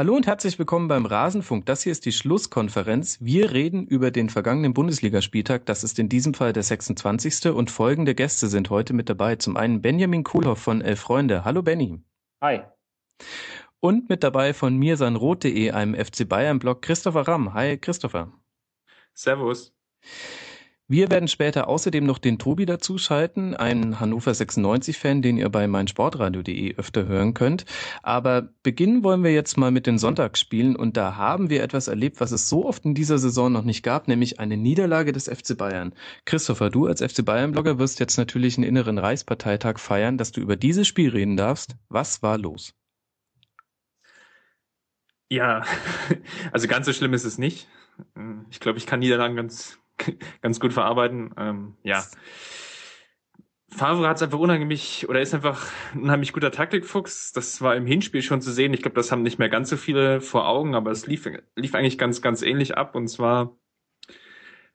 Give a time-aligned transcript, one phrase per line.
[0.00, 1.66] Hallo und herzlich willkommen beim Rasenfunk.
[1.66, 3.18] Das hier ist die Schlusskonferenz.
[3.20, 5.66] Wir reden über den vergangenen Bundesligaspieltag.
[5.66, 7.50] Das ist in diesem Fall der 26.
[7.50, 9.36] Und folgende Gäste sind heute mit dabei.
[9.36, 11.44] Zum einen Benjamin Kuhlhoff von Elf Freunde.
[11.44, 12.02] Hallo Benny.
[12.40, 12.62] Hi.
[13.80, 17.52] Und mit dabei von mir sein Rot.de, einem FC Bayern Blog, Christopher Ramm.
[17.52, 18.32] Hi Christopher.
[19.12, 19.74] Servus.
[20.90, 26.74] Wir werden später außerdem noch den Tobi dazuschalten, einen Hannover 96-Fan, den ihr bei meinsportradio.de
[26.78, 27.64] öfter hören könnt.
[28.02, 32.20] Aber beginnen wollen wir jetzt mal mit den Sonntagsspielen und da haben wir etwas erlebt,
[32.20, 35.56] was es so oft in dieser Saison noch nicht gab, nämlich eine Niederlage des FC
[35.56, 35.94] Bayern.
[36.24, 40.56] Christopher, du als FC Bayern-Blogger wirst jetzt natürlich einen inneren Reichsparteitag feiern, dass du über
[40.56, 41.76] dieses Spiel reden darfst.
[41.88, 42.74] Was war los?
[45.28, 45.62] Ja,
[46.50, 47.68] also ganz so schlimm ist es nicht.
[48.50, 49.79] Ich glaube, ich kann Niederlagen ganz
[50.42, 51.34] ganz gut verarbeiten.
[51.36, 52.04] Ähm, ja.
[53.72, 57.32] Favre hat es einfach unheimlich oder ist einfach ein unheimlich guter Taktikfuchs.
[57.32, 58.74] Das war im Hinspiel schon zu sehen.
[58.74, 61.74] Ich glaube, das haben nicht mehr ganz so viele vor Augen, aber es lief, lief
[61.74, 62.96] eigentlich ganz, ganz ähnlich ab.
[62.96, 63.56] Und zwar,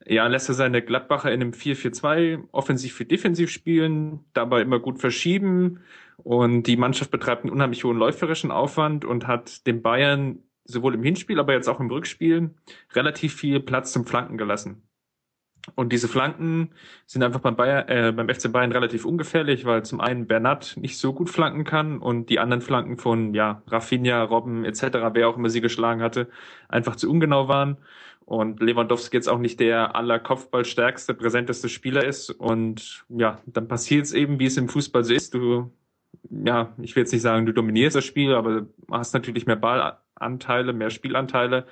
[0.06, 5.00] ja, lässt er seine Gladbacher in einem 4-4-2 offensiv für defensiv spielen, dabei immer gut
[5.00, 5.81] verschieben.
[6.18, 11.03] Und die Mannschaft betreibt einen unheimlich hohen läuferischen Aufwand und hat den Bayern sowohl im
[11.03, 12.56] Hinspiel, aber jetzt auch im Rückspiel
[12.94, 14.84] relativ viel Platz zum Flanken gelassen.
[15.74, 16.70] Und diese Flanken
[17.08, 21.00] sind einfach beim, Bayer, äh, beim FC Bayern relativ ungefährlich, weil zum einen Bernat nicht
[21.00, 25.38] so gut flanken kann und die anderen Flanken von ja Rafinha, Robben etc., wer auch
[25.38, 26.28] immer sie geschlagen hatte,
[26.70, 27.78] einfach zu ungenau waren.
[28.26, 32.32] Und Lewandowski jetzt auch nicht der aller Kopfballstärkste, präsenteste Spieler ist.
[32.32, 35.36] Und ja, dann passiert es eben, wie es im Fußball so ist.
[35.36, 35.72] Du,
[36.32, 40.74] ja, ich will jetzt nicht sagen, du dominierst das Spiel, aber hast natürlich mehr Ballanteile,
[40.74, 41.68] mehr Spielanteile.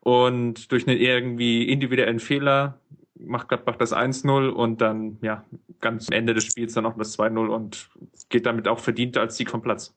[0.00, 2.78] Und durch einen irgendwie individuellen Fehler
[3.24, 5.44] macht Gladbach das 1-0 und dann, ja,
[5.80, 7.90] ganz am Ende des Spiels dann auch das 2-0 und
[8.28, 9.94] geht damit auch verdient als Sieg vom Platz.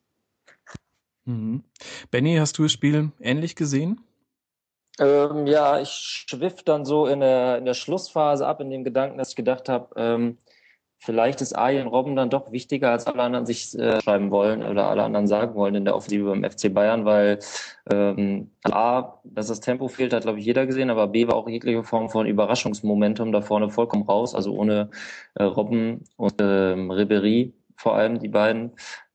[1.24, 1.64] Mhm.
[2.10, 4.00] Benny, hast du das Spiel ähnlich gesehen?
[4.98, 9.18] Ähm, ja, ich schwiff dann so in der, in der Schlussphase ab, in dem Gedanken,
[9.18, 10.38] dass ich gedacht habe, ähm,
[11.06, 14.88] vielleicht ist Arjen Robben dann doch wichtiger, als alle anderen sich äh, schreiben wollen oder
[14.88, 17.38] alle anderen sagen wollen in der Offensive beim FC Bayern, weil
[17.90, 21.48] ähm, A, dass das Tempo fehlt, hat glaube ich jeder gesehen, aber B war auch
[21.48, 24.90] jegliche Form von Überraschungsmomentum da vorne vollkommen raus, also ohne
[25.34, 28.72] äh, Robben und ähm, Ribery vor allem, die beiden.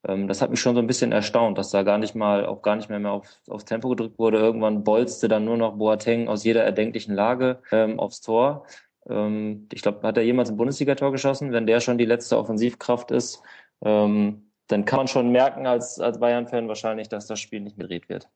[0.07, 2.61] Ähm, das hat mich schon so ein bisschen erstaunt, dass da gar nicht mal, auch
[2.61, 4.37] gar nicht mehr, mehr auf, aufs Tempo gedrückt wurde.
[4.37, 8.65] Irgendwann bolzte dann nur noch Boateng aus jeder erdenklichen Lage ähm, aufs Tor.
[9.09, 11.51] Ähm, ich glaube, hat er jemals ein Bundesligator geschossen?
[11.51, 13.41] Wenn der schon die letzte Offensivkraft ist,
[13.83, 18.09] ähm, dann kann man schon merken als, als Bayern-Fan wahrscheinlich, dass das Spiel nicht gedreht
[18.09, 18.29] wird.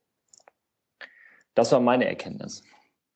[1.54, 2.64] Das war meine Erkenntnis.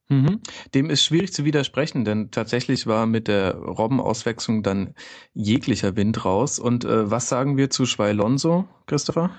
[0.10, 0.42] Mhm.
[0.74, 4.96] Dem ist schwierig zu widersprechen, denn tatsächlich war mit der Robbenauswechslung dann
[5.34, 6.58] jeglicher Wind raus.
[6.58, 9.30] Und äh, was sagen wir zu Schweilonso, Christopher?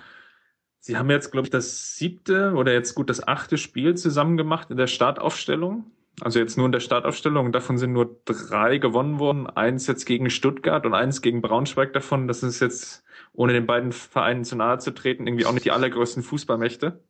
[0.78, 4.70] Sie haben jetzt, glaube ich, das siebte oder jetzt gut das achte Spiel zusammen gemacht
[4.70, 5.90] in der Startaufstellung.
[6.20, 7.52] Also jetzt nur in der Startaufstellung.
[7.52, 9.46] Davon sind nur drei gewonnen worden.
[9.46, 12.28] Eins jetzt gegen Stuttgart und eins gegen Braunschweig davon.
[12.28, 15.70] Das ist jetzt, ohne den beiden Vereinen zu nahe zu treten, irgendwie auch nicht die
[15.70, 17.02] allergrößten Fußballmächte.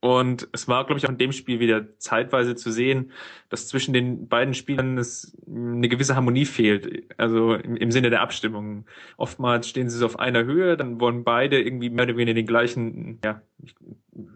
[0.00, 3.10] Und es war, glaube ich, auch in dem Spiel wieder zeitweise zu sehen,
[3.48, 7.04] dass zwischen den beiden Spielern es eine gewisse Harmonie fehlt.
[7.18, 8.86] Also im, im, Sinne der Abstimmung.
[9.16, 12.46] Oftmals stehen sie so auf einer Höhe, dann wollen beide irgendwie mehr oder weniger den
[12.46, 13.42] gleichen, ja,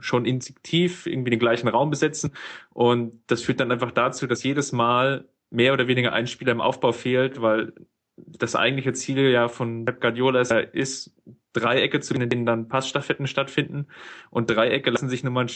[0.01, 2.33] schon instinktiv irgendwie den gleichen Raum besetzen.
[2.73, 6.61] Und das führt dann einfach dazu, dass jedes Mal mehr oder weniger ein Spieler im
[6.61, 7.73] Aufbau fehlt, weil
[8.17, 10.41] das eigentliche Ziel ja von Pep Guardiola
[10.73, 11.15] ist,
[11.61, 13.87] Dreiecke, zu denen dann Passstaffetten stattfinden.
[14.31, 15.47] Und Dreiecke lassen sich nun mal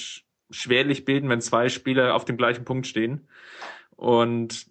[0.50, 3.28] schwerlich bilden, wenn zwei Spieler auf dem gleichen Punkt stehen.
[3.96, 4.66] Und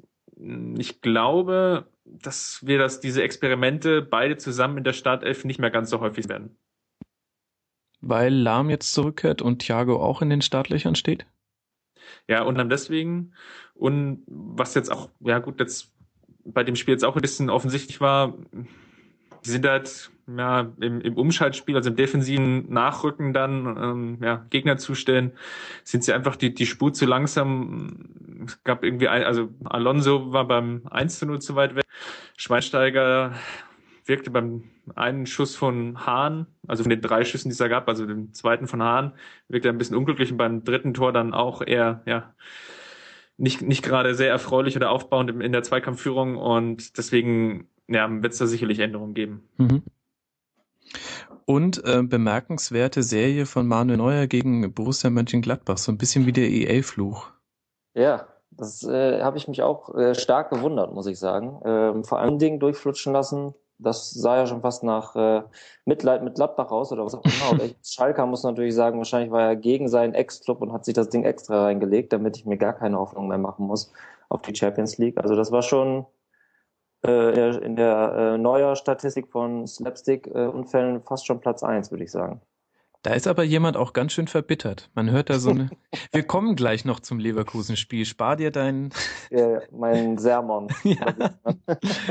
[0.77, 5.89] ich glaube, dass wir das, diese Experimente beide zusammen in der Startelf nicht mehr ganz
[5.89, 6.57] so häufig werden.
[8.01, 11.25] Weil Lahm jetzt zurückkehrt und Thiago auch in den Startlöchern steht?
[12.27, 13.33] Ja, und dann deswegen.
[13.73, 15.93] Und was jetzt auch, ja gut, jetzt
[16.45, 18.37] bei dem Spiel jetzt auch ein bisschen offensichtlich war,
[19.45, 24.77] die sind halt ja, im, im Umschaltspiel, also im defensiven Nachrücken dann ähm, ja, Gegner
[24.77, 25.31] zustellen,
[25.83, 28.43] sind sie einfach die, die Spur zu langsam.
[28.45, 31.83] Es gab irgendwie, ein, also Alonso war beim 1 zu 0 zu weit weg.
[32.37, 33.33] Schweinsteiger
[34.05, 34.63] wirkte beim
[34.95, 38.33] einen Schuss von Hahn, also von den drei Schüssen, die es da gab, also dem
[38.33, 39.13] zweiten von Hahn,
[39.47, 42.33] wirkte ein bisschen unglücklich und beim dritten Tor dann auch eher, ja,
[43.37, 48.39] nicht, nicht gerade sehr erfreulich oder aufbauend in der Zweikampfführung und deswegen ja, wird es
[48.39, 49.43] da sicherlich Änderungen geben.
[49.57, 49.83] Mhm.
[51.45, 56.49] Und äh, bemerkenswerte Serie von Manuel Neuer gegen Borussia Mönchengladbach, so ein bisschen wie der
[56.49, 57.31] EA-Fluch.
[57.95, 61.59] Ja, das äh, habe ich mich auch äh, stark gewundert, muss ich sagen.
[61.65, 65.41] Ähm, vor allen Dingen durchflutschen lassen, das sah ja schon fast nach äh,
[65.85, 67.51] Mitleid mit Gladbach aus oder was auch immer.
[67.51, 71.09] Aber Schalker muss natürlich sagen, wahrscheinlich war er gegen seinen Ex-Club und hat sich das
[71.09, 73.91] Ding extra reingelegt, damit ich mir gar keine Hoffnung mehr machen muss
[74.27, 75.17] auf die Champions League.
[75.17, 76.05] Also das war schon
[77.05, 82.11] äh, in der äh, neuer Statistik von Slapstick-Unfällen äh, fast schon Platz eins, würde ich
[82.11, 82.41] sagen.
[83.09, 84.91] Da ist aber jemand auch ganz schön verbittert.
[84.93, 85.71] Man hört da so eine.
[86.11, 88.05] Wir kommen gleich noch zum Leverkusen-Spiel.
[88.05, 88.91] Spar dir deinen.
[89.31, 90.67] Ja, mein Sermon.
[90.83, 91.07] ja.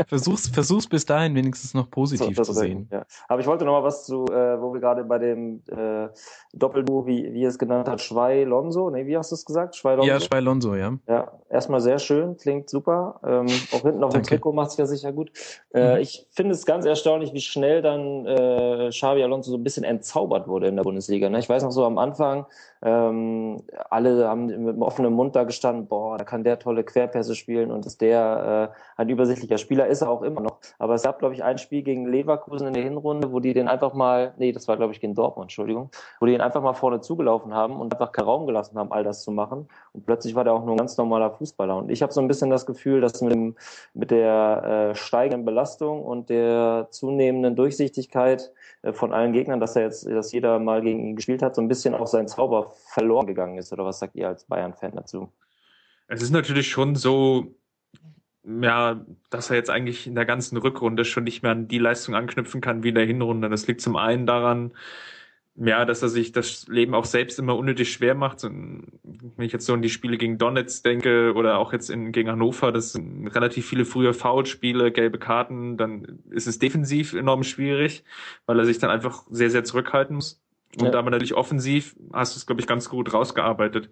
[0.09, 2.89] versuch's, versuch's bis dahin wenigstens noch positiv so, zu sehen.
[2.91, 3.07] Ja.
[3.29, 6.09] Aber ich wollte noch mal was zu, äh, wo wir gerade bei dem äh,
[6.53, 8.91] Doppelduo, wie, wie es genannt hat, Schwei-Lonso.
[8.91, 9.77] Nee, wie hast du es gesagt?
[9.77, 10.09] Schwei-Lonso?
[10.09, 10.99] Ja, Schwei-Lonso, ja.
[11.07, 13.21] Ja, erstmal sehr schön, klingt super.
[13.25, 15.31] Ähm, auch hinten auf dem Trikot macht's ja sicher gut.
[15.73, 16.01] Äh, mhm.
[16.01, 20.49] Ich finde es ganz erstaunlich, wie schnell dann äh, Xavi Alonso so ein bisschen entzaubert
[20.49, 21.29] wurde der Bundesliga.
[21.29, 21.39] Ne?
[21.39, 22.47] Ich weiß noch so am Anfang,
[22.83, 27.35] ähm, alle haben mit einem offenen Mund da gestanden, boah, da kann der tolle Querpässe
[27.35, 30.59] spielen und ist der äh, ein übersichtlicher Spieler, ist er auch immer noch.
[30.79, 33.69] Aber es gab, glaube ich, ein Spiel gegen Leverkusen in der Hinrunde, wo die den
[33.69, 36.75] einfach mal, nee, das war, glaube ich, gegen Dortmund, Entschuldigung, wo die ihn einfach mal
[36.75, 39.69] vorne zugelaufen haben und einfach keinen Raum gelassen haben, all das zu machen.
[39.93, 41.77] Und plötzlich war der auch nur ein ganz normaler Fußballer.
[41.77, 43.55] Und ich habe so ein bisschen das Gefühl, dass mit, dem,
[43.95, 48.53] mit der äh, steigenden Belastung und der zunehmenden Durchsichtigkeit
[48.83, 51.63] äh, von allen Gegnern, dass er jetzt, dass jeder mal gegen ihn gespielt hat, so
[51.63, 53.73] ein bisschen auch sein Zauber verloren gegangen ist.
[53.73, 55.29] Oder was sagt ihr als Bayern-Fan dazu?
[56.09, 57.55] Es ist natürlich schon so,
[58.63, 62.15] ja, dass er jetzt eigentlich in der ganzen Rückrunde schon nicht mehr an die Leistung
[62.15, 63.49] anknüpfen kann wie in der Hinrunde.
[63.49, 64.73] Das liegt zum einen daran,
[65.57, 68.45] ja, dass er sich das Leben auch selbst immer unnötig schwer macht.
[68.45, 68.85] wenn
[69.39, 72.73] ich jetzt so an die Spiele gegen Donetsk denke oder auch jetzt in, gegen Hannover,
[72.73, 78.05] das sind relativ viele frühe Foulspiele, gelbe Karten, dann ist es defensiv enorm schwierig,
[78.47, 80.41] weil er sich dann einfach sehr, sehr zurückhalten muss.
[80.77, 80.99] Und ja.
[80.99, 83.91] aber natürlich offensiv hast du es, glaube ich, ganz gut rausgearbeitet.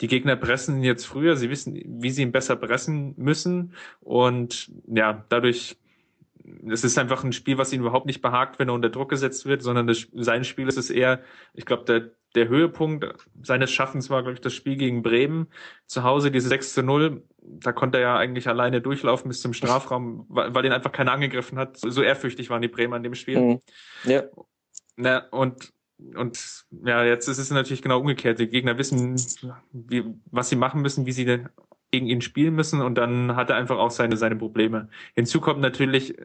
[0.00, 3.72] Die Gegner pressen jetzt früher, sie wissen, wie sie ihn besser pressen müssen.
[4.00, 5.78] Und ja, dadurch,
[6.68, 9.46] es ist einfach ein Spiel, was ihn überhaupt nicht behagt, wenn er unter Druck gesetzt
[9.46, 11.22] wird, sondern das, sein Spiel ist es eher,
[11.54, 13.06] ich glaube, der, der Höhepunkt
[13.42, 15.48] seines Schaffens war, glaube ich, das Spiel gegen Bremen.
[15.86, 17.22] Zu Hause diese 6 zu 0.
[17.42, 21.12] Da konnte er ja eigentlich alleine durchlaufen bis zum Strafraum, weil, weil ihn einfach keiner
[21.12, 21.78] angegriffen hat.
[21.78, 23.40] So, ehrfürchtig waren die Bremer in dem Spiel.
[23.40, 23.60] Mhm.
[24.04, 24.24] Ja.
[24.96, 25.72] Na, und
[26.16, 28.38] und ja, jetzt ist es natürlich genau umgekehrt.
[28.38, 29.16] Die Gegner wissen,
[29.72, 31.44] wie, was sie machen müssen, wie sie
[31.90, 34.88] gegen ihn spielen müssen und dann hat er einfach auch seine, seine Probleme.
[35.14, 36.16] Hinzu kommt natürlich,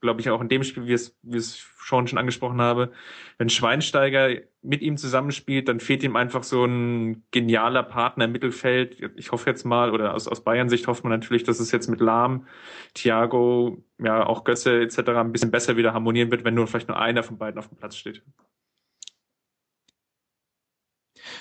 [0.00, 2.92] glaube ich, auch in dem Spiel, wie es, wie es schon schon angesprochen habe,
[3.38, 8.96] wenn Schweinsteiger mit ihm zusammenspielt, dann fehlt ihm einfach so ein genialer Partner im Mittelfeld.
[9.16, 11.88] Ich hoffe jetzt mal, oder aus, aus Bayern Sicht hofft man natürlich, dass es jetzt
[11.88, 12.46] mit Lahm,
[12.94, 14.98] Thiago, ja, auch Gösse etc.
[15.10, 17.76] ein bisschen besser wieder harmonieren wird, wenn nur vielleicht nur einer von beiden auf dem
[17.76, 18.22] Platz steht.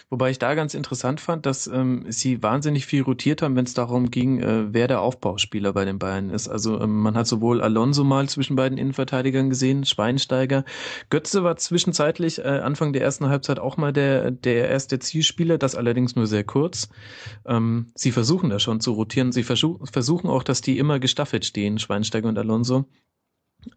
[0.09, 3.73] Wobei ich da ganz interessant fand, dass ähm, sie wahnsinnig viel rotiert haben, wenn es
[3.73, 6.47] darum ging, äh, wer der Aufbauspieler bei den Bayern ist.
[6.47, 10.65] Also ähm, man hat sowohl Alonso mal zwischen beiden Innenverteidigern gesehen, Schweinsteiger.
[11.09, 15.75] Götze war zwischenzeitlich äh, Anfang der ersten Halbzeit auch mal der, der erste Zielspieler, das
[15.75, 16.89] allerdings nur sehr kurz.
[17.45, 19.31] Ähm, sie versuchen da schon zu rotieren.
[19.31, 22.85] Sie versuchen auch, dass die immer gestaffelt stehen, Schweinsteiger und Alonso.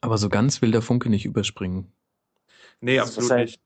[0.00, 1.92] Aber so ganz will der Funke nicht überspringen.
[2.80, 3.65] Nee, absolut nicht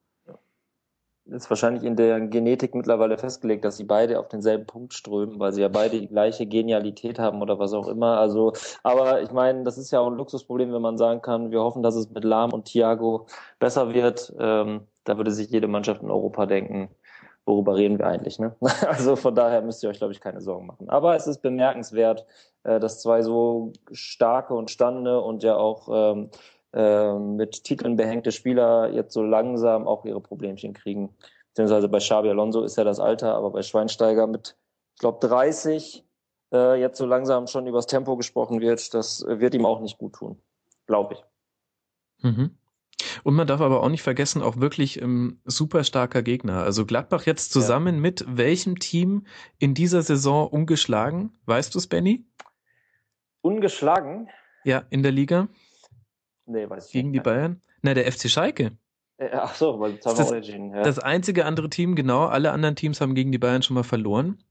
[1.31, 5.53] ist wahrscheinlich in der Genetik mittlerweile festgelegt, dass sie beide auf denselben Punkt strömen, weil
[5.53, 8.19] sie ja beide die gleiche Genialität haben oder was auch immer.
[8.19, 11.61] Also, aber ich meine, das ist ja auch ein Luxusproblem, wenn man sagen kann, wir
[11.61, 13.27] hoffen, dass es mit Lahm und Thiago
[13.59, 14.33] besser wird.
[14.39, 16.91] Ähm, da würde sich jede Mannschaft in Europa denken,
[17.47, 18.55] worüber reden wir eigentlich, ne?
[18.87, 20.89] Also von daher müsst ihr euch, glaube ich, keine Sorgen machen.
[20.89, 22.27] Aber es ist bemerkenswert,
[22.65, 26.37] äh, dass zwei so starke und stande und ja auch ähm, äh,
[26.73, 31.15] mit Titeln behängte Spieler jetzt so langsam auch ihre Problemchen kriegen.
[31.49, 34.57] Beziehungsweise bei Xabi Alonso ist ja das Alter, aber bei Schweinsteiger mit,
[34.95, 36.05] ich glaube, 30
[36.53, 40.15] äh, jetzt so langsam schon übers Tempo gesprochen wird, das wird ihm auch nicht gut
[40.15, 40.41] tun,
[40.87, 41.25] glaube ich.
[42.25, 42.57] Mhm.
[43.25, 46.63] Und man darf aber auch nicht vergessen, auch wirklich ähm, super starker Gegner.
[46.63, 48.01] Also Gladbach jetzt zusammen ja.
[48.01, 49.27] mit welchem Team
[49.59, 51.33] in dieser Saison ungeschlagen?
[51.47, 52.27] Weißt du es, Benny?
[53.41, 54.29] Ungeschlagen?
[54.65, 55.49] Ja, in der Liga.
[56.51, 57.21] Nee, weiß ich Gegen nicht.
[57.21, 57.61] die Bayern?
[57.83, 58.73] Na, der FC Schalke.
[59.19, 60.75] Äh, ach so, weil das haben wir unentschieden.
[60.75, 60.83] Ja.
[60.83, 64.43] Das einzige andere Team, genau, alle anderen Teams haben gegen die Bayern schon mal verloren.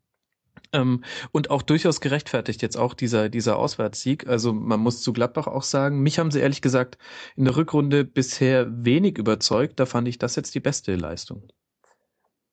[0.72, 4.28] Ähm, und auch durchaus gerechtfertigt jetzt auch dieser, dieser Auswärtssieg.
[4.28, 6.98] Also man muss zu Gladbach auch sagen, mich haben sie ehrlich gesagt
[7.36, 9.80] in der Rückrunde bisher wenig überzeugt.
[9.80, 11.48] Da fand ich das jetzt die beste Leistung.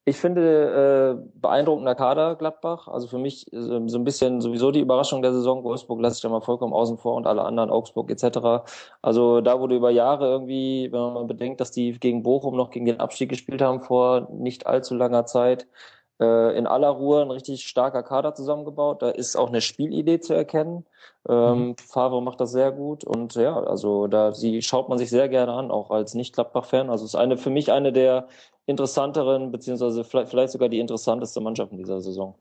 [0.09, 2.87] Ich finde äh, beeindruckender Kader Gladbach.
[2.87, 5.65] Also für mich äh, so ein bisschen sowieso die Überraschung der Saison.
[5.65, 8.65] Wolfsburg lasse ich da mal vollkommen außen vor und alle anderen, Augsburg etc.
[9.03, 12.87] Also da wurde über Jahre irgendwie, wenn man bedenkt, dass die gegen Bochum noch gegen
[12.87, 15.67] den Abstieg gespielt haben vor nicht allzu langer Zeit,
[16.21, 19.03] äh, in aller Ruhe ein richtig starker Kader zusammengebaut.
[19.03, 20.87] Da ist auch eine Spielidee zu erkennen.
[21.29, 21.77] Ähm, mhm.
[21.79, 25.53] Favre macht das sehr gut und ja, also da sie schaut man sich sehr gerne
[25.53, 26.91] an, auch als Nicht-Gladbach-Fan.
[26.91, 28.29] Also es ist eine für mich eine der
[28.67, 32.35] interessanteren, beziehungsweise vielleicht, sogar die interessanteste Mannschaft in dieser Saison.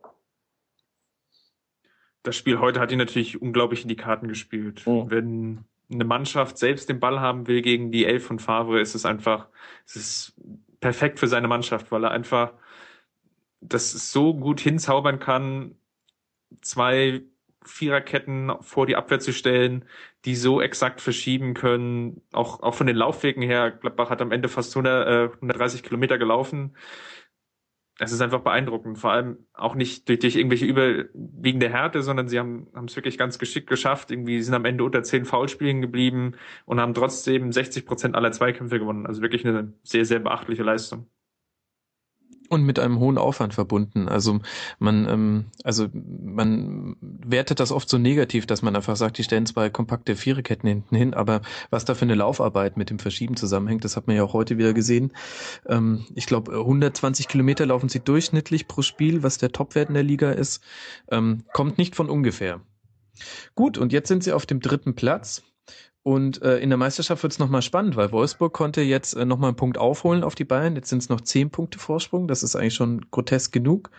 [2.24, 4.86] Das Spiel heute hat ihn natürlich unglaublich in die Karten gespielt.
[4.88, 5.12] Mhm.
[5.12, 9.06] Wenn eine Mannschaft selbst den Ball haben will gegen die Elf von Favre, ist es
[9.06, 9.48] einfach,
[9.86, 10.34] es ist
[10.80, 12.54] perfekt für seine Mannschaft, weil er einfach
[13.62, 15.76] das so gut hinzaubern kann,
[16.62, 17.24] zwei
[17.66, 19.86] Viererketten vor die Abwehr zu stellen,
[20.26, 23.72] die so exakt verschieben können, auch, auch von den Laufwegen her.
[23.72, 26.76] Gladbach hat am Ende fast 100, äh, 130 Kilometer gelaufen.
[27.98, 32.38] Es ist einfach beeindruckend, vor allem auch nicht durch, durch irgendwelche überwiegende Härte, sondern sie
[32.40, 34.12] haben es wirklich ganz geschickt geschafft.
[34.12, 36.34] Irgendwie sind am Ende unter zehn Foulspielen geblieben
[36.66, 39.06] und haben trotzdem 60 Prozent aller Zweikämpfe gewonnen.
[39.06, 41.08] Also wirklich eine sehr, sehr beachtliche Leistung.
[42.50, 44.08] Und mit einem hohen Aufwand verbunden.
[44.08, 44.40] Also
[44.80, 49.46] man, ähm, also man wertet das oft so negativ, dass man einfach sagt, die stellen
[49.46, 53.84] zwei kompakte Viererketten hinten hin, aber was da für eine Laufarbeit mit dem Verschieben zusammenhängt,
[53.84, 55.12] das hat man ja auch heute wieder gesehen.
[55.68, 60.04] Ähm, ich glaube, 120 Kilometer laufen sie durchschnittlich pro Spiel, was der Topwert in der
[60.04, 60.64] Liga ist.
[61.10, 62.62] Ähm, kommt nicht von ungefähr.
[63.56, 65.44] Gut, und jetzt sind sie auf dem dritten Platz.
[66.08, 69.48] Und äh, in der Meisterschaft wird es nochmal spannend, weil Wolfsburg konnte jetzt äh, nochmal
[69.48, 70.76] einen Punkt aufholen auf die Bayern.
[70.76, 72.28] Jetzt sind es noch zehn Punkte Vorsprung.
[72.28, 73.90] Das ist eigentlich schon grotesk genug.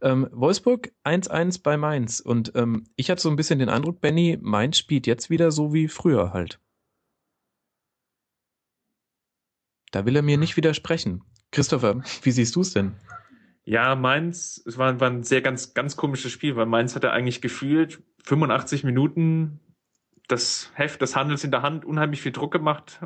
[0.00, 2.20] Ähm, Wolfsburg 1-1 bei Mainz.
[2.20, 5.74] Und ähm, ich hatte so ein bisschen den Eindruck, Benny, Mainz spielt jetzt wieder so
[5.74, 6.60] wie früher halt.
[9.90, 11.24] Da will er mir nicht widersprechen.
[11.50, 12.94] Christopher, wie siehst du es denn?
[13.64, 17.40] Ja, Mainz, es war, war ein sehr ganz, ganz komisches Spiel, weil Mainz hatte eigentlich
[17.40, 19.58] gefühlt 85 Minuten
[20.28, 23.00] das Heft des Handels in der Hand unheimlich viel Druck gemacht,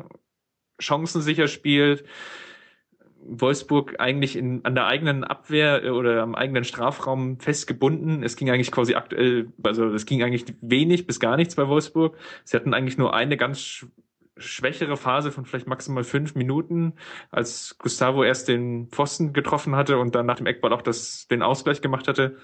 [0.79, 2.03] Chancen sicher spielt.
[3.23, 8.23] Wolfsburg eigentlich in, an der eigenen Abwehr äh, oder am eigenen Strafraum festgebunden.
[8.23, 12.17] Es ging eigentlich quasi aktuell, also es ging eigentlich wenig bis gar nichts bei Wolfsburg.
[12.43, 13.85] Sie hatten eigentlich nur eine ganz
[14.37, 16.93] schwächere Phase von vielleicht maximal fünf Minuten,
[17.29, 21.43] als Gustavo erst den Pfosten getroffen hatte und dann nach dem Eckball auch das, den
[21.43, 22.37] Ausgleich gemacht hatte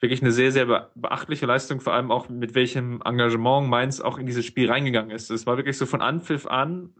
[0.00, 4.26] wirklich eine sehr, sehr beachtliche Leistung, vor allem auch mit welchem Engagement Mainz auch in
[4.26, 5.30] dieses Spiel reingegangen ist.
[5.30, 6.94] Es war wirklich so von Anpfiff an,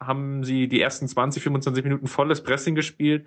[0.00, 3.26] haben sie die ersten 20, 25 Minuten volles Pressing gespielt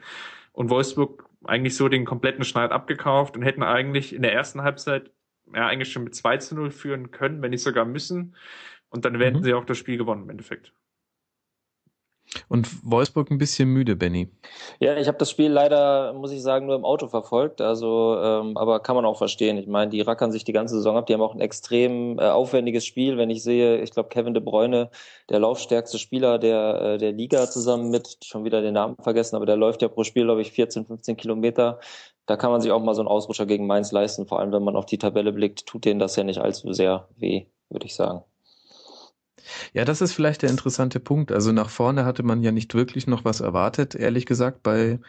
[0.53, 5.12] und Wolfsburg eigentlich so den kompletten Schneid abgekauft und hätten eigentlich in der ersten Halbzeit
[5.53, 8.36] ja eigentlich schon mit 2 zu 0 führen können, wenn nicht sogar müssen.
[8.89, 9.43] Und dann hätten mhm.
[9.43, 10.74] sie auch das Spiel gewonnen im Endeffekt.
[12.48, 14.30] Und Wolfsburg ein bisschen müde, Benny.
[14.80, 17.60] Ja, ich habe das Spiel leider, muss ich sagen, nur im Auto verfolgt.
[17.60, 19.58] Also, ähm, aber kann man auch verstehen.
[19.58, 21.08] Ich meine, die rackern sich die ganze Saison ab.
[21.08, 23.18] Die haben auch ein extrem äh, aufwendiges Spiel.
[23.18, 24.90] Wenn ich sehe, ich glaube, Kevin de Bruyne,
[25.30, 29.46] der laufstärkste Spieler der, äh, der Liga zusammen mit, schon wieder den Namen vergessen, aber
[29.46, 31.80] der läuft ja pro Spiel, glaube ich, 14, 15 Kilometer.
[32.28, 34.26] Da kann man sich auch mal so einen Ausrutscher gegen Mainz leisten.
[34.26, 37.10] Vor allem, wenn man auf die Tabelle blickt, tut denen das ja nicht allzu sehr
[37.18, 38.24] weh, würde ich sagen.
[39.74, 41.32] Ja, das ist vielleicht der interessante Punkt.
[41.32, 45.00] Also nach vorne hatte man ja nicht wirklich noch was erwartet, ehrlich gesagt, bei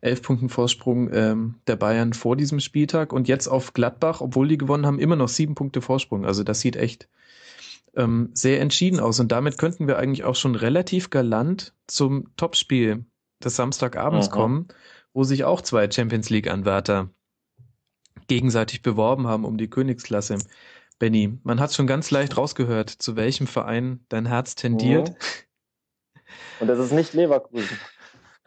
[0.00, 4.58] elf Punkten Vorsprung ähm, der Bayern vor diesem Spieltag und jetzt auf Gladbach, obwohl die
[4.58, 6.24] gewonnen haben, immer noch sieben Punkte Vorsprung.
[6.24, 7.08] Also das sieht echt
[7.94, 13.04] ähm, sehr entschieden aus und damit könnten wir eigentlich auch schon relativ galant zum Topspiel
[13.44, 14.34] des Samstagabends Aha.
[14.34, 14.68] kommen,
[15.12, 17.10] wo sich auch zwei Champions League Anwärter
[18.28, 20.38] gegenseitig beworben haben um die Königsklasse.
[21.02, 25.08] Benny, man hat schon ganz leicht rausgehört, zu welchem Verein dein Herz tendiert.
[25.08, 25.14] Mhm.
[26.60, 27.76] Und das ist nicht Leverkusen.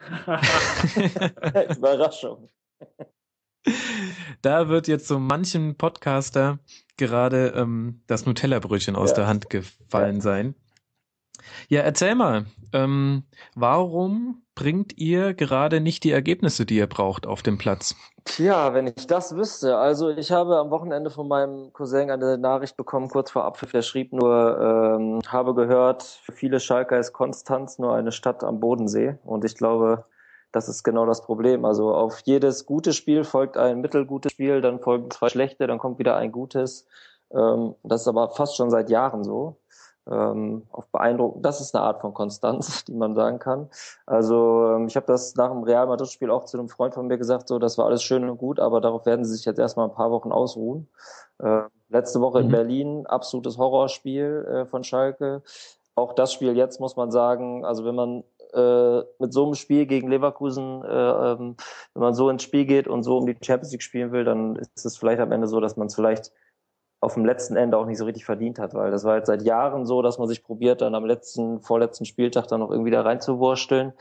[1.76, 2.48] Überraschung.
[4.40, 6.58] Da wird jetzt so manchen Podcaster
[6.96, 9.16] gerade ähm, das Nutella-Brötchen aus ja.
[9.16, 10.54] der Hand gefallen sein.
[11.68, 13.24] Ja, erzähl mal, ähm,
[13.54, 17.94] warum bringt ihr gerade nicht die Ergebnisse, die ihr braucht, auf dem Platz?
[18.24, 19.76] Tja, wenn ich das wüsste.
[19.76, 23.70] Also ich habe am Wochenende von meinem Cousin eine Nachricht bekommen, kurz vor Abpfiff.
[23.70, 24.58] Der schrieb nur,
[24.98, 29.18] ähm, habe gehört, für viele Schalker ist Konstanz nur eine Stadt am Bodensee.
[29.24, 30.06] Und ich glaube,
[30.52, 31.64] das ist genau das Problem.
[31.64, 35.98] Also auf jedes gute Spiel folgt ein mittelgutes Spiel, dann folgen zwei schlechte, dann kommt
[35.98, 36.86] wieder ein gutes.
[37.30, 39.58] Ähm, das ist aber fast schon seit Jahren so
[40.10, 41.44] ähm, auf beeindruckend.
[41.44, 43.68] Das ist eine Art von Konstanz, die man sagen kann.
[44.06, 47.18] Also ähm, ich habe das nach dem Real Madrid-Spiel auch zu einem Freund von mir
[47.18, 49.88] gesagt, so das war alles schön und gut, aber darauf werden sie sich jetzt erstmal
[49.88, 50.88] ein paar Wochen ausruhen.
[51.38, 52.44] Äh, letzte Woche mhm.
[52.44, 55.42] in Berlin, absolutes Horrorspiel äh, von Schalke.
[55.94, 59.86] Auch das Spiel jetzt muss man sagen, also wenn man äh, mit so einem Spiel
[59.86, 61.56] gegen Leverkusen, äh, ähm,
[61.94, 64.56] wenn man so ins Spiel geht und so um die Champions League spielen will, dann
[64.56, 66.32] ist es vielleicht am Ende so, dass man es vielleicht
[67.00, 69.42] auf dem letzten Ende auch nicht so richtig verdient hat, weil das war jetzt seit
[69.42, 73.02] Jahren so, dass man sich probiert, dann am letzten, vorletzten Spieltag dann noch irgendwie da
[73.02, 73.92] reinzuwursteln.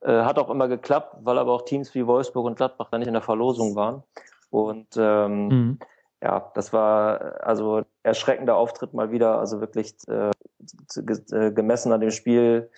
[0.00, 3.08] Äh, hat auch immer geklappt, weil aber auch Teams wie Wolfsburg und Gladbach da nicht
[3.08, 4.02] in der Verlosung waren.
[4.50, 5.78] Und ähm, mhm.
[6.22, 10.30] ja, das war also erschreckender Auftritt mal wieder, also wirklich äh,
[10.96, 12.70] äh, gemessen an dem Spiel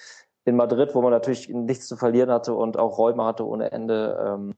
[0.44, 4.18] in Madrid, wo man natürlich nichts zu verlieren hatte und auch Räume hatte ohne Ende,
[4.26, 4.54] ähm,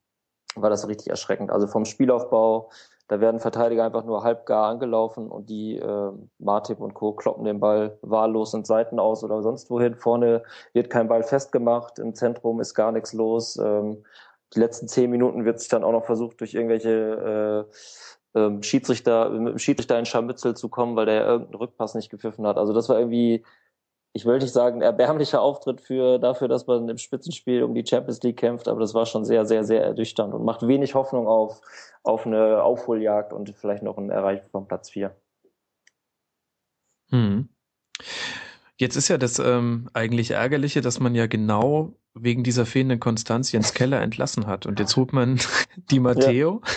[0.54, 1.50] war das richtig erschreckend.
[1.50, 2.70] Also vom Spielaufbau,
[3.12, 7.12] da werden Verteidiger einfach nur halbgar angelaufen und die äh, Martip und Co.
[7.12, 9.96] kloppen den Ball wahllos in Seiten aus oder sonst wohin.
[9.96, 10.42] Vorne
[10.72, 13.58] wird kein Ball festgemacht, im Zentrum ist gar nichts los.
[13.58, 14.02] Ähm,
[14.54, 17.66] die letzten zehn Minuten wird sich dann auch noch versucht, durch irgendwelche
[18.34, 21.94] äh, ähm, Schiedsrichter, mit dem Schiedsrichter in Scharmützel zu kommen, weil der ja irgendeinen Rückpass
[21.94, 22.56] nicht gepfiffen hat.
[22.56, 23.44] Also das war irgendwie
[24.14, 28.22] ich will nicht sagen, erbärmlicher Auftritt für dafür, dass man im Spitzenspiel um die Champions
[28.22, 31.60] League kämpft, aber das war schon sehr, sehr, sehr ernüchternd und macht wenig Hoffnung auf,
[32.02, 35.16] auf eine Aufholjagd und vielleicht noch ein Erreichen von Platz 4.
[37.10, 37.48] Hm.
[38.76, 43.52] Jetzt ist ja das ähm, eigentlich Ärgerliche, dass man ja genau wegen dieser fehlenden Konstanz
[43.52, 44.66] Jens Keller entlassen hat.
[44.66, 45.40] Und jetzt holt man
[45.90, 46.60] die Matteo.
[46.64, 46.72] Ja.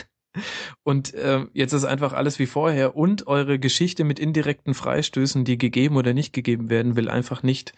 [0.84, 5.58] Und äh, jetzt ist einfach alles wie vorher und eure Geschichte mit indirekten Freistößen, die
[5.58, 7.74] gegeben oder nicht gegeben werden, will einfach nicht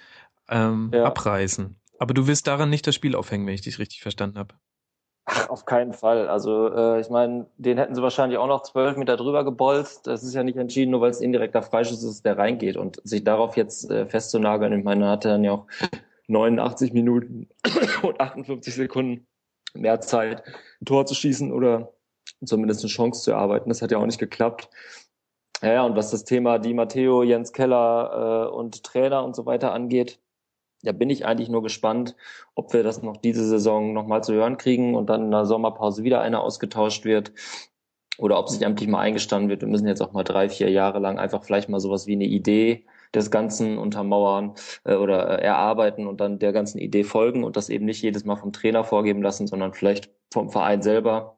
[0.49, 1.05] ähm, ja.
[1.05, 1.75] abreißen.
[1.99, 4.55] Aber du willst daran nicht das Spiel aufhängen, wenn ich dich richtig verstanden habe.
[5.29, 6.29] Ach, auf keinen Fall.
[6.29, 10.07] Also äh, ich meine, den hätten sie wahrscheinlich auch noch zwölf Meter drüber gebolzt.
[10.07, 12.77] Das ist ja nicht entschieden, nur weil es indirekter Freischuss ist, der reingeht.
[12.77, 15.67] Und sich darauf jetzt äh, festzunageln, ich meine, hatte dann ja auch
[16.27, 17.49] 89 Minuten
[18.03, 19.27] und 58 Sekunden
[19.73, 20.43] mehr Zeit,
[20.81, 21.93] ein Tor zu schießen oder
[22.45, 23.69] zumindest eine Chance zu erarbeiten.
[23.69, 24.69] Das hat ja auch nicht geklappt.
[25.61, 29.73] Ja, und was das Thema Di Matteo, Jens Keller äh, und Trainer und so weiter
[29.73, 30.19] angeht,
[30.83, 32.15] da bin ich eigentlich nur gespannt,
[32.53, 36.03] ob wir das noch diese Saison nochmal zu hören kriegen und dann in der Sommerpause
[36.03, 37.31] wieder einer ausgetauscht wird
[38.19, 39.61] oder ob sich endlich mal eingestanden wird.
[39.61, 42.25] Wir müssen jetzt auch mal drei, vier Jahre lang einfach vielleicht mal sowas wie eine
[42.25, 44.53] Idee des Ganzen untermauern
[44.83, 48.25] äh, oder äh, erarbeiten und dann der ganzen Idee folgen und das eben nicht jedes
[48.25, 51.36] Mal vom Trainer vorgeben lassen, sondern vielleicht vom Verein selber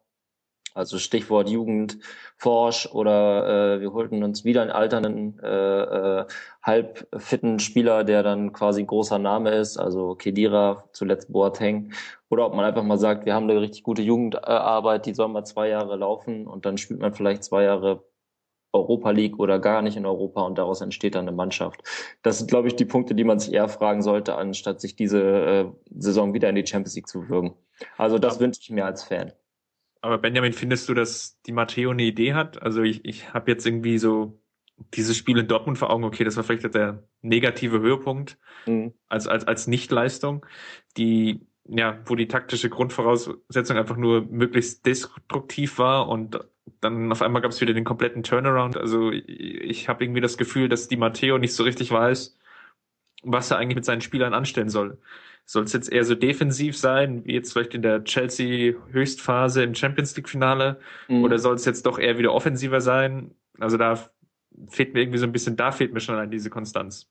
[0.80, 2.00] also Stichwort Jugend,
[2.38, 6.26] Forsch oder äh, wir holten uns wieder einen alternden, äh, äh,
[6.64, 11.92] halbfitten Spieler, der dann quasi großer Name ist, also Kedira, zuletzt Boateng.
[12.30, 15.44] Oder ob man einfach mal sagt, wir haben eine richtig gute Jugendarbeit, die soll mal
[15.46, 18.04] zwei Jahre laufen und dann spielt man vielleicht zwei Jahre
[18.72, 21.82] Europa League oder gar nicht in Europa und daraus entsteht dann eine Mannschaft.
[22.22, 25.22] Das sind, glaube ich, die Punkte, die man sich eher fragen sollte, anstatt sich diese
[25.22, 25.66] äh,
[25.98, 27.56] Saison wieder in die Champions League zu würgen.
[27.98, 29.34] Also das wünsche ich mir als Fan.
[30.02, 32.62] Aber Benjamin, findest du, dass die Matteo eine Idee hat?
[32.62, 34.40] Also ich, ich habe jetzt irgendwie so
[34.94, 38.94] dieses Spiel in Dortmund vor Augen, okay, das war vielleicht der negative Höhepunkt mhm.
[39.10, 40.46] als, als, als Nichtleistung,
[40.98, 46.40] die, ja, wo die taktische Grundvoraussetzung einfach nur möglichst destruktiv war und
[46.82, 48.78] dann auf einmal gab es wieder den kompletten Turnaround.
[48.78, 52.38] Also ich, ich habe irgendwie das Gefühl, dass die Matteo nicht so richtig weiß,
[53.24, 54.98] was er eigentlich mit seinen Spielern anstellen soll.
[55.52, 60.16] Soll es jetzt eher so defensiv sein, wie jetzt vielleicht in der Chelsea-Höchstphase im Champions
[60.16, 60.80] League-Finale?
[61.08, 61.24] Mhm.
[61.24, 63.32] Oder soll es jetzt doch eher wieder offensiver sein?
[63.60, 63.98] Also da
[64.68, 67.08] fehlt mir irgendwie so ein bisschen, da fehlt mir schon an diese Konstanz.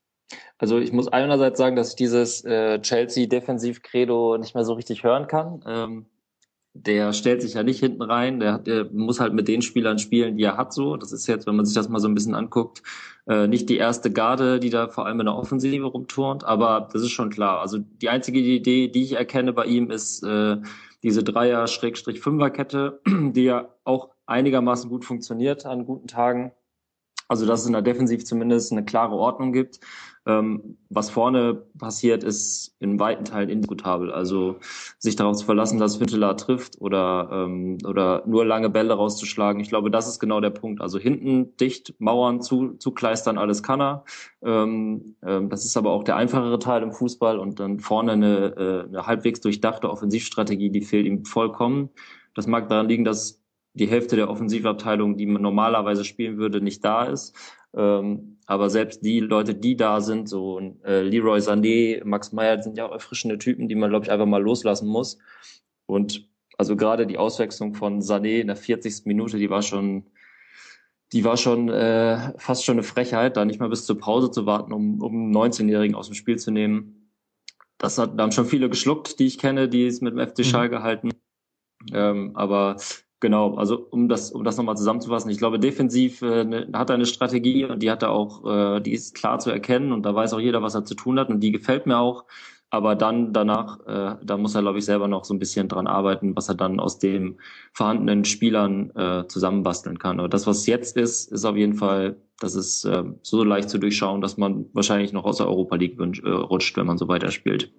[0.57, 5.27] Also ich muss einerseits sagen, dass ich dieses äh, Chelsea-Defensiv-Credo nicht mehr so richtig hören
[5.27, 5.64] kann.
[5.66, 6.07] Ähm,
[6.74, 10.37] der stellt sich ja nicht hinten rein, der, der muss halt mit den Spielern spielen,
[10.37, 10.96] die er hat so.
[10.96, 12.83] Das ist jetzt, wenn man sich das mal so ein bisschen anguckt,
[13.26, 17.02] äh, nicht die erste Garde, die da vor allem in der Offensive rumturnt, aber das
[17.02, 17.61] ist schon klar.
[17.61, 20.59] Also die einzige Idee, die ich erkenne bei ihm, ist äh,
[21.02, 26.52] diese Dreier-Fünfer-Kette, die ja auch einigermaßen gut funktioniert an guten Tagen.
[27.28, 29.81] Also dass es in der Defensiv zumindest eine klare Ordnung gibt.
[30.29, 34.12] Ähm, was vorne passiert, ist in weiten Teilen indiskutabel.
[34.12, 34.57] Also
[34.99, 39.61] sich darauf zu verlassen, dass Hünteler trifft oder, ähm, oder nur lange Bälle rauszuschlagen.
[39.61, 40.83] Ich glaube, das ist genau der Punkt.
[40.83, 44.05] Also hinten dicht, Mauern zu, zu kleistern, alles kann er.
[44.43, 48.55] Ähm, ähm, das ist aber auch der einfachere Teil im Fußball und dann vorne eine,
[48.57, 51.88] äh, eine halbwegs durchdachte Offensivstrategie, die fehlt ihm vollkommen.
[52.35, 53.43] Das mag daran liegen, dass
[53.74, 57.35] die Hälfte der Offensivabteilung, die man normalerweise spielen würde, nicht da ist.
[57.74, 62.76] Ähm, aber selbst die Leute, die da sind, so äh, Leroy Sané, Max Meyer, sind
[62.78, 65.18] ja auch erfrischende Typen, die man, glaube ich, einfach mal loslassen muss.
[65.87, 69.04] Und also gerade die Auswechslung von Sané in der 40.
[69.04, 70.07] Minute, die war schon,
[71.12, 74.46] die war schon äh, fast schon eine Frechheit, da nicht mal bis zur Pause zu
[74.46, 77.12] warten, um, um einen 19-Jährigen aus dem Spiel zu nehmen.
[77.78, 80.38] Das hat, da haben schon viele geschluckt, die ich kenne, die es mit dem FC
[80.38, 80.44] mhm.
[80.44, 81.11] Schalke halten.
[81.92, 82.76] Ähm, aber
[83.20, 86.94] Genau, also um das, um das nochmal zusammenzufassen, ich glaube, defensiv äh, ne, hat er
[86.94, 88.44] eine Strategie und die hat er auch,
[88.76, 91.18] äh, die ist klar zu erkennen und da weiß auch jeder, was er zu tun
[91.18, 92.26] hat und die gefällt mir auch.
[92.70, 95.87] Aber dann danach, äh, da muss er, glaube ich, selber noch so ein bisschen dran
[95.87, 97.40] arbeiten, was er dann aus den
[97.72, 100.20] vorhandenen Spielern äh, zusammenbasteln kann.
[100.20, 103.78] Aber das, was jetzt ist, ist auf jeden Fall, das ist äh, so leicht zu
[103.78, 107.09] durchschauen, dass man wahrscheinlich noch aus der Europa League wünsch, äh, rutscht, wenn man so
[107.09, 107.72] weiterspielt.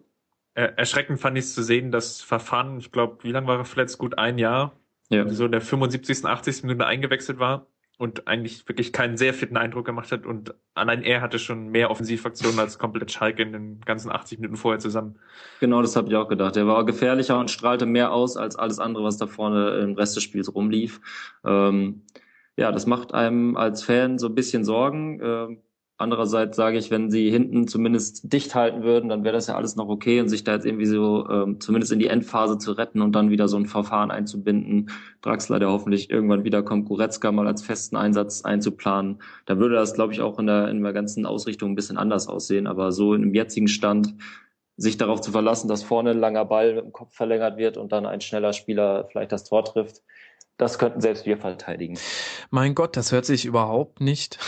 [0.53, 3.99] erschreckend fand ich es zu sehen, dass Verfahren, ich glaube, wie lange war er verletzt?
[3.99, 4.73] Gut ein Jahr.
[5.09, 5.27] Ja.
[5.29, 6.63] So in der 75., 80.
[6.63, 7.67] Minute eingewechselt war
[7.97, 11.91] und eigentlich wirklich keinen sehr fitten Eindruck gemacht hat und allein er hatte schon mehr
[11.91, 15.19] Offensivaktionen als komplett Schalke in den ganzen 80 Minuten vorher zusammen.
[15.59, 16.55] Genau, das habe ich auch gedacht.
[16.55, 20.15] Er war gefährlicher und strahlte mehr aus als alles andere, was da vorne im Rest
[20.15, 21.01] des Spiels rumlief.
[21.43, 22.03] Ähm,
[22.55, 25.19] ja, das macht einem als Fan so ein bisschen Sorgen.
[25.21, 25.61] Ähm,
[26.01, 29.75] Andererseits sage ich, wenn sie hinten zumindest dicht halten würden, dann wäre das ja alles
[29.75, 33.01] noch okay und sich da jetzt irgendwie so ähm, zumindest in die Endphase zu retten
[33.01, 34.91] und dann wieder so ein Verfahren einzubinden.
[35.21, 39.21] Draxler, der hoffentlich irgendwann wieder kommt, Goretzka mal als festen Einsatz einzuplanen.
[39.45, 42.29] Da würde das, glaube ich, auch in der, in der ganzen Ausrichtung ein bisschen anders
[42.29, 42.65] aussehen.
[42.65, 44.15] Aber so im jetzigen Stand
[44.77, 47.91] sich darauf zu verlassen, dass vorne ein langer Ball mit dem Kopf verlängert wird und
[47.91, 50.01] dann ein schneller Spieler vielleicht das Tor trifft,
[50.55, 51.97] das könnten selbst wir verteidigen.
[52.51, 54.39] Mein Gott, das hört sich überhaupt nicht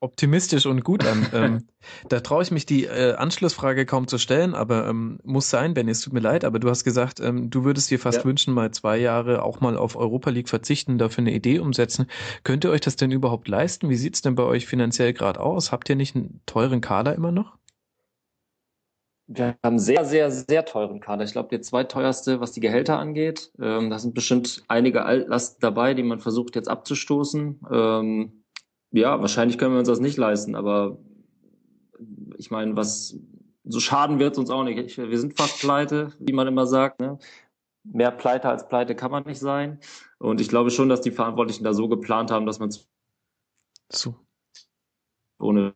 [0.00, 1.26] optimistisch und gut an.
[1.32, 1.66] ähm,
[2.08, 5.90] da traue ich mich die äh, Anschlussfrage kaum zu stellen, aber ähm, muss sein, Benny,
[5.90, 8.24] es tut mir leid, aber du hast gesagt, ähm, du würdest dir fast ja.
[8.24, 12.06] wünschen, mal zwei Jahre auch mal auf Europa League verzichten, dafür eine Idee umsetzen.
[12.44, 13.88] Könnt ihr euch das denn überhaupt leisten?
[13.88, 15.72] Wie sieht's denn bei euch finanziell gerade aus?
[15.72, 17.56] Habt ihr nicht einen teuren Kader immer noch?
[19.28, 21.24] Wir haben sehr, sehr, sehr teuren Kader.
[21.24, 23.50] Ich glaube, der zweiteuerste, was die Gehälter angeht.
[23.58, 27.60] Ähm, da sind bestimmt einige Altlasten dabei, die man versucht jetzt abzustoßen.
[27.70, 28.41] Ähm,
[28.92, 30.98] ja, wahrscheinlich können wir uns das nicht leisten, aber
[32.36, 33.18] ich meine, was
[33.64, 34.98] so schaden wird uns auch nicht.
[34.98, 37.00] Wir sind fast pleite, wie man immer sagt.
[37.00, 37.18] Ne?
[37.84, 39.78] Mehr pleite als pleite kann man nicht sein.
[40.18, 42.74] Und ich glaube schon, dass die Verantwortlichen da so geplant haben, dass man
[43.90, 44.14] so.
[45.38, 45.74] ohne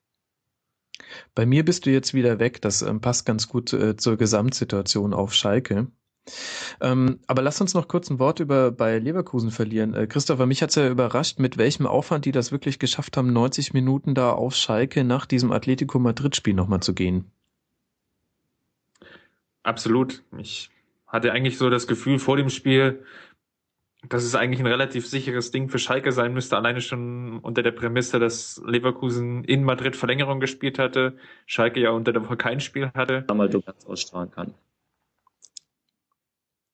[1.35, 2.63] bei mir bist du jetzt wieder weg.
[2.63, 5.89] Das ähm, passt ganz gut äh, zur Gesamtsituation auf Schalke.
[6.81, 9.95] Ähm, aber lass uns noch kurz ein Wort über bei Leverkusen verlieren.
[9.95, 13.73] Äh, Christopher, mich hat's ja überrascht, mit welchem Aufwand die das wirklich geschafft haben, 90
[13.75, 17.31] Minuten da auf Schalke nach diesem Atletico Madrid-Spiel nochmal zu gehen.
[19.63, 20.23] Absolut.
[20.39, 20.71] Ich
[21.07, 23.05] hatte eigentlich so das Gefühl vor dem Spiel,
[24.09, 27.73] dass es eigentlich ein relativ sicheres Ding für Schalke sein müsste, alleine schon unter der
[27.73, 32.91] Prämisse, dass Leverkusen in Madrid Verlängerung gespielt hatte, Schalke ja unter der Woche kein Spiel
[32.95, 33.25] hatte.
[33.33, 34.55] Mal du ganz ausstrahlen kann.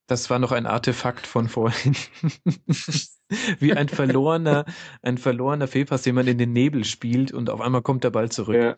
[0.07, 1.95] Das war noch ein Artefakt von vorhin.
[3.59, 4.65] Wie ein verlorener,
[5.01, 8.31] ein verlorener Fehlpass, den man in den Nebel spielt und auf einmal kommt der Ball
[8.31, 8.57] zurück.
[8.57, 8.77] Ja.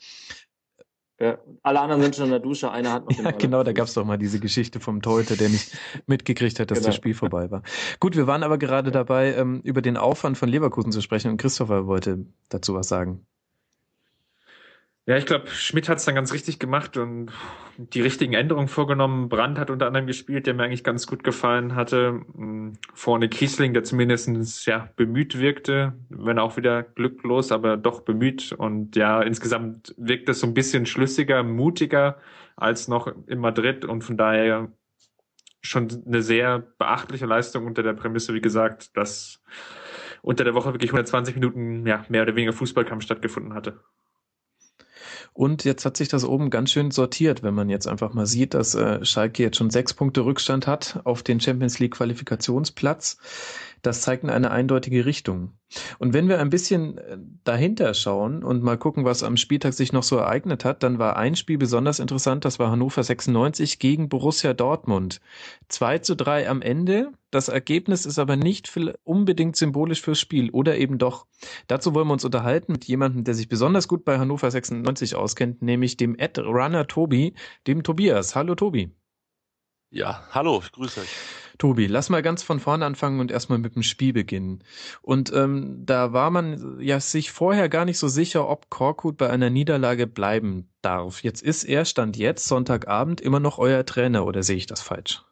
[1.21, 3.73] Ja, alle anderen sind schon in der Dusche, einer hat noch den Ja, genau, da
[3.73, 6.89] gab es doch mal diese Geschichte vom Torhüter, der nicht mitgekriegt hat, dass genau.
[6.89, 7.63] das Spiel vorbei war.
[8.01, 11.37] Gut, wir waren aber gerade dabei, ähm, über den Aufwand von Leverkusen zu sprechen und
[11.37, 13.25] Christopher wollte dazu was sagen.
[15.07, 17.31] Ja, ich glaube, Schmidt hat es dann ganz richtig gemacht und
[17.77, 19.29] die richtigen Änderungen vorgenommen.
[19.29, 22.23] Brandt hat unter anderem gespielt, der mir eigentlich ganz gut gefallen hatte.
[22.35, 28.53] Hm, vorne Kiesling, der zumindestens ja bemüht wirkte, wenn auch wieder glücklos, aber doch bemüht.
[28.53, 32.19] Und ja, insgesamt wirkt es so ein bisschen schlüssiger, mutiger
[32.57, 34.73] als noch in Madrid und von daher
[35.61, 39.43] schon eine sehr beachtliche Leistung unter der Prämisse, wie gesagt, dass
[40.23, 43.81] unter der Woche wirklich 120 Minuten ja, mehr oder weniger Fußballkampf stattgefunden hatte.
[45.35, 48.55] Und jetzt hat sich das oben ganz schön sortiert, wenn man jetzt einfach mal sieht,
[48.55, 53.19] dass äh, Schalke jetzt schon sechs Punkte Rückstand hat auf den Champions League Qualifikationsplatz.
[53.85, 55.59] Das zeigt eine eindeutige Richtung.
[55.99, 59.93] Und wenn wir ein bisschen äh, dahinter schauen und mal gucken, was am Spieltag sich
[59.93, 64.09] noch so ereignet hat, dann war ein Spiel besonders interessant, das war Hannover 96 gegen
[64.09, 65.21] Borussia Dortmund.
[65.69, 67.13] 2 zu 3 am Ende.
[67.31, 71.27] Das Ergebnis ist aber nicht unbedingt symbolisch fürs Spiel oder eben doch.
[71.67, 75.61] Dazu wollen wir uns unterhalten mit jemandem, der sich besonders gut bei Hannover 96 auskennt,
[75.61, 77.35] nämlich dem Ed Runner Tobi,
[77.67, 78.35] dem Tobias.
[78.35, 78.95] Hallo Tobi.
[79.91, 81.44] Ja, hallo, ich grüße euch.
[81.59, 84.65] Tobi, lass mal ganz von vorne anfangen und erstmal mit dem Spiel beginnen.
[85.03, 89.31] Und ähm, da war man ja sich vorher gar nicht so sicher, ob Korkut bei
[89.31, 91.23] einer Niederlage bleiben darf.
[91.23, 95.23] Jetzt ist er, Stand jetzt, Sonntagabend, immer noch euer Trainer oder sehe ich das falsch?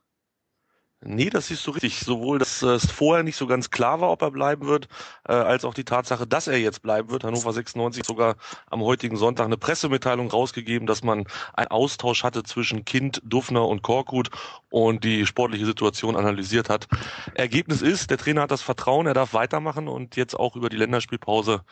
[1.05, 2.01] Nee, das siehst du richtig.
[2.01, 4.89] Sowohl, dass es vorher nicht so ganz klar war, ob er bleiben wird,
[5.29, 7.25] äh, als auch die Tatsache, dass er jetzt bleiben wird.
[7.25, 8.37] Hannover 96 sogar
[8.71, 13.83] am heutigen Sonntag eine Pressemitteilung rausgegeben, dass man einen Austausch hatte zwischen Kind, Dufner und
[13.83, 14.31] Korkut
[14.71, 16.87] und die sportliche Situation analysiert hat.
[17.35, 20.77] Ergebnis ist, der Trainer hat das Vertrauen, er darf weitermachen und jetzt auch über die
[20.77, 21.63] Länderspielpause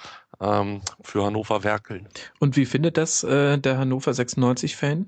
[0.41, 2.09] ähm, für Hannover werkeln.
[2.41, 5.07] Und wie findet das äh, der Hannover 96-Fan?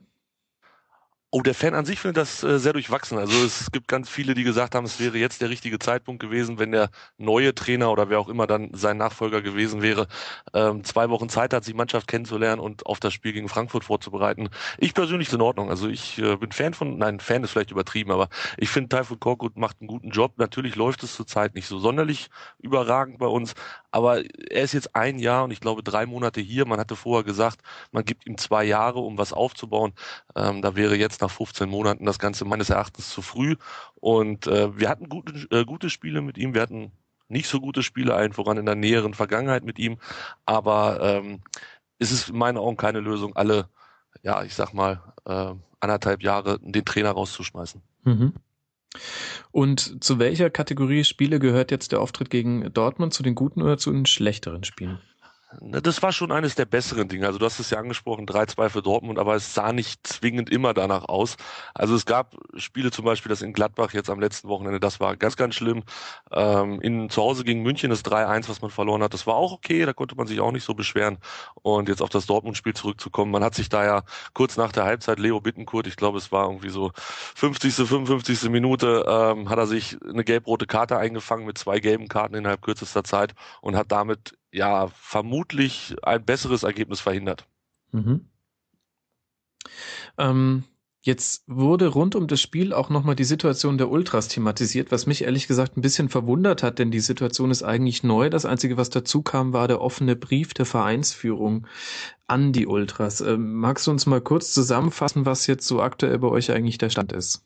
[1.35, 3.17] Oh, der Fan an sich findet das äh, sehr durchwachsen.
[3.17, 6.59] Also es gibt ganz viele, die gesagt haben, es wäre jetzt der richtige Zeitpunkt gewesen,
[6.59, 10.09] wenn der neue Trainer oder wer auch immer dann sein Nachfolger gewesen wäre,
[10.53, 14.51] ähm, zwei Wochen Zeit hat, sich Mannschaft kennenzulernen und auf das Spiel gegen Frankfurt vorzubereiten.
[14.77, 15.71] Ich persönlich ist in Ordnung.
[15.71, 19.19] Also ich äh, bin Fan von, nein, Fan ist vielleicht übertrieben, aber ich finde Typhoon
[19.19, 20.35] Korkut macht einen guten Job.
[20.37, 23.55] Natürlich läuft es zurzeit nicht so sonderlich überragend bei uns,
[23.91, 26.67] aber er ist jetzt ein Jahr und ich glaube drei Monate hier.
[26.67, 29.95] Man hatte vorher gesagt, man gibt ihm zwei Jahre, um was aufzubauen.
[30.37, 33.57] Ähm, da wäre jetzt nach 15 Monaten das Ganze meines Erachtens zu früh.
[33.95, 36.93] Und äh, wir hatten gute, äh, gute Spiele mit ihm, wir hatten
[37.29, 39.99] nicht so gute Spiele, allen voran in der näheren Vergangenheit mit ihm.
[40.45, 41.41] Aber ähm,
[41.99, 43.69] es ist in meinen Augen keine Lösung, alle,
[44.23, 47.81] ja, ich sag mal, äh, anderthalb Jahre den Trainer rauszuschmeißen.
[48.05, 48.35] Mhm.
[49.51, 53.15] Und zu welcher Kategorie Spiele gehört jetzt der Auftritt gegen Dortmund?
[53.15, 54.99] Zu den guten oder zu den schlechteren Spielen?
[55.61, 57.27] Das war schon eines der besseren Dinge.
[57.27, 60.73] Also du hast es ja angesprochen, 3-2 für Dortmund, aber es sah nicht zwingend immer
[60.73, 61.37] danach aus.
[61.75, 65.17] Also es gab Spiele zum Beispiel, das in Gladbach jetzt am letzten Wochenende, das war
[65.17, 65.83] ganz, ganz schlimm.
[66.31, 69.53] Ähm, in zu Hause gegen München das 3-1, was man verloren hat, das war auch
[69.53, 71.19] okay, da konnte man sich auch nicht so beschweren.
[71.63, 75.19] Und jetzt auf das Dortmund-Spiel zurückzukommen, man hat sich da ja kurz nach der Halbzeit,
[75.19, 76.93] Leo Bittenkurt, ich glaube es war irgendwie so
[77.35, 78.49] 50., 55.
[78.49, 83.05] Minute, ähm, hat er sich eine gelb-rote Karte eingefangen mit zwei gelben Karten innerhalb kürzester
[83.05, 87.47] Zeit und hat damit ja vermutlich ein besseres Ergebnis verhindert.
[87.93, 88.29] Mhm.
[90.19, 90.65] Ähm,
[91.01, 95.25] jetzt wurde rund um das Spiel auch nochmal die Situation der Ultras thematisiert, was mich
[95.25, 98.31] ehrlich gesagt ein bisschen verwundert hat, denn die Situation ist eigentlich neu.
[98.31, 101.67] Das Einzige, was dazu kam, war der offene Brief der Vereinsführung
[102.27, 103.21] an die Ultras.
[103.21, 106.91] Ähm, magst du uns mal kurz zusammenfassen, was jetzt so aktuell bei euch eigentlich der
[106.91, 107.45] Stand ist?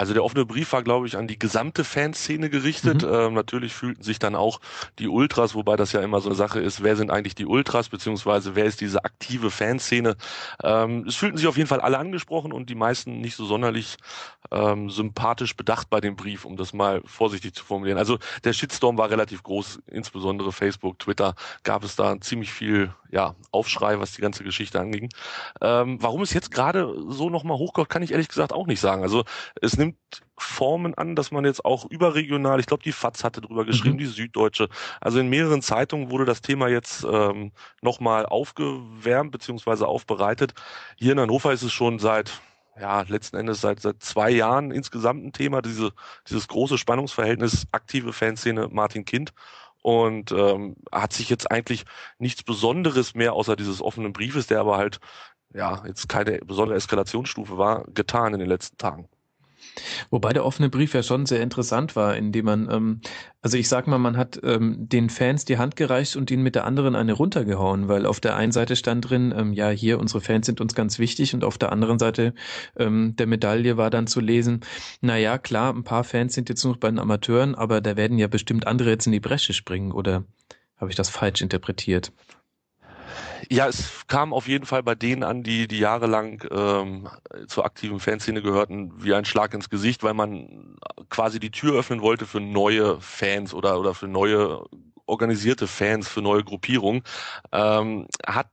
[0.00, 3.02] Also der offene Brief war, glaube ich, an die gesamte Fanszene gerichtet.
[3.02, 3.12] Mhm.
[3.12, 4.62] Ähm, natürlich fühlten sich dann auch
[4.98, 7.90] die Ultras, wobei das ja immer so eine Sache ist, wer sind eigentlich die Ultras,
[7.90, 10.16] beziehungsweise wer ist diese aktive Fanszene.
[10.64, 13.98] Ähm, es fühlten sich auf jeden Fall alle angesprochen und die meisten nicht so sonderlich
[14.50, 17.98] ähm, sympathisch bedacht bei dem Brief, um das mal vorsichtig zu formulieren.
[17.98, 23.34] Also der Shitstorm war relativ groß, insbesondere Facebook, Twitter gab es da ziemlich viel ja,
[23.50, 25.08] Aufschrei, was die ganze Geschichte anging.
[25.60, 29.02] Ähm, warum es jetzt gerade so nochmal hochkommt, kann ich ehrlich gesagt auch nicht sagen.
[29.02, 29.24] Also
[29.60, 29.96] es nimmt
[30.38, 33.98] Formen an, dass man jetzt auch überregional, ich glaube, die FAZ hatte drüber geschrieben, mhm.
[33.98, 34.68] die Süddeutsche.
[35.00, 40.54] Also in mehreren Zeitungen wurde das Thema jetzt ähm, nochmal aufgewärmt beziehungsweise aufbereitet.
[40.96, 42.40] Hier in Hannover ist es schon seit
[42.80, 45.92] ja, letzten Endes seit, seit zwei Jahren insgesamt ein Thema, diese,
[46.28, 49.32] dieses große Spannungsverhältnis aktive Fanszene Martin Kind
[49.82, 51.84] und ähm, hat sich jetzt eigentlich
[52.18, 55.00] nichts Besonderes mehr außer dieses offenen Briefes, der aber halt
[55.54, 59.08] ja jetzt keine besondere Eskalationsstufe war, getan in den letzten Tagen.
[60.10, 63.00] Wobei der offene Brief ja schon sehr interessant war, indem man, ähm,
[63.42, 66.54] also ich sag mal, man hat ähm, den Fans die Hand gereicht und ihnen mit
[66.54, 70.20] der anderen eine runtergehauen, weil auf der einen Seite stand drin, ähm, ja, hier, unsere
[70.20, 72.34] Fans sind uns ganz wichtig und auf der anderen Seite
[72.76, 74.60] ähm, der Medaille war dann zu lesen,
[75.00, 78.18] na ja, klar, ein paar Fans sind jetzt noch bei den Amateuren, aber da werden
[78.18, 80.24] ja bestimmt andere jetzt in die Bresche springen, oder
[80.76, 82.12] habe ich das falsch interpretiert?
[83.50, 87.08] Ja, es kam auf jeden Fall bei denen an, die, die jahrelang ähm,
[87.48, 90.76] zur aktiven Fanszene gehörten, wie ein Schlag ins Gesicht, weil man
[91.08, 94.64] quasi die Tür öffnen wollte für neue Fans oder, oder für neue
[95.06, 97.02] organisierte Fans, für neue Gruppierungen.
[97.52, 98.48] Ähm, hat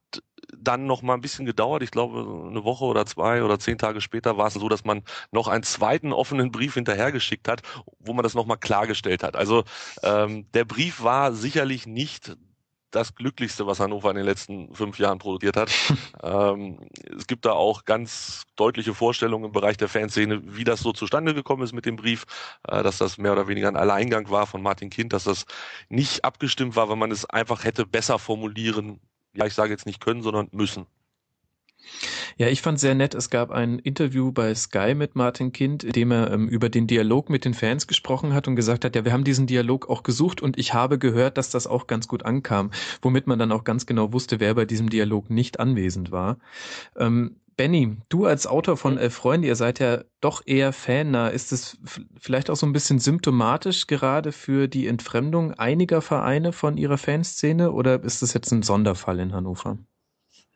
[0.57, 1.83] dann noch mal ein bisschen gedauert.
[1.83, 5.03] Ich glaube, eine Woche oder zwei oder zehn Tage später war es so, dass man
[5.31, 7.61] noch einen zweiten offenen Brief hinterhergeschickt hat,
[7.99, 9.35] wo man das noch mal klargestellt hat.
[9.35, 9.63] Also
[10.03, 12.35] ähm, der Brief war sicherlich nicht
[12.97, 15.71] das Glücklichste, was Hannover in den letzten fünf Jahren produziert hat.
[16.23, 16.79] ähm,
[17.15, 21.33] es gibt da auch ganz deutliche Vorstellungen im Bereich der Fanszene, wie das so zustande
[21.33, 22.25] gekommen ist mit dem Brief,
[22.67, 25.45] äh, dass das mehr oder weniger ein Alleingang war von Martin Kind, dass das
[25.89, 28.99] nicht abgestimmt war, weil man es einfach hätte besser formulieren,
[29.33, 30.88] ja, ich sage jetzt nicht können, sondern müssen.
[32.38, 35.91] Ja, ich fand sehr nett, es gab ein Interview bei Sky mit Martin Kind, in
[35.91, 39.06] dem er ähm, über den Dialog mit den Fans gesprochen hat und gesagt hat, ja,
[39.06, 42.26] wir haben diesen Dialog auch gesucht und ich habe gehört, dass das auch ganz gut
[42.26, 42.71] ankam,
[43.02, 46.38] womit man dann auch ganz genau wusste, wer bei diesem Dialog nicht anwesend war.
[46.95, 51.30] Ähm, Benny, du als Autor von Elf Freunde, ihr seid ja doch eher fannah.
[51.30, 51.80] Ist es
[52.19, 57.71] vielleicht auch so ein bisschen symptomatisch gerade für die Entfremdung einiger Vereine von ihrer Fanszene
[57.71, 59.80] oder ist das jetzt ein Sonderfall in Hannover?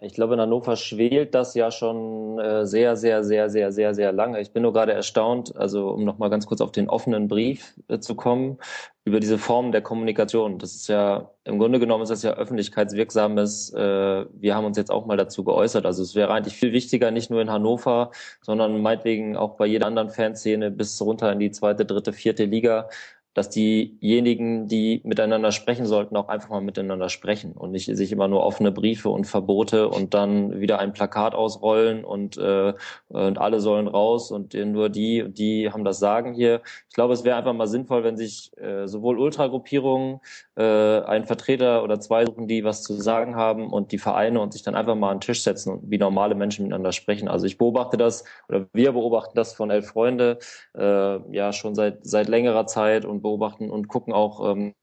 [0.03, 4.11] Ich glaube, in Hannover schwelt das ja schon äh, sehr, sehr, sehr, sehr, sehr, sehr
[4.11, 4.41] lange.
[4.41, 7.99] Ich bin nur gerade erstaunt, also um nochmal ganz kurz auf den offenen Brief äh,
[7.99, 8.57] zu kommen,
[9.05, 10.57] über diese Form der Kommunikation.
[10.57, 14.89] Das ist ja, im Grunde genommen ist das ja öffentlichkeitswirksames, äh, wir haben uns jetzt
[14.89, 15.85] auch mal dazu geäußert.
[15.85, 18.09] Also es wäre eigentlich viel wichtiger, nicht nur in Hannover,
[18.41, 22.89] sondern meinetwegen auch bei jeder anderen Fanszene bis runter in die zweite, dritte, vierte Liga,
[23.34, 28.28] dass diejenigen, die miteinander sprechen sollten, auch einfach mal miteinander sprechen und nicht sich immer
[28.28, 32.74] nur offene Briefe und Verbote und dann wieder ein Plakat ausrollen und, äh,
[33.08, 36.62] und alle sollen raus und nur die die haben das Sagen hier.
[36.89, 40.20] Ich glaube, es wäre einfach mal sinnvoll, wenn sich äh, sowohl Ultragruppierungen
[40.56, 44.54] äh, einen Vertreter oder zwei suchen, die was zu sagen haben und die Vereine und
[44.54, 47.28] sich dann einfach mal an den Tisch setzen und wie normale Menschen miteinander sprechen.
[47.28, 50.39] Also ich beobachte das oder wir beobachten das von Elf Freunde
[50.78, 54.73] äh, ja schon seit seit längerer Zeit und beobachten und gucken auch, ähm,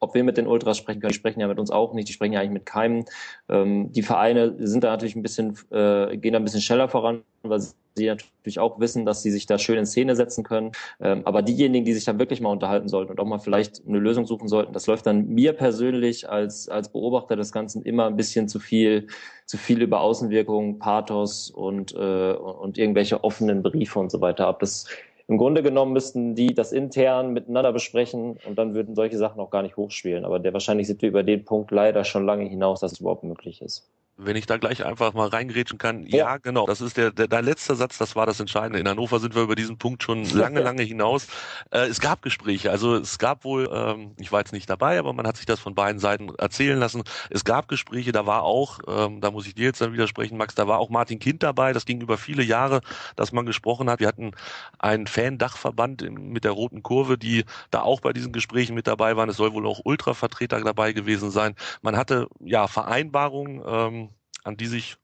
[0.00, 2.12] ob wir mit den Ultras sprechen können, die sprechen ja mit uns auch nicht, die
[2.12, 3.04] sprechen ja eigentlich mit keinem.
[3.48, 7.22] Ähm, die Vereine sind da natürlich ein bisschen, äh, gehen da ein bisschen schneller voran,
[7.42, 10.72] weil sie natürlich auch wissen, dass sie sich da schön in Szene setzen können.
[11.00, 13.98] Ähm, aber diejenigen, die sich da wirklich mal unterhalten sollten und auch mal vielleicht eine
[13.98, 18.16] Lösung suchen sollten, das läuft dann mir persönlich als, als Beobachter des Ganzen immer ein
[18.16, 19.08] bisschen zu viel,
[19.44, 24.60] zu viel über Außenwirkungen, Pathos und, äh, und irgendwelche offenen Briefe und so weiter ab.
[24.60, 24.86] Das
[25.28, 29.50] im Grunde genommen müssten die das intern miteinander besprechen und dann würden solche Sachen auch
[29.50, 30.24] gar nicht hochspielen.
[30.24, 33.24] Aber der wahrscheinlich sind wir über den Punkt leider schon lange hinaus, dass es überhaupt
[33.24, 33.90] möglich ist.
[34.20, 37.28] Wenn ich da gleich einfach mal reingrätschen kann, ja, ja genau, das ist der, der,
[37.28, 38.80] dein letzter Satz, das war das Entscheidende.
[38.80, 41.28] In Hannover sind wir über diesen Punkt schon lange, lange hinaus.
[41.70, 45.12] Äh, es gab Gespräche, also es gab wohl, ähm, ich war jetzt nicht dabei, aber
[45.12, 47.04] man hat sich das von beiden Seiten erzählen lassen.
[47.30, 50.56] Es gab Gespräche, da war auch, ähm, da muss ich dir jetzt dann widersprechen, Max,
[50.56, 52.80] da war auch Martin Kind dabei, das ging über viele Jahre,
[53.14, 54.00] dass man gesprochen hat.
[54.00, 54.32] Wir hatten
[54.80, 59.28] einen Fan-Dachverband mit der Roten Kurve, die da auch bei diesen Gesprächen mit dabei waren.
[59.28, 61.54] Es soll wohl auch Ultra-Vertreter dabei gewesen sein.
[61.82, 64.07] Man hatte ja Vereinbarungen, ähm,
[64.48, 64.96] an die sich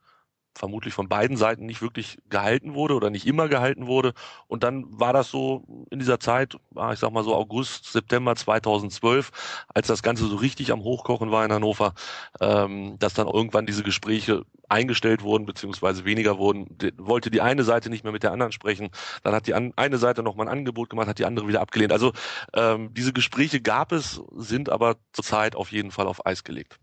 [0.57, 4.14] vermutlich von beiden Seiten nicht wirklich gehalten wurde oder nicht immer gehalten wurde.
[4.46, 6.54] Und dann war das so in dieser Zeit,
[6.92, 11.44] ich sag mal so August, September 2012, als das Ganze so richtig am Hochkochen war
[11.44, 11.94] in Hannover,
[12.40, 17.90] ähm, dass dann irgendwann diese Gespräche eingestellt wurden, beziehungsweise weniger wurden, wollte die eine Seite
[17.90, 18.90] nicht mehr mit der anderen sprechen.
[19.22, 21.92] Dann hat die eine Seite noch mal ein Angebot gemacht, hat die andere wieder abgelehnt.
[21.92, 22.12] Also
[22.54, 26.78] ähm, diese Gespräche gab es, sind aber zurzeit auf jeden Fall auf Eis gelegt.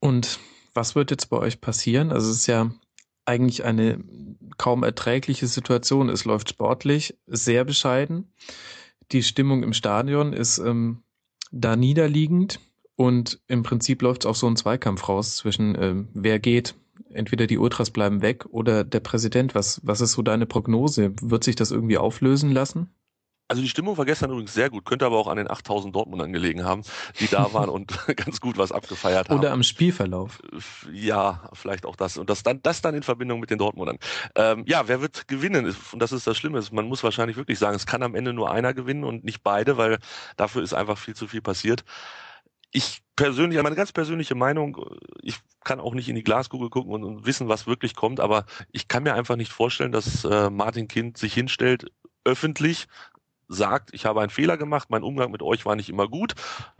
[0.00, 0.38] Und
[0.74, 2.12] was wird jetzt bei euch passieren?
[2.12, 2.70] Also es ist ja
[3.24, 4.02] eigentlich eine
[4.56, 6.08] kaum erträgliche Situation.
[6.08, 8.32] Es läuft sportlich sehr bescheiden.
[9.12, 11.02] Die Stimmung im Stadion ist ähm,
[11.50, 12.60] da niederliegend
[12.96, 16.74] und im Prinzip läuft es auch so ein Zweikampf raus zwischen ähm, wer geht.
[17.10, 19.54] Entweder die Ultras bleiben weg oder der Präsident.
[19.54, 21.12] Was, was ist so deine Prognose?
[21.22, 22.90] Wird sich das irgendwie auflösen lassen?
[23.48, 26.34] Also die Stimmung war gestern übrigens sehr gut, könnte aber auch an den 8000 Dortmundern
[26.34, 26.82] gelegen haben,
[27.18, 29.38] die da waren und ganz gut was abgefeiert haben.
[29.38, 30.40] Oder am Spielverlauf.
[30.92, 32.18] Ja, vielleicht auch das.
[32.18, 33.98] Und das dann, das dann in Verbindung mit den Dortmundern.
[34.34, 35.74] Ähm, ja, wer wird gewinnen?
[35.92, 36.62] Und das ist das Schlimme.
[36.72, 39.78] Man muss wahrscheinlich wirklich sagen, es kann am Ende nur einer gewinnen und nicht beide,
[39.78, 39.98] weil
[40.36, 41.84] dafür ist einfach viel zu viel passiert.
[42.70, 44.84] Ich persönlich, meine ganz persönliche Meinung,
[45.22, 48.44] ich kann auch nicht in die Glaskugel gucken und, und wissen, was wirklich kommt, aber
[48.72, 51.90] ich kann mir einfach nicht vorstellen, dass äh, Martin Kind sich hinstellt,
[52.24, 52.88] öffentlich
[53.48, 56.34] sagt, ich habe einen Fehler gemacht, mein Umgang mit euch war nicht immer gut.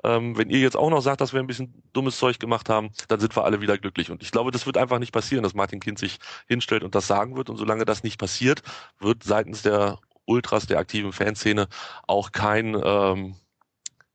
[0.05, 2.91] Ähm, wenn ihr jetzt auch noch sagt, dass wir ein bisschen dummes Zeug gemacht haben,
[3.09, 4.11] dann sind wir alle wieder glücklich.
[4.11, 7.07] Und ich glaube, das wird einfach nicht passieren, dass Martin Kind sich hinstellt und das
[7.07, 7.51] sagen wird.
[7.51, 8.63] Und solange das nicht passiert,
[8.99, 11.69] wird seitens der Ultras, der aktiven Fanszene,
[12.07, 13.37] auch kein ähm,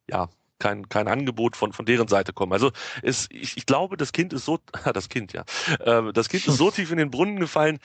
[0.09, 0.29] ja,
[0.63, 2.54] kein, kein Angebot von, von deren Seite kommen.
[2.54, 2.71] Also
[3.02, 4.60] es, ich, ich glaube, das Kind ist so,
[4.93, 5.43] das Kind, ja,
[5.80, 7.80] äh, das Kind ist so tief in den Brunnen gefallen,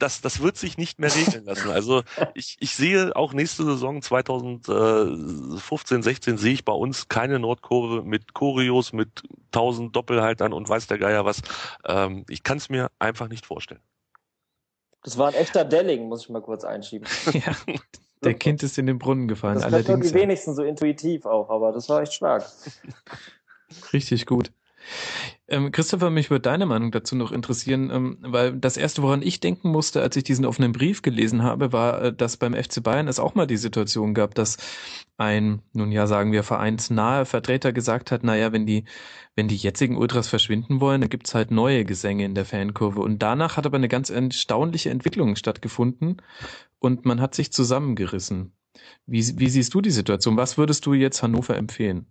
[0.00, 1.70] dass das wird sich nicht mehr regeln lassen.
[1.70, 2.02] Also
[2.34, 8.34] ich, ich sehe auch nächste Saison 2015, 16 sehe ich bei uns keine Nordkurve mit
[8.34, 11.40] Choreos, mit tausend Doppelhaltern und weiß der Geier was.
[11.84, 13.80] Ähm, ich kann es mir einfach nicht vorstellen.
[15.04, 17.06] Das war ein echter Delling, muss ich mal kurz einschieben.
[17.32, 17.54] ja,
[18.22, 19.56] der Kind ist in den Brunnen gefallen.
[19.56, 20.08] Das allerdings.
[20.08, 22.44] die wenigsten so intuitiv auch, aber das war echt stark.
[23.92, 24.52] Richtig gut.
[25.46, 29.40] Ähm, Christopher, mich würde deine Meinung dazu noch interessieren, ähm, weil das erste, woran ich
[29.40, 33.08] denken musste, als ich diesen offenen Brief gelesen habe, war, äh, dass beim FC Bayern
[33.08, 34.56] es auch mal die Situation gab, dass
[35.16, 38.84] ein, nun ja, sagen wir, vereinsnahe Vertreter gesagt hat, naja, wenn die,
[39.36, 43.00] wenn die jetzigen Ultras verschwinden wollen, dann gibt's halt neue Gesänge in der Fankurve.
[43.00, 46.22] Und danach hat aber eine ganz erstaunliche Entwicklung stattgefunden
[46.84, 48.52] und man hat sich zusammengerissen.
[49.06, 50.36] Wie, wie siehst du die Situation?
[50.36, 52.06] Was würdest du jetzt Hannover empfehlen?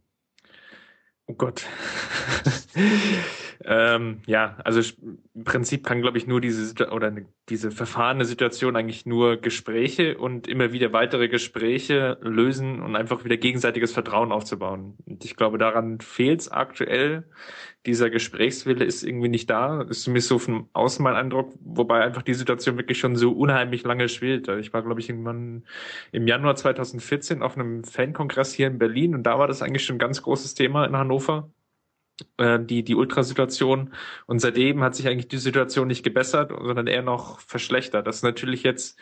[1.27, 1.63] Oh Gott.
[3.65, 4.81] Ähm, ja, also
[5.33, 7.11] im Prinzip kann, glaube ich, nur diese oder
[7.49, 13.37] diese verfahrene Situation eigentlich nur Gespräche und immer wieder weitere Gespräche lösen und einfach wieder
[13.37, 14.95] gegenseitiges Vertrauen aufzubauen.
[15.05, 17.25] Und ich glaube, daran fehlt es aktuell
[17.85, 19.81] dieser Gesprächswille ist irgendwie nicht da.
[19.81, 23.83] Ist zumindest so von außen mein Eindruck, wobei einfach die Situation wirklich schon so unheimlich
[23.83, 24.47] lange schwelt.
[24.47, 25.63] Ich war, glaube ich, irgendwann
[26.11, 29.97] im Januar 2014 auf einem Fankongress hier in Berlin und da war das eigentlich schon
[29.97, 31.51] ein ganz großes Thema in Hannover
[32.37, 33.93] äh, die, die Ultrasituation.
[34.25, 38.07] Und seitdem hat sich eigentlich die Situation nicht gebessert, sondern eher noch verschlechtert.
[38.07, 38.99] Das ist natürlich jetzt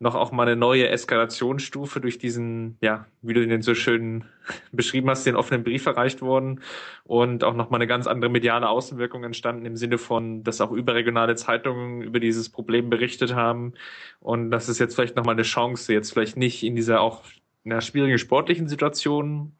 [0.00, 4.24] noch auch mal eine neue Eskalationsstufe durch diesen, ja, wie du den so schön
[4.72, 6.60] beschrieben hast, den offenen Brief erreicht worden
[7.04, 10.72] und auch noch mal eine ganz andere mediale Außenwirkung entstanden im Sinne von, dass auch
[10.72, 13.74] überregionale Zeitungen über dieses Problem berichtet haben
[14.20, 17.22] und das ist jetzt vielleicht noch mal eine Chance, jetzt vielleicht nicht in dieser auch
[17.64, 19.56] einer schwierigen sportlichen Situation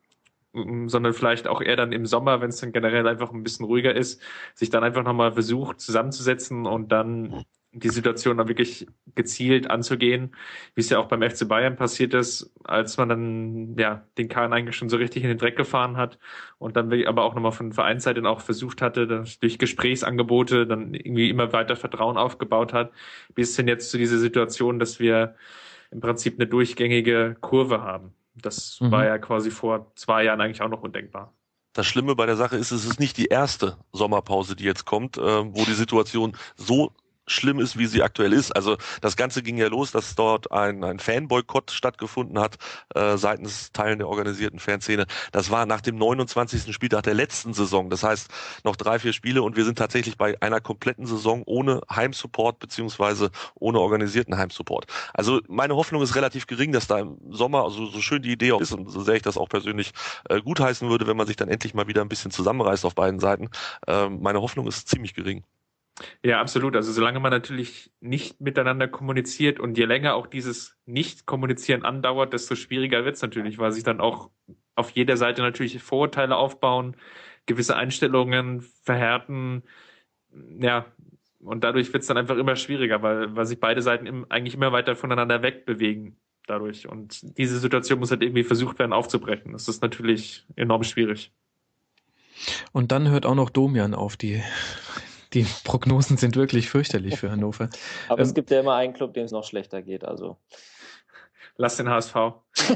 [0.54, 3.94] sondern vielleicht auch eher dann im Sommer, wenn es dann generell einfach ein bisschen ruhiger
[3.94, 4.22] ist,
[4.54, 7.44] sich dann einfach nochmal versucht zusammenzusetzen und dann
[7.74, 8.86] die Situation dann wirklich
[9.16, 10.34] gezielt anzugehen,
[10.74, 14.52] wie es ja auch beim FC Bayern passiert ist, als man dann ja den Kahn
[14.52, 16.18] eigentlich schon so richtig in den Dreck gefahren hat
[16.58, 19.06] und dann aber auch nochmal von Vereinsseite auch versucht hatte,
[19.40, 22.92] durch Gesprächsangebote dann irgendwie immer weiter Vertrauen aufgebaut hat,
[23.34, 25.34] bis hin jetzt zu dieser Situation, dass wir
[25.90, 28.14] im Prinzip eine durchgängige Kurve haben.
[28.34, 28.90] Das mhm.
[28.90, 31.32] war ja quasi vor zwei Jahren eigentlich auch noch undenkbar.
[31.72, 35.18] Das Schlimme bei der Sache ist, es ist nicht die erste Sommerpause, die jetzt kommt,
[35.18, 36.92] äh, wo die Situation so
[37.26, 38.52] schlimm ist, wie sie aktuell ist.
[38.52, 42.56] Also das Ganze ging ja los, dass dort ein, ein Fanboykott stattgefunden hat
[42.94, 45.06] äh, seitens Teilen der organisierten Fanszene.
[45.32, 46.72] Das war nach dem 29.
[46.74, 47.90] Spieltag der letzten Saison.
[47.90, 48.28] Das heißt
[48.64, 53.30] noch drei, vier Spiele und wir sind tatsächlich bei einer kompletten Saison ohne Heimsupport beziehungsweise
[53.54, 54.86] ohne organisierten Heimsupport.
[55.12, 58.52] Also meine Hoffnung ist relativ gering, dass da im Sommer, also so schön die Idee
[58.52, 59.92] auch ist und so sehr ich das auch persönlich
[60.28, 63.20] äh, gutheißen würde, wenn man sich dann endlich mal wieder ein bisschen zusammenreißt auf beiden
[63.20, 63.48] Seiten.
[63.86, 65.44] Äh, meine Hoffnung ist ziemlich gering.
[66.24, 66.74] Ja, absolut.
[66.74, 72.56] Also solange man natürlich nicht miteinander kommuniziert und je länger auch dieses Nicht-Kommunizieren andauert, desto
[72.56, 74.30] schwieriger wird es natürlich, weil sich dann auch
[74.74, 76.96] auf jeder Seite natürlich Vorurteile aufbauen,
[77.46, 79.62] gewisse Einstellungen verhärten,
[80.60, 80.86] ja,
[81.40, 84.54] und dadurch wird es dann einfach immer schwieriger, weil, weil sich beide Seiten im, eigentlich
[84.54, 86.16] immer weiter voneinander wegbewegen
[86.46, 86.88] dadurch.
[86.88, 89.52] Und diese Situation muss halt irgendwie versucht werden aufzubrechen.
[89.52, 91.32] Das ist natürlich enorm schwierig.
[92.72, 94.42] Und dann hört auch noch Domian auf, die
[95.34, 97.68] die Prognosen sind wirklich fürchterlich für Hannover.
[98.08, 100.38] Aber ähm, es gibt ja immer einen Club, dem es noch schlechter geht, also.
[101.56, 102.16] Lass den HSV.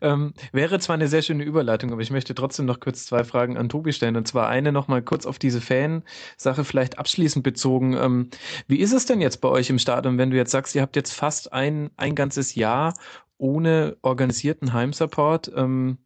[0.00, 3.58] ähm, wäre zwar eine sehr schöne Überleitung, aber ich möchte trotzdem noch kurz zwei Fragen
[3.58, 4.16] an Tobi stellen.
[4.16, 7.94] Und zwar eine nochmal kurz auf diese Fan-Sache vielleicht abschließend bezogen.
[7.94, 8.30] Ähm,
[8.68, 10.96] wie ist es denn jetzt bei euch im Stadion, wenn du jetzt sagst, ihr habt
[10.96, 12.94] jetzt fast ein, ein ganzes Jahr
[13.36, 15.52] ohne organisierten Heimsupport?
[15.54, 15.98] Ähm,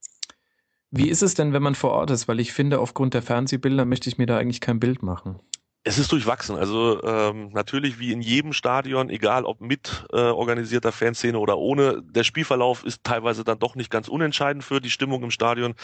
[0.97, 2.29] wie ist es denn, wenn man vor Ort ist?
[2.29, 5.41] Weil ich finde, aufgrund der Fernsehbilder möchte ich mir da eigentlich kein Bild machen.
[5.87, 6.57] Es ist durchwachsen.
[6.57, 12.01] Also ähm, natürlich wie in jedem Stadion, egal ob mit äh, organisierter Fanszene oder ohne,
[12.01, 15.75] der Spielverlauf ist teilweise dann doch nicht ganz unentscheidend für die Stimmung im Stadion.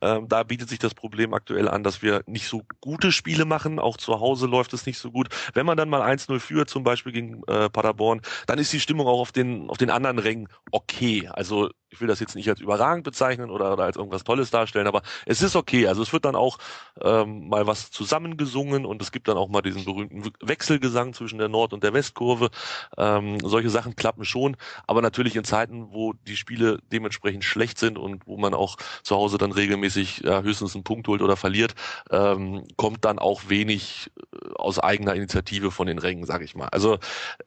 [0.00, 3.78] Ähm, da bietet sich das Problem aktuell an, dass wir nicht so gute Spiele machen.
[3.78, 5.28] Auch zu Hause läuft es nicht so gut.
[5.52, 9.06] Wenn man dann mal 1-0 führt, zum Beispiel gegen äh, Paderborn, dann ist die Stimmung
[9.08, 11.28] auch auf den, auf den anderen Rängen okay.
[11.30, 14.86] Also ich will das jetzt nicht als überragend bezeichnen oder, oder als irgendwas Tolles darstellen,
[14.86, 15.88] aber es ist okay.
[15.88, 16.58] Also es wird dann auch
[17.00, 21.48] ähm, mal was zusammengesungen und es gibt dann auch mal diesen berühmten Wechselgesang zwischen der
[21.48, 22.50] Nord- und der Westkurve.
[22.96, 27.98] Ähm, solche Sachen klappen schon, aber natürlich in Zeiten, wo die Spiele dementsprechend schlecht sind
[27.98, 31.74] und wo man auch zu Hause dann regelmäßig ja, höchstens einen Punkt holt oder verliert,
[32.10, 36.68] ähm, kommt dann auch wenig äh, aus eigener Initiative von den Rängen, sage ich mal.
[36.68, 36.98] Also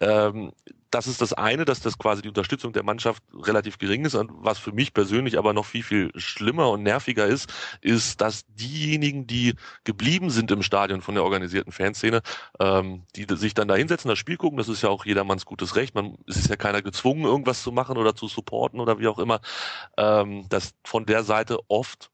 [0.01, 0.51] ähm,
[0.93, 4.15] das ist das eine, dass das quasi die Unterstützung der Mannschaft relativ gering ist.
[4.15, 8.45] Und was für mich persönlich aber noch viel, viel schlimmer und nerviger ist, ist, dass
[8.47, 12.21] diejenigen, die geblieben sind im Stadion von der organisierten Fanszene,
[12.59, 15.75] ähm, die sich dann da hinsetzen, das Spiel gucken, das ist ja auch jedermanns gutes
[15.75, 15.95] Recht.
[15.95, 19.19] Man es ist ja keiner gezwungen, irgendwas zu machen oder zu supporten oder wie auch
[19.19, 19.41] immer,
[19.97, 22.11] ähm, dass von der Seite oft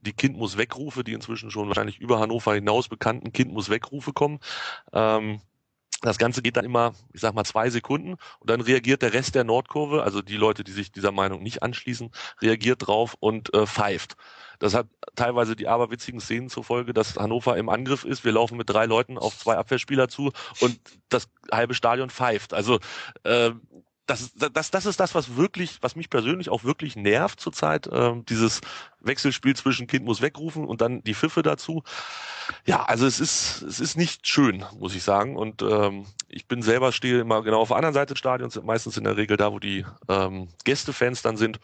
[0.00, 4.12] die Kind muss wegrufe, die inzwischen schon wahrscheinlich über Hannover hinaus bekannten Kind muss wegrufe
[4.12, 4.38] kommen.
[4.92, 5.40] Ähm,
[6.02, 9.34] das Ganze geht dann immer, ich sag mal, zwei Sekunden und dann reagiert der Rest
[9.34, 12.10] der Nordkurve, also die Leute, die sich dieser Meinung nicht anschließen,
[12.42, 14.16] reagiert drauf und äh, pfeift.
[14.58, 18.24] Das hat teilweise die aberwitzigen Szenen zur Folge, dass Hannover im Angriff ist.
[18.24, 20.78] Wir laufen mit drei Leuten auf zwei Abwehrspieler zu und
[21.08, 22.54] das halbe Stadion pfeift.
[22.54, 22.78] Also
[23.24, 23.50] äh,
[24.06, 28.24] das, das, das ist das, was wirklich, was mich persönlich auch wirklich nervt zurzeit, ähm,
[28.26, 28.60] dieses
[29.00, 31.82] Wechselspiel zwischen Kind muss wegrufen und dann die Pfiffe dazu.
[32.64, 35.36] Ja, also es ist, es ist nicht schön, muss ich sagen.
[35.36, 38.96] Und ähm, ich bin selber stehe immer genau auf der anderen Seite des Stadions, meistens
[38.96, 41.58] in der Regel da, wo die ähm, Gästefans dann sind.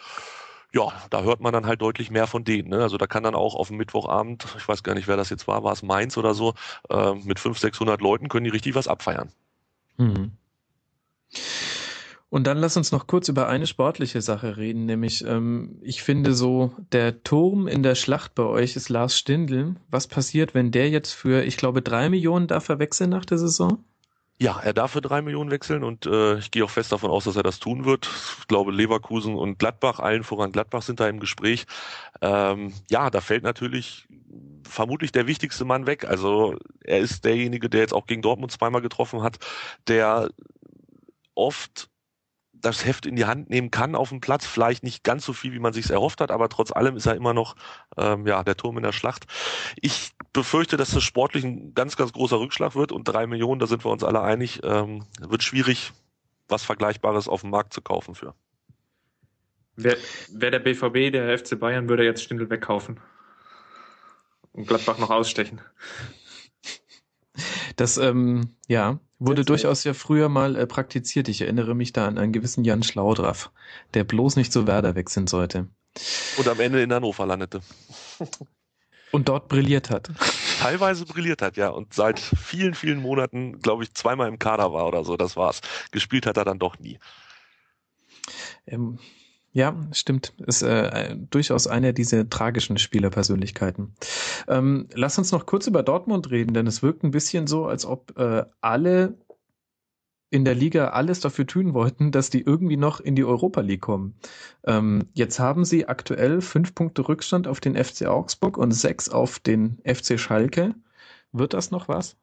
[0.75, 2.71] Ja, da hört man dann halt deutlich mehr von denen.
[2.71, 2.83] Ne?
[2.83, 5.47] Also da kann dann auch auf dem Mittwochabend, ich weiß gar nicht, wer das jetzt
[5.47, 6.55] war, war es Mainz oder so,
[6.89, 9.31] äh, mit 500, 600 Leuten können die richtig was abfeiern.
[9.99, 10.33] Mhm.
[12.33, 16.33] Und dann lass uns noch kurz über eine sportliche Sache reden, nämlich ähm, ich finde
[16.33, 19.75] so, der Turm in der Schlacht bei euch ist Lars Stindl.
[19.91, 23.37] Was passiert, wenn der jetzt für, ich glaube, drei Millionen darf er wechseln nach der
[23.37, 23.85] Saison?
[24.39, 27.25] Ja, er darf für drei Millionen wechseln und äh, ich gehe auch fest davon aus,
[27.25, 28.09] dass er das tun wird.
[28.39, 31.67] Ich glaube, Leverkusen und Gladbach, allen voran Gladbach sind da im Gespräch.
[32.23, 34.09] Ähm, ja, da fällt natürlich
[34.67, 36.07] vermutlich der wichtigste Mann weg.
[36.09, 39.37] Also er ist derjenige, der jetzt auch gegen Dortmund zweimal getroffen hat,
[39.87, 40.31] der
[41.35, 41.92] oft
[42.63, 44.47] das Heft in die Hand nehmen kann auf dem Platz.
[44.47, 47.15] Vielleicht nicht ganz so viel, wie man sich erhofft hat, aber trotz allem ist er
[47.15, 47.57] immer noch
[47.97, 49.27] ähm, ja der Turm in der Schlacht.
[49.81, 53.67] Ich befürchte, dass das sportlich ein ganz, ganz großer Rückschlag wird und drei Millionen, da
[53.67, 55.93] sind wir uns alle einig, ähm, wird schwierig,
[56.49, 58.35] was Vergleichbares auf dem Markt zu kaufen für.
[59.77, 59.97] Wer,
[60.31, 63.01] wer der BVB, der FC Bayern, würde jetzt Stindel wegkaufen
[64.53, 65.61] und Gladbach noch ausstechen.
[67.77, 71.29] Das, ähm, ja, wurde durchaus ja früher mal äh, praktiziert.
[71.29, 73.51] Ich erinnere mich da an einen gewissen Jan Schlaudraff,
[73.95, 75.69] der bloß nicht zu Werder wechseln sollte.
[76.37, 77.61] Und am Ende in Hannover landete.
[79.11, 80.11] Und dort brilliert hat.
[80.59, 81.69] Teilweise brilliert hat, ja.
[81.69, 85.61] Und seit vielen, vielen Monaten, glaube ich, zweimal im Kader war oder so, das war's.
[85.91, 86.99] Gespielt hat er dann doch nie.
[88.67, 88.99] Ähm,
[89.53, 90.33] ja, stimmt.
[90.47, 93.95] Ist äh, durchaus einer dieser tragischen Spielerpersönlichkeiten.
[94.49, 97.85] Ähm, lass uns noch kurz über Dortmund reden, denn es wirkt ein bisschen so, als
[97.85, 99.19] ob äh, alle
[100.31, 103.83] in der Liga alles dafür tun wollten, dass die irgendwie noch in die Europa League
[103.83, 104.19] kommen.
[104.65, 109.39] Ähm, jetzt haben sie aktuell fünf Punkte Rückstand auf den FC Augsburg und sechs auf
[109.39, 110.75] den FC Schalke.
[111.33, 112.17] Wird das noch was?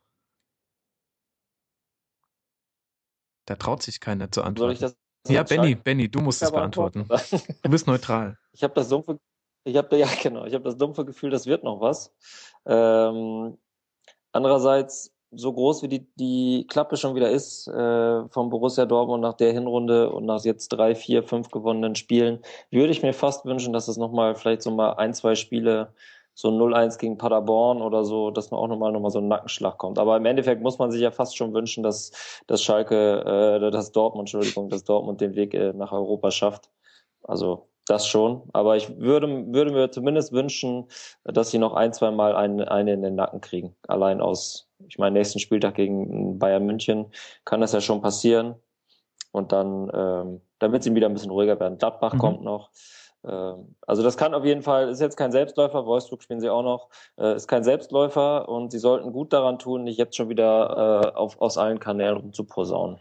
[3.45, 4.57] Da traut sich keiner zu antworten.
[4.57, 4.97] Soll ich das
[5.27, 7.07] ja, Benny, Benny, du musst es beantworten.
[7.63, 8.37] Du bist neutral.
[8.53, 9.19] Ich habe das dumpfe,
[9.63, 12.13] ich habe ja genau, ich habe das dumpfe Gefühl, das wird noch was.
[12.65, 13.57] Ähm,
[14.31, 19.35] andererseits so groß wie die, die Klappe schon wieder ist äh, vom Borussia Dortmund nach
[19.35, 22.39] der Hinrunde und nach jetzt drei, vier, fünf gewonnenen Spielen,
[22.71, 25.93] würde ich mir fast wünschen, dass es nochmal vielleicht so mal ein, zwei Spiele
[26.39, 29.77] so 0-1 gegen Paderborn oder so, dass man auch nochmal noch mal so einen Nackenschlag
[29.77, 29.99] kommt.
[29.99, 33.91] Aber im Endeffekt muss man sich ja fast schon wünschen, dass, dass Schalke, äh, dass
[33.91, 36.69] Dortmund, Entschuldigung, dass Dortmund den Weg äh, nach Europa schafft.
[37.23, 38.43] Also das schon.
[38.53, 40.85] Aber ich würde, würde mir zumindest wünschen,
[41.25, 43.75] dass sie noch ein, zwei Mal eine, eine in den Nacken kriegen.
[43.89, 47.07] Allein aus, ich meine, nächsten Spieltag gegen Bayern München
[47.43, 48.55] kann das ja schon passieren.
[49.33, 51.77] Und dann, ähm, damit sie wieder ein bisschen ruhiger werden.
[51.77, 52.19] Gladbach mhm.
[52.19, 52.69] kommt noch.
[53.25, 56.63] Ähm, also das kann auf jeden Fall, ist jetzt kein Selbstläufer, Wolfsburg spielen sie auch
[56.63, 61.11] noch, äh, ist kein Selbstläufer und sie sollten gut daran tun, nicht jetzt schon wieder
[61.13, 62.99] äh, auf, aus allen Kanälen rumzuposaunen.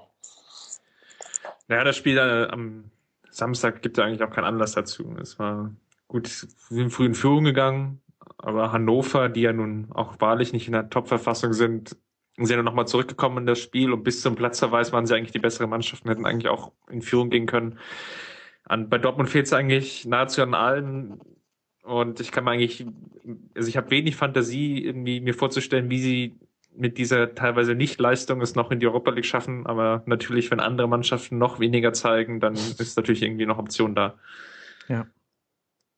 [1.69, 2.91] Ja, das Spiel äh, am
[3.31, 5.15] Samstag gibt ja eigentlich auch keinen Anlass dazu.
[5.21, 5.71] Es war
[6.09, 6.25] gut,
[6.71, 8.01] wir sind früh in Führung gegangen,
[8.39, 11.97] aber Hannover, die ja nun auch wahrlich nicht in der Top-Verfassung sind,
[12.37, 15.41] sind ja nochmal zurückgekommen in das Spiel und bis zum Platzverweis waren sie eigentlich die
[15.41, 17.79] bessere Mannschaft und hätten eigentlich auch in Führung gehen können.
[18.69, 21.21] An, bei Dortmund fehlt es eigentlich nahezu an allen.
[21.83, 22.87] Und ich kann mir eigentlich,
[23.57, 26.39] also ich habe wenig Fantasie, irgendwie mir vorzustellen, wie sie
[26.75, 29.67] mit dieser teilweise Nicht-Leistung es noch in die Europa League schaffen.
[29.67, 34.15] Aber natürlich, wenn andere Mannschaften noch weniger zeigen, dann ist natürlich irgendwie noch Option da.
[34.89, 35.07] Ja.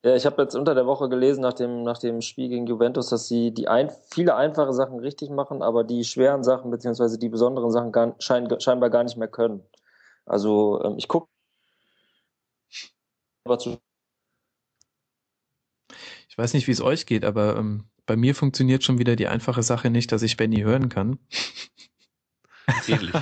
[0.03, 3.09] Ja, ich habe jetzt unter der Woche gelesen nach dem, nach dem Spiel gegen Juventus,
[3.09, 7.29] dass sie die ein, viele einfache Sachen richtig machen, aber die schweren Sachen beziehungsweise die
[7.29, 9.61] besonderen Sachen gar, schein, scheinbar gar nicht mehr können.
[10.25, 11.27] Also ähm, ich gucke
[16.29, 19.27] ich weiß nicht, wie es euch geht, aber ähm, bei mir funktioniert schon wieder die
[19.27, 21.19] einfache Sache nicht, dass ich Benny hören kann.
[22.87, 23.13] Ähnlich.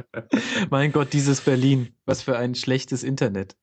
[0.70, 1.94] mein Gott, dieses Berlin.
[2.06, 3.56] Was für ein schlechtes Internet.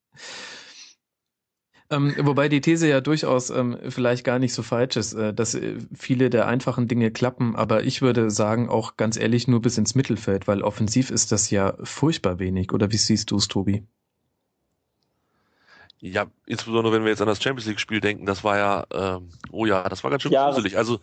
[1.90, 5.54] Ähm, wobei die These ja durchaus ähm, vielleicht gar nicht so falsch ist, äh, dass
[5.54, 9.78] äh, viele der einfachen Dinge klappen, aber ich würde sagen, auch ganz ehrlich, nur bis
[9.78, 12.72] ins Mittelfeld, weil offensiv ist das ja furchtbar wenig.
[12.72, 13.86] Oder wie siehst du es, Tobi?
[16.06, 19.30] Ja, insbesondere wenn wir jetzt an das Champions League Spiel denken, das war ja, ähm,
[19.52, 20.78] oh ja, das war ganz schön ja, gruselig.
[20.78, 21.00] Also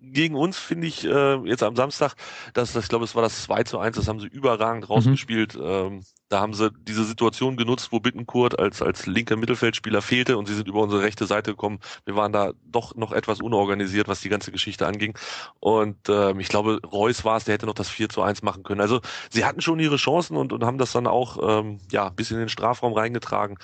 [0.00, 2.14] gegen uns finde ich äh, jetzt am Samstag,
[2.54, 4.94] das, das ich glaube, es war das 2 zu 1, das haben sie überragend mhm.
[4.94, 5.54] rausgespielt.
[5.54, 5.62] Mhm.
[5.62, 10.48] Ähm, da haben sie diese Situation genutzt, wo Bittenkurt als, als linker Mittelfeldspieler fehlte und
[10.48, 11.78] sie sind über unsere rechte Seite gekommen.
[12.06, 15.12] Wir waren da doch noch etwas unorganisiert, was die ganze Geschichte anging.
[15.60, 18.62] Und ähm, ich glaube, Reus war es, der hätte noch das 4 zu 1 machen
[18.62, 18.80] können.
[18.80, 22.30] Also sie hatten schon ihre Chancen und, und haben das dann auch ähm, ja bis
[22.30, 23.58] in den Strafraum reingetragen.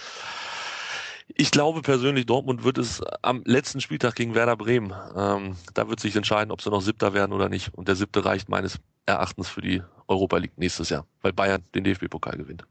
[1.36, 4.92] Ich glaube persönlich, Dortmund wird es am letzten Spieltag gegen Werder Bremen.
[5.16, 7.74] Ähm, da wird sich entscheiden, ob sie noch Siebter werden oder nicht.
[7.74, 11.82] Und der Siebte reicht meines Erachtens für die Europa League nächstes Jahr, weil Bayern den
[11.82, 12.64] DFB-Pokal gewinnt.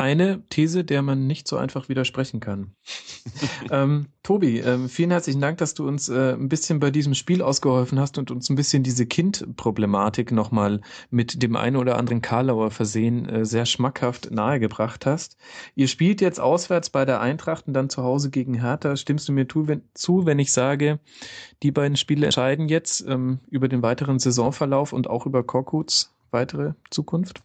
[0.00, 2.72] Eine These, der man nicht so einfach widersprechen kann.
[3.70, 7.42] ähm, Tobi, äh, vielen herzlichen Dank, dass du uns äh, ein bisschen bei diesem Spiel
[7.42, 10.80] ausgeholfen hast und uns ein bisschen diese Kind-Problematik nochmal
[11.10, 15.36] mit dem einen oder anderen Karlauer Versehen äh, sehr schmackhaft nahegebracht hast.
[15.74, 18.96] Ihr spielt jetzt auswärts bei der Eintracht und dann zu Hause gegen Hertha.
[18.96, 20.98] Stimmst du mir tu, wenn, zu, wenn ich sage,
[21.62, 26.72] die beiden Spiele entscheiden jetzt ähm, über den weiteren Saisonverlauf und auch über Korkuts weitere
[26.88, 27.42] Zukunft?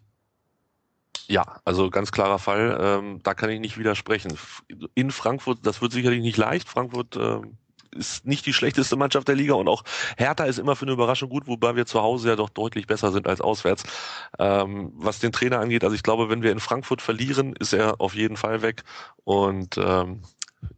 [1.28, 2.78] Ja, also ganz klarer Fall.
[2.80, 4.38] Ähm, da kann ich nicht widersprechen.
[4.94, 6.70] In Frankfurt, das wird sicherlich nicht leicht.
[6.70, 7.58] Frankfurt ähm,
[7.96, 9.84] ist nicht die schlechteste Mannschaft der Liga und auch
[10.18, 13.12] Hertha ist immer für eine Überraschung gut, wobei wir zu Hause ja doch deutlich besser
[13.12, 13.84] sind als auswärts.
[14.38, 18.02] Ähm, was den Trainer angeht, also ich glaube, wenn wir in Frankfurt verlieren, ist er
[18.02, 18.84] auf jeden Fall weg
[19.24, 20.22] und ähm,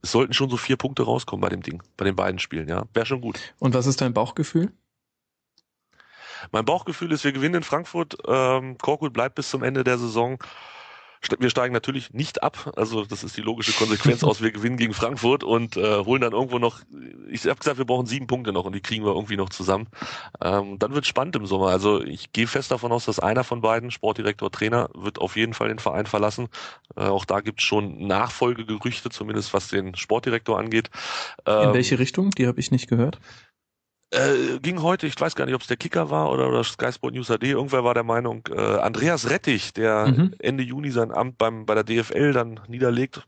[0.01, 2.83] es sollten schon so vier Punkte rauskommen bei dem Ding, bei den beiden Spielen, ja.
[2.93, 3.39] Wäre schon gut.
[3.57, 4.71] Und was ist dein Bauchgefühl?
[6.51, 8.17] Mein Bauchgefühl ist, wir gewinnen in Frankfurt.
[8.27, 10.37] Ähm, Korkut bleibt bis zum Ende der Saison.
[11.39, 12.73] wir steigen natürlich nicht ab.
[12.75, 16.33] Also das ist die logische Konsequenz aus, wir gewinnen gegen Frankfurt und äh, holen dann
[16.33, 16.81] irgendwo noch,
[17.29, 19.87] ich habe gesagt, wir brauchen sieben Punkte noch und die kriegen wir irgendwie noch zusammen.
[20.41, 21.67] Ähm, dann wird spannend im Sommer.
[21.67, 25.53] Also ich gehe fest davon aus, dass einer von beiden, Sportdirektor, Trainer, wird auf jeden
[25.53, 26.49] Fall den Verein verlassen.
[26.95, 30.89] Äh, auch da gibt es schon Nachfolgegerüchte, zumindest was den Sportdirektor angeht.
[31.45, 32.31] Ähm, In welche Richtung?
[32.31, 33.19] Die habe ich nicht gehört.
[34.09, 36.93] Äh, ging heute, ich weiß gar nicht, ob es der Kicker war oder, oder Sky
[36.93, 40.33] Sport News AD, irgendwer war der Meinung, äh, Andreas Rettich, der mhm.
[40.39, 43.27] Ende Juni sein Amt beim, bei der DFL dann niederlegt,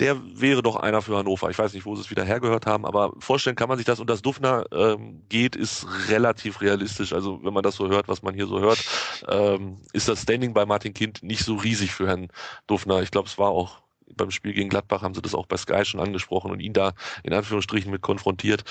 [0.00, 1.50] der wäre doch einer für Hannover.
[1.50, 4.00] Ich weiß nicht, wo sie es wieder hergehört haben, aber vorstellen kann man sich das.
[4.00, 7.12] Und dass Dufner ähm, geht, ist relativ realistisch.
[7.12, 8.82] Also wenn man das so hört, was man hier so hört,
[9.28, 12.28] ähm, ist das Standing bei Martin Kind nicht so riesig für Herrn
[12.66, 13.02] Dufner.
[13.02, 13.82] Ich glaube, es war auch
[14.16, 16.94] beim Spiel gegen Gladbach haben sie das auch bei Sky schon angesprochen und ihn da
[17.22, 18.64] in Anführungsstrichen mit konfrontiert.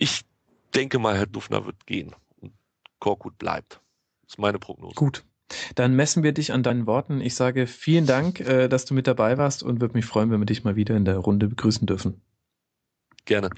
[0.00, 0.22] Ich
[0.74, 2.52] denke mal, Herr Dufner wird gehen und
[2.98, 3.80] Korkut bleibt.
[4.22, 4.94] Das ist meine Prognose.
[4.94, 5.24] Gut.
[5.74, 7.20] Dann messen wir dich an deinen Worten.
[7.20, 10.40] Ich sage vielen Dank, äh, dass du mit dabei warst und würde mich freuen, wenn
[10.40, 12.22] wir dich mal wieder in der Runde begrüßen dürfen.
[13.26, 13.50] Gerne.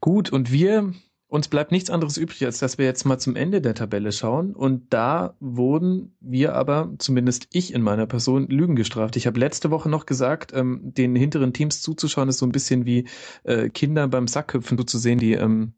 [0.00, 0.94] Gut, und wir
[1.28, 4.54] uns bleibt nichts anderes übrig, als dass wir jetzt mal zum Ende der Tabelle schauen.
[4.54, 9.16] Und da wurden wir aber, zumindest ich in meiner Person, Lügen gestraft.
[9.16, 12.86] Ich habe letzte Woche noch gesagt, ähm, den hinteren Teams zuzuschauen, ist so ein bisschen
[12.86, 13.08] wie
[13.42, 15.72] äh, Kinder beim Sackhüpfen so zu sehen, die ähm,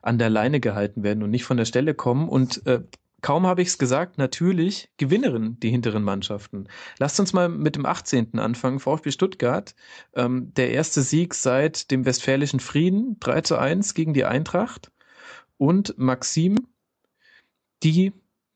[0.00, 2.26] an der Leine gehalten werden und nicht von der Stelle kommen.
[2.26, 2.80] Und äh,
[3.20, 6.66] kaum habe ich es gesagt, natürlich gewinneren die hinteren Mannschaften.
[6.98, 8.38] Lasst uns mal mit dem 18.
[8.38, 9.74] anfangen, VfB Stuttgart.
[10.14, 14.90] Ähm, der erste Sieg seit dem Westfälischen Frieden, 3 zu 1 gegen die Eintracht
[15.58, 16.66] und Maxim
[17.82, 18.12] die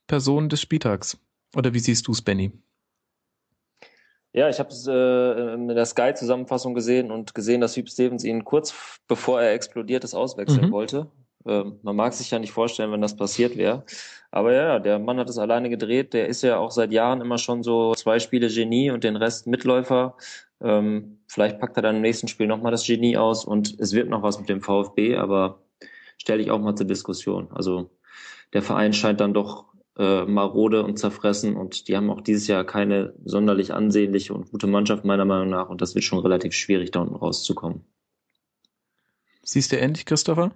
[0.06, 1.18] Person des Spieltags.
[1.54, 2.52] Oder wie siehst du es, Benny?
[4.32, 8.44] Ja, ich habe es äh, in der Sky-Zusammenfassung gesehen und gesehen, dass Hugh Stevens ihn
[8.44, 10.72] kurz bevor er explodiert ist auswechseln mhm.
[10.72, 11.06] wollte.
[11.46, 13.84] Ähm, man mag sich ja nicht vorstellen, wenn das passiert wäre.
[14.30, 16.12] Aber ja, der Mann hat es alleine gedreht.
[16.12, 19.46] Der ist ja auch seit Jahren immer schon so zwei Spiele Genie und den Rest
[19.46, 20.16] Mitläufer.
[20.60, 24.08] Ähm, vielleicht packt er dann im nächsten Spiel nochmal das Genie aus und es wird
[24.08, 25.60] noch was mit dem VfB, aber
[26.18, 27.48] stelle ich auch mal zur Diskussion.
[27.50, 27.90] Also
[28.52, 29.66] der Verein scheint dann doch
[29.96, 34.66] äh, marode und zerfressen und die haben auch dieses Jahr keine sonderlich ansehnliche und gute
[34.66, 37.84] Mannschaft meiner Meinung nach und das wird schon relativ schwierig, da unten rauszukommen.
[39.42, 40.52] Siehst du ähnlich, Christopher?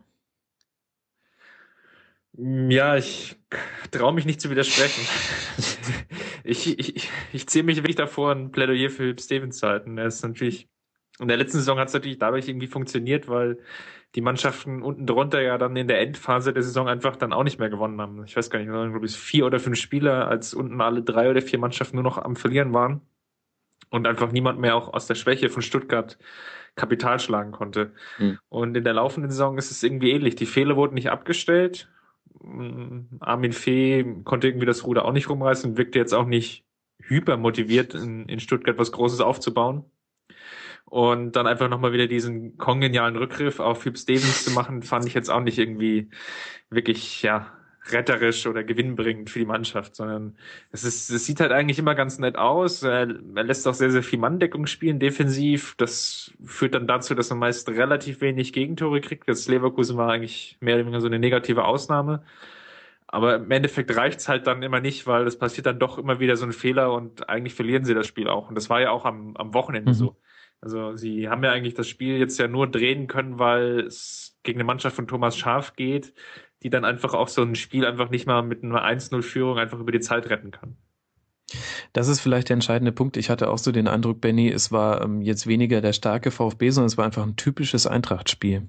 [2.35, 3.37] Ja, ich
[3.91, 5.07] traue mich nicht zu widersprechen.
[6.45, 9.99] ich, ich, ich ziehe mich wirklich davor, ein Plädoyer für Stevens zu halten.
[9.99, 10.69] Er ist natürlich,
[11.19, 13.59] in der letzten Saison hat es natürlich dadurch irgendwie funktioniert, weil
[14.15, 17.59] die Mannschaften unten drunter ja dann in der Endphase der Saison einfach dann auch nicht
[17.59, 18.25] mehr gewonnen haben.
[18.25, 21.41] Ich weiß gar nicht, glaube ich, vier oder fünf Spieler, als unten alle drei oder
[21.41, 23.01] vier Mannschaften nur noch am Verlieren waren
[23.91, 26.19] und einfach niemand mehr auch aus der Schwäche von Stuttgart
[26.75, 27.93] Kapital schlagen konnte.
[28.19, 28.39] Mhm.
[28.49, 30.37] Und in der laufenden Saison ist es irgendwie ähnlich.
[30.37, 31.89] Die Fehler wurden nicht abgestellt.
[33.21, 36.65] Armin Fee konnte irgendwie das Ruder auch nicht rumreißen, wirkte jetzt auch nicht
[36.99, 39.85] hyper motiviert in, in Stuttgart was Großes aufzubauen.
[40.93, 45.15] Und dann einfach nochmal wieder diesen kongenialen Rückgriff auf Hugh Stevens zu machen, fand ich
[45.15, 46.11] jetzt auch nicht irgendwie
[46.69, 47.51] wirklich, ja,
[47.91, 50.37] retterisch oder gewinnbringend für die Mannschaft, sondern
[50.71, 52.83] es ist, es sieht halt eigentlich immer ganz nett aus.
[52.83, 55.77] Er, er lässt auch sehr, sehr viel Manndeckung spielen, defensiv.
[55.79, 59.27] Das führt dann dazu, dass er meist relativ wenig Gegentore kriegt.
[59.31, 62.23] Das Leverkusen war eigentlich mehr oder weniger so eine negative Ausnahme.
[63.07, 66.37] Aber im Endeffekt reicht's halt dann immer nicht, weil es passiert dann doch immer wieder
[66.37, 68.51] so ein Fehler und eigentlich verlieren sie das Spiel auch.
[68.51, 69.97] Und das war ja auch am, am Wochenende mhm.
[69.97, 70.17] so.
[70.63, 74.61] Also sie haben ja eigentlich das Spiel jetzt ja nur drehen können, weil es gegen
[74.61, 76.15] eine Mannschaft von Thomas Schaf geht,
[76.63, 79.91] die dann einfach auch so ein Spiel einfach nicht mal mit einer 1-0-Führung einfach über
[79.91, 80.77] die Zeit retten kann.
[81.93, 83.17] Das ist vielleicht der entscheidende Punkt.
[83.17, 86.71] Ich hatte auch so den Eindruck, Benny, es war ähm, jetzt weniger der starke VfB,
[86.71, 88.69] sondern es war einfach ein typisches Eintracht-Spiel.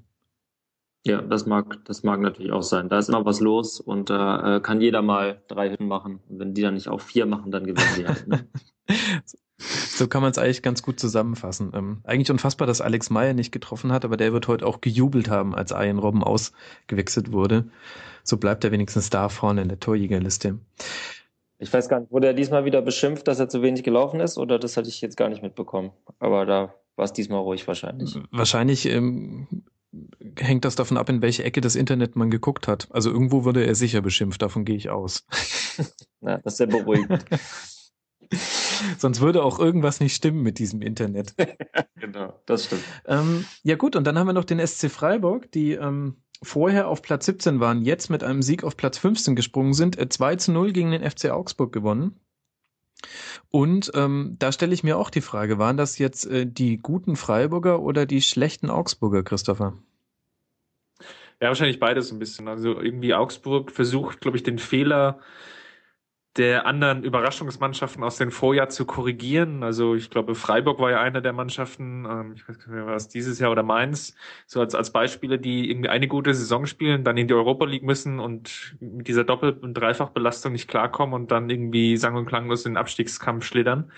[1.05, 2.89] Ja, das mag, das mag natürlich auch sein.
[2.89, 6.21] Da ist immer was los und da äh, kann jeder mal drei Hütten machen.
[6.27, 8.27] Und wenn die dann nicht auch vier machen, dann gewinnen sie halt.
[8.27, 8.47] Ne?
[9.57, 11.71] So kann man es eigentlich ganz gut zusammenfassen.
[11.75, 15.29] Ähm, eigentlich unfassbar, dass Alex Meyer nicht getroffen hat, aber der wird heute auch gejubelt
[15.29, 17.65] haben, als Ian Robben ausgewechselt wurde.
[18.23, 20.59] So bleibt er wenigstens da vorne in der Torjägerliste.
[21.59, 24.37] Ich weiß gar nicht, wurde er diesmal wieder beschimpft, dass er zu wenig gelaufen ist,
[24.37, 25.91] oder das hatte ich jetzt gar nicht mitbekommen.
[26.19, 28.17] Aber da war es diesmal ruhig wahrscheinlich.
[28.31, 29.47] Wahrscheinlich ähm,
[30.37, 32.87] hängt das davon ab, in welche Ecke des Internet man geguckt hat.
[32.91, 35.25] Also irgendwo wurde er sicher beschimpft, davon gehe ich aus.
[36.21, 37.23] Na, das ist sehr beruhigend.
[38.97, 41.35] Sonst würde auch irgendwas nicht stimmen mit diesem Internet.
[41.95, 42.83] genau, das stimmt.
[43.05, 47.01] Ähm, ja gut, und dann haben wir noch den SC Freiburg, die ähm, vorher auf
[47.01, 50.51] Platz 17 waren, jetzt mit einem Sieg auf Platz 15 gesprungen sind, äh, 2 zu
[50.51, 52.19] 0 gegen den FC Augsburg gewonnen.
[53.49, 57.15] Und ähm, da stelle ich mir auch die Frage, waren das jetzt äh, die guten
[57.15, 59.73] Freiburger oder die schlechten Augsburger, Christopher?
[61.41, 62.47] Ja, wahrscheinlich beides ein bisschen.
[62.47, 65.19] Also irgendwie Augsburg versucht, glaube ich, den Fehler
[66.37, 69.61] der anderen Überraschungsmannschaften aus dem Vorjahr zu korrigieren.
[69.61, 73.07] Also ich glaube, Freiburg war ja eine der Mannschaften, ähm, ich weiß nicht mehr, was
[73.07, 74.15] dieses Jahr oder Mainz,
[74.47, 77.83] so als, als Beispiele, die irgendwie eine gute Saison spielen, dann in die Europa League
[77.83, 82.65] müssen und mit dieser Doppel- und Dreifachbelastung nicht klarkommen und dann irgendwie sang- und klanglos
[82.65, 83.91] in den Abstiegskampf schlittern.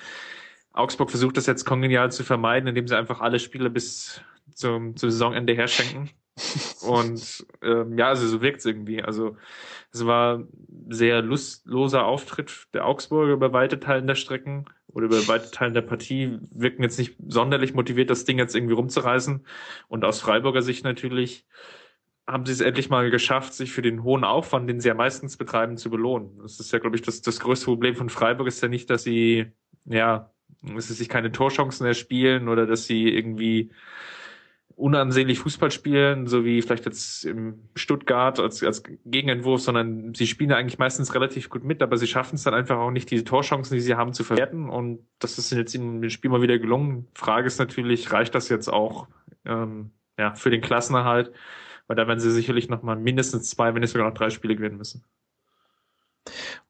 [0.74, 4.22] Augsburg versucht das jetzt kongenial zu vermeiden, indem sie einfach alle Spiele bis
[4.54, 6.10] zum, zum Saisonende herschenken.
[6.82, 9.02] Und ähm, ja, also so wirkt es irgendwie.
[9.02, 9.38] Also
[9.92, 10.44] es war
[10.90, 15.82] sehr lustloser Auftritt der Augsburger über weite Teilen der Strecken oder über weite Teilen der
[15.82, 16.38] Partie.
[16.52, 19.46] Wirken jetzt nicht sonderlich motiviert, das Ding jetzt irgendwie rumzureißen.
[19.88, 21.46] Und aus Freiburger Sicht natürlich
[22.28, 25.38] haben sie es endlich mal geschafft, sich für den hohen Aufwand, den sie ja meistens
[25.38, 26.40] betreiben, zu belohnen.
[26.42, 29.04] Das ist ja, glaube ich, das, das größte Problem von Freiburg ist ja nicht, dass
[29.04, 29.52] sie,
[29.86, 30.32] ja,
[30.62, 33.72] dass sie sich keine Torchancen erspielen oder dass sie irgendwie
[34.76, 40.52] unansehnlich Fußball spielen, so wie vielleicht jetzt im Stuttgart als, als Gegenentwurf, sondern sie spielen
[40.52, 43.76] eigentlich meistens relativ gut mit, aber sie schaffen es dann einfach auch nicht, diese Torchancen,
[43.76, 44.70] die sie haben, zu verwerten.
[44.70, 47.08] Und das ist jetzt in dem Spiel mal wieder gelungen.
[47.14, 49.08] Frage ist natürlich, reicht das jetzt auch
[49.46, 51.32] ähm, ja, für den Klassenerhalt?
[51.88, 54.56] Weil da werden sie sicherlich noch mal mindestens zwei, wenn nicht sogar noch drei Spiele
[54.56, 55.04] gewinnen müssen.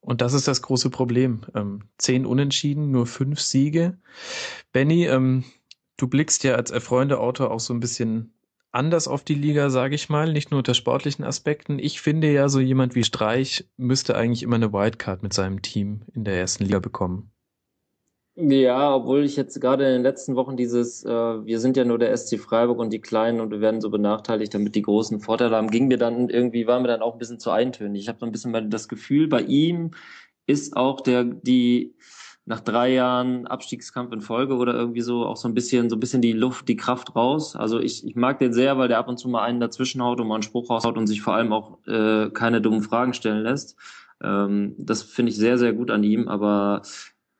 [0.01, 1.41] Und das ist das große Problem.
[1.55, 3.97] Ähm, zehn Unentschieden, nur fünf Siege.
[4.73, 5.45] Benny, ähm,
[5.97, 8.33] Du blickst ja als erfreunde Autor auch so ein bisschen
[8.71, 11.79] anders auf die Liga, sage ich mal, nicht nur unter sportlichen Aspekten.
[11.79, 16.01] Ich finde ja, so jemand wie Streich müsste eigentlich immer eine Wildcard mit seinem Team
[16.13, 17.31] in der ersten Liga bekommen.
[18.37, 21.97] Ja, obwohl ich jetzt gerade in den letzten Wochen dieses, äh, wir sind ja nur
[21.97, 25.55] der SC Freiburg und die Kleinen und wir werden so benachteiligt, damit die Großen Vorteile
[25.55, 28.01] haben, ging mir dann irgendwie, war mir dann auch ein bisschen zu eintönig.
[28.01, 29.91] Ich habe so ein bisschen das Gefühl, bei ihm
[30.47, 31.95] ist auch der, die,
[32.45, 35.99] nach drei Jahren Abstiegskampf in Folge oder irgendwie so auch so ein bisschen, so ein
[35.99, 37.55] bisschen die Luft, die Kraft raus.
[37.55, 40.21] Also ich, ich mag den sehr, weil der ab und zu mal einen dazwischen haut
[40.21, 43.41] und mal einen Spruch raushaut und sich vor allem auch äh, keine dummen Fragen stellen
[43.41, 43.77] lässt.
[44.23, 46.83] Ähm, das finde ich sehr, sehr gut an ihm, aber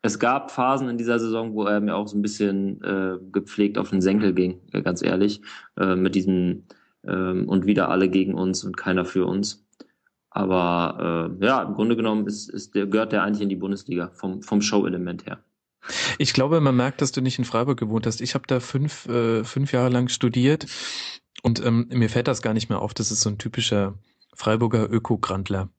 [0.02, 3.78] es gab Phasen in dieser Saison, wo er mir auch so ein bisschen äh, gepflegt
[3.78, 5.42] auf den Senkel ging, äh, ganz ehrlich,
[5.78, 6.64] äh, mit diesem
[7.08, 9.65] ähm, und wieder alle gegen uns und keiner für uns.
[10.36, 14.10] Aber äh, ja, im Grunde genommen ist, ist der, gehört der eigentlich in die Bundesliga
[14.14, 15.40] vom, vom Show-Element her.
[16.18, 18.20] Ich glaube, man merkt, dass du nicht in Freiburg gewohnt hast.
[18.20, 20.66] Ich habe da fünf, äh, fünf Jahre lang studiert
[21.42, 22.94] und ähm, mir fällt das gar nicht mehr auf.
[22.94, 23.94] Das ist so ein typischer
[24.34, 25.70] Freiburger Öko-Grandler.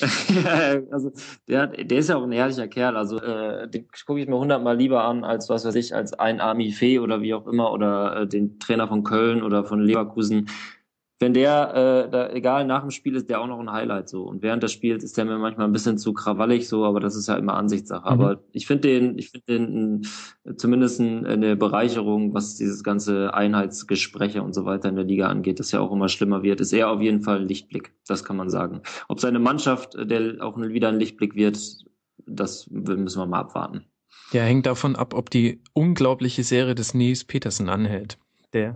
[0.90, 1.12] also
[1.46, 2.96] der, der ist ja auch ein ehrlicher Kerl.
[2.96, 6.40] Also äh, den gucke ich mir hundertmal lieber an als was weiß ich als ein
[6.40, 10.48] Army Fee oder wie auch immer oder äh, den Trainer von Köln oder von Leverkusen
[11.18, 11.74] wenn der,
[12.06, 14.24] äh, da, egal, nach dem Spiel ist der auch noch ein Highlight so.
[14.24, 17.14] Und während des Spiels ist der mir manchmal ein bisschen zu krawallig so, aber das
[17.14, 18.02] ist ja immer Ansichtssache.
[18.02, 18.20] Mhm.
[18.20, 20.06] Aber ich finde den, ich finde den
[20.44, 25.60] äh, zumindest eine Bereicherung, was dieses ganze Einheitsgespräche und so weiter in der Liga angeht,
[25.60, 27.92] das ja auch immer schlimmer wird, ist er auf jeden Fall ein Lichtblick.
[28.06, 28.82] Das kann man sagen.
[29.08, 31.58] Ob seine Mannschaft, äh, der auch wieder ein Lichtblick wird,
[32.26, 33.84] das müssen wir mal abwarten.
[34.32, 38.18] Ja, hängt davon ab, ob die unglaubliche Serie des Nils Petersen anhält.
[38.52, 38.74] Der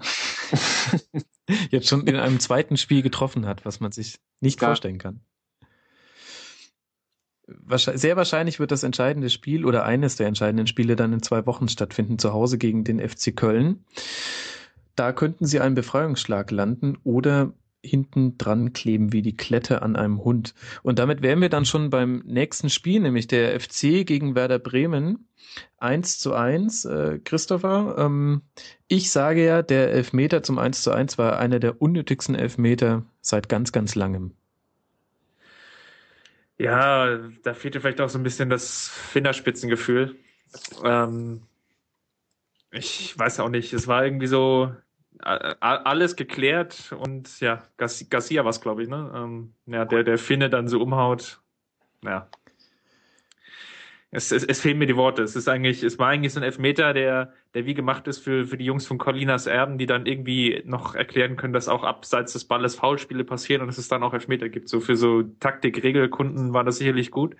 [1.70, 4.70] jetzt schon in einem zweiten Spiel getroffen hat, was man sich nicht Klar.
[4.70, 5.20] vorstellen kann.
[7.68, 11.68] Sehr wahrscheinlich wird das entscheidende Spiel oder eines der entscheidenden Spiele dann in zwei Wochen
[11.68, 13.84] stattfinden, zu Hause gegen den FC Köln.
[14.96, 17.52] Da könnten sie einen Befreiungsschlag landen oder
[17.86, 20.54] hinten dran kleben wie die Klette an einem Hund.
[20.82, 25.28] Und damit wären wir dann schon beim nächsten Spiel, nämlich der FC gegen Werder Bremen.
[25.78, 27.96] Eins zu eins, äh, Christopher.
[27.98, 28.42] Ähm,
[28.88, 33.48] ich sage ja, der Elfmeter zum Eins zu eins war einer der unnötigsten Elfmeter seit
[33.48, 34.32] ganz, ganz langem.
[36.58, 40.16] Ja, da fehlte vielleicht auch so ein bisschen das Fingerspitzengefühl.
[40.84, 41.42] Ähm,
[42.70, 44.74] ich weiß auch nicht, es war irgendwie so,
[45.20, 49.12] alles geklärt und ja, Garcia war es, glaube ich, ne?
[49.14, 51.40] Ähm, ja, der, der Finne dann so umhaut.
[52.04, 52.28] Ja.
[54.10, 55.22] Es, es, es fehlen mir die Worte.
[55.22, 58.46] Es ist eigentlich, es war eigentlich so ein Elfmeter, der, der wie gemacht ist für,
[58.46, 62.32] für die Jungs von Colinas Erben, die dann irgendwie noch erklären können, dass auch abseits
[62.32, 64.68] des Balles Foulspiele passieren und dass es dann auch Elfmeter gibt.
[64.68, 67.36] So für so Taktik-Regelkunden war das sicherlich gut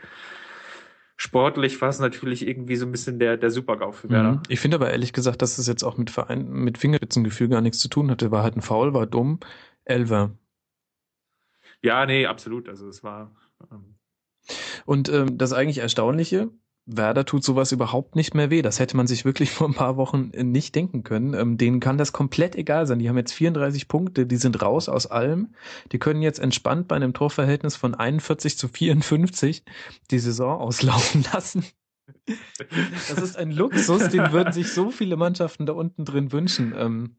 [1.17, 4.33] sportlich war es natürlich irgendwie so ein bisschen der, der Super-GAU für Werder.
[4.33, 4.43] Mhm.
[4.49, 7.79] Ich finde aber ehrlich gesagt, dass es jetzt auch mit Verein, mit Fingerspitzengefühl gar nichts
[7.79, 8.31] zu tun hatte.
[8.31, 9.41] War halt ein Foul, war dumm.
[9.85, 10.37] Elver.
[11.83, 12.69] Ja, nee, absolut.
[12.69, 13.35] Also es war.
[13.71, 13.97] Ähm
[14.85, 16.51] Und ähm, das eigentlich Erstaunliche,
[16.87, 18.63] Werder tut sowas überhaupt nicht mehr weh.
[18.63, 21.35] Das hätte man sich wirklich vor ein paar Wochen äh, nicht denken können.
[21.35, 23.01] Ähm, denen kann das komplett egal sein.
[23.01, 25.55] Die haben jetzt 34 Punkte, die sind raus aus allem.
[25.93, 29.65] Die können jetzt entspannt bei einem Torverhältnis von 41 zu 54
[30.11, 31.65] die Saison auslaufen lassen.
[33.09, 36.73] Das ist ein Luxus, den würden sich so viele Mannschaften da unten drin wünschen.
[36.77, 37.17] Ähm,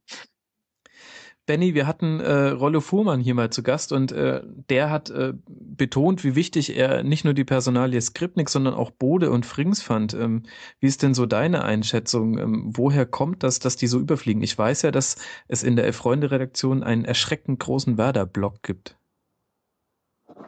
[1.47, 5.33] Benny, wir hatten äh, Rollo Fuhrmann hier mal zu Gast und äh, der hat äh,
[5.47, 10.13] betont, wie wichtig er nicht nur die Personalie Skripnik, sondern auch Bode und Frings fand.
[10.13, 10.43] Ähm,
[10.81, 12.37] wie ist denn so deine Einschätzung?
[12.37, 14.43] Ähm, woher kommt das, dass die so überfliegen?
[14.43, 15.15] Ich weiß ja, dass
[15.47, 18.97] es in der Freunde-Redaktion einen erschreckend großen Werder-Blog gibt.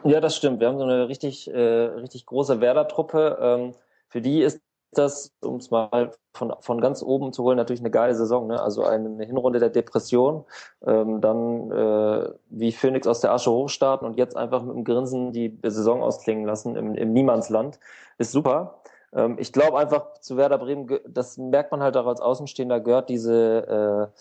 [0.04, 0.60] Ja, das stimmt.
[0.60, 3.38] Wir haben so eine richtig, äh, richtig große Werder-Truppe.
[3.40, 3.74] Ähm,
[4.08, 4.60] für die ist
[4.92, 8.46] das, um es mal von, von ganz oben zu holen, natürlich eine geile Saison.
[8.46, 8.60] Ne?
[8.60, 10.44] Also eine Hinrunde der Depression,
[10.86, 15.32] ähm, dann äh, wie Phoenix aus der Asche hochstarten und jetzt einfach mit dem Grinsen
[15.32, 17.78] die Saison ausklingen lassen im, im Niemandsland,
[18.18, 18.80] ist super.
[19.12, 23.08] Ähm, ich glaube einfach zu Werder Bremen, das merkt man halt auch als Außenstehender, gehört
[23.08, 24.20] diese äh,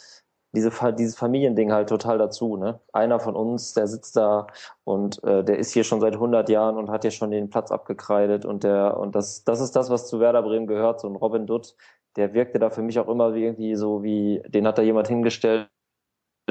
[0.54, 2.58] diese, dieses Familiending halt total dazu.
[2.58, 2.80] Ne?
[2.94, 4.48] Einer von uns, der sitzt da
[4.84, 7.72] und äh, der ist hier schon seit 100 Jahren und hat hier schon den Platz
[7.72, 11.00] abgekreidet und der und das das ist das, was zu Werder Bremen gehört.
[11.00, 11.76] So ein Robin Dutt,
[12.16, 15.08] der wirkte da für mich auch immer wie irgendwie so wie, den hat da jemand
[15.08, 15.70] hingestellt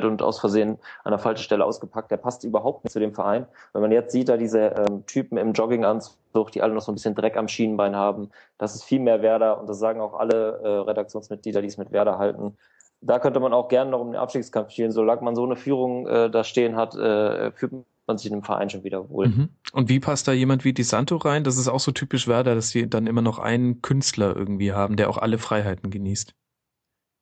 [0.01, 2.11] und aus Versehen an der falschen Stelle ausgepackt.
[2.11, 3.47] Der passt überhaupt nicht zu dem Verein.
[3.73, 6.95] Wenn man jetzt sieht, da diese ähm, Typen im Jogginganzug, die alle noch so ein
[6.95, 10.61] bisschen Dreck am Schienenbein haben, das ist viel mehr Werder und das sagen auch alle
[10.63, 12.57] äh, Redaktionsmitglieder, die es mit Werder halten
[13.01, 14.91] da könnte man auch gerne noch um den Abstiegskampf spielen.
[14.91, 17.73] Solange man so eine Führung äh, da stehen hat, äh, fühlt
[18.07, 19.29] man sich in dem Verein schon wieder wohl.
[19.29, 19.49] Mhm.
[19.73, 21.45] Und wie passt da jemand wie Di Santo rein?
[21.45, 24.97] Das ist auch so typisch Werder, dass sie dann immer noch einen Künstler irgendwie haben,
[24.97, 26.35] der auch alle Freiheiten genießt.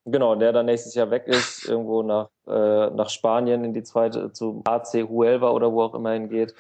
[0.09, 4.33] Genau, der dann nächstes Jahr weg ist, irgendwo nach, äh, nach Spanien in die zweite,
[4.33, 6.55] zu AC Huelva oder wo auch immer hingeht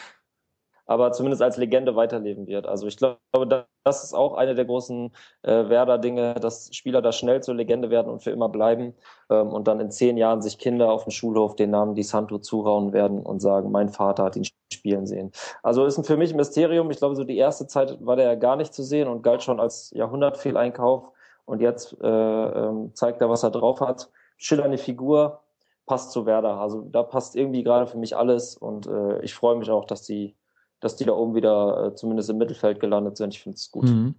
[0.87, 2.67] aber zumindest als Legende weiterleben wird.
[2.67, 5.13] Also ich glaube, das ist auch eine der großen
[5.43, 8.95] äh, Werder-Dinge, dass Spieler da schnell zur Legende werden und für immer bleiben
[9.31, 12.39] ähm, und dann in zehn Jahren sich Kinder auf dem Schulhof den Namen Di Santo
[12.39, 15.33] zurauen werden und sagen, mein Vater hat ihn spielen sehen.
[15.63, 16.91] Also ist für mich ein Mysterium.
[16.91, 19.43] Ich glaube, so die erste Zeit war der ja gar nicht zu sehen und galt
[19.43, 21.11] schon als Jahrhundertfehleinkauf
[21.45, 24.11] und jetzt äh, ähm, zeigt er, was er drauf hat.
[24.37, 25.41] Schillernde Figur,
[25.87, 26.59] passt zu Werder.
[26.59, 30.03] Also da passt irgendwie gerade für mich alles und äh, ich freue mich auch, dass
[30.03, 30.37] die
[30.81, 33.35] dass die da oben wieder äh, zumindest im Mittelfeld gelandet sind.
[33.35, 33.85] Ich finde es gut.
[33.85, 34.15] Mhm.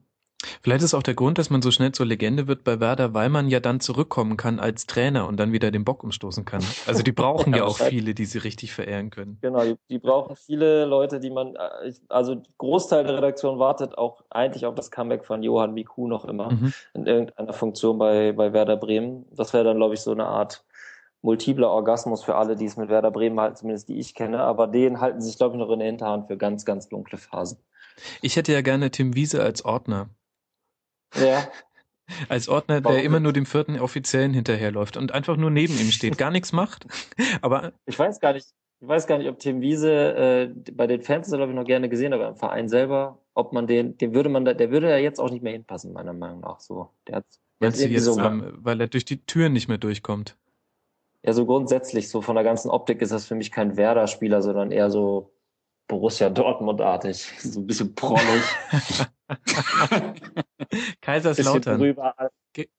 [0.62, 3.30] Vielleicht ist auch der Grund, dass man so schnell zur Legende wird bei Werder, weil
[3.30, 6.64] man ja dann zurückkommen kann als Trainer und dann wieder den Bock umstoßen kann.
[6.86, 9.40] Also die brauchen ja, ja auch viele, die sie richtig verehren können.
[9.42, 14.24] Genau, die, die, brauchen viele Leute, die man, äh, also Großteil der Redaktion wartet auch
[14.30, 16.74] eigentlich auf das Comeback von Johann Miku noch immer mhm.
[16.94, 19.26] in irgendeiner Funktion bei, bei Werder Bremen.
[19.32, 20.64] Das wäre dann, glaube ich, so eine Art
[21.22, 24.40] multipler Orgasmus für alle, die es mit Werder Bremen halten, zumindest die ich kenne.
[24.40, 27.58] Aber den halten sich, glaube ich, noch in der Hinterhand für ganz, ganz dunkle Phasen.
[28.22, 30.10] Ich hätte ja gerne Tim Wiese als Ordner.
[31.16, 31.48] Ja.
[32.30, 36.18] Als Ordner, der immer nur dem vierten Offiziellen hinterherläuft und einfach nur neben ihm steht,
[36.18, 36.88] gar nichts macht.
[37.42, 38.48] Aber ich weiß gar nicht,
[38.80, 41.90] ich weiß gar nicht, ob Tim Wiese äh, bei den Fans glaube ich noch gerne
[41.90, 44.98] gesehen, aber im Verein selber, ob man den, den würde man da, der würde ja
[44.98, 46.60] jetzt auch nicht mehr hinpassen meiner Meinung nach.
[46.60, 47.26] So, der hat,
[47.60, 50.38] der hat jetzt, so, ähm, weil er durch die Türen nicht mehr durchkommt.
[51.28, 54.72] Ja, so grundsätzlich, so von der ganzen Optik ist das für mich kein Werder-Spieler, sondern
[54.72, 55.34] eher so
[55.90, 57.34] Borussia Dortmund-artig.
[57.40, 58.44] So ein bisschen prollig.
[61.02, 61.84] Kaiserslautern.
[61.84, 62.16] Über,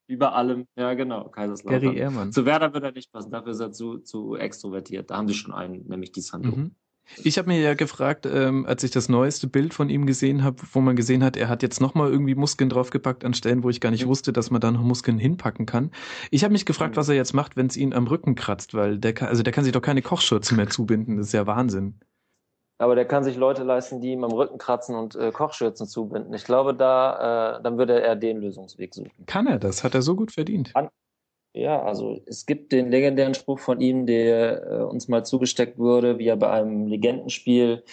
[0.07, 0.65] über allem.
[0.75, 1.81] Ja, genau, Kaiserslautern.
[1.81, 2.31] Gary Ehrmann.
[2.31, 5.11] Zu Werder wird er nicht passen, dafür ist er zu, zu extrovertiert.
[5.11, 6.49] Da haben sie schon einen, nämlich die Sando.
[6.49, 6.75] Mhm.
[7.23, 10.57] Ich habe mir ja gefragt, ähm, als ich das neueste Bild von ihm gesehen habe,
[10.73, 13.81] wo man gesehen hat, er hat jetzt nochmal irgendwie Muskeln draufgepackt an Stellen, wo ich
[13.81, 14.09] gar nicht mhm.
[14.09, 15.91] wusste, dass man da noch Muskeln hinpacken kann.
[16.31, 18.97] Ich habe mich gefragt, was er jetzt macht, wenn es ihn am Rücken kratzt, weil
[18.97, 21.17] der kann, also der kann sich doch keine Kochschürze mehr zubinden.
[21.17, 21.99] Das ist ja Wahnsinn.
[22.77, 26.33] Aber der kann sich Leute leisten, die ihm am Rücken kratzen und äh, Kochschürzen zubinden.
[26.33, 29.11] Ich glaube, da äh, dann würde er den Lösungsweg suchen.
[29.25, 29.83] Kann er das?
[29.83, 30.73] Hat er so gut verdient?
[30.73, 30.87] Kann,
[31.53, 36.19] ja, also es gibt den legendären Spruch von ihm, der äh, uns mal zugesteckt wurde,
[36.19, 37.83] wie er bei einem Legendenspiel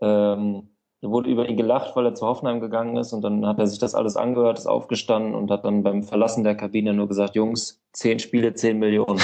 [0.00, 0.70] ähm,
[1.02, 3.78] wurde über ihn gelacht, weil er zu Hoffenheim gegangen ist und dann hat er sich
[3.78, 7.82] das alles angehört, ist aufgestanden und hat dann beim Verlassen der Kabine nur gesagt, Jungs,
[7.92, 9.20] zehn Spiele, zehn Millionen.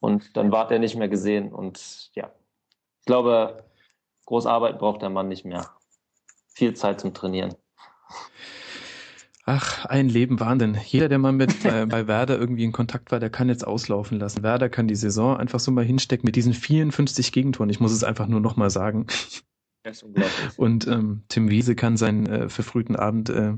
[0.00, 2.32] Und dann war er nicht mehr gesehen und ja,
[2.98, 3.64] ich glaube,
[4.26, 5.68] groß Arbeit braucht der Mann nicht mehr.
[6.48, 7.54] Viel Zeit zum Trainieren.
[9.44, 10.78] Ach, ein Leben Wahnsinn.
[10.84, 14.20] Jeder, der mal mit äh, bei Werder irgendwie in Kontakt war, der kann jetzt auslaufen
[14.20, 14.44] lassen.
[14.44, 17.68] Werder kann die Saison einfach so mal hinstecken mit diesen 54 Gegentoren.
[17.68, 19.06] Ich muss es einfach nur nochmal sagen.
[19.82, 20.58] Das ist unglaublich.
[20.58, 23.54] Und ähm, Tim Wiese kann seinen äh, verfrühten Abend äh,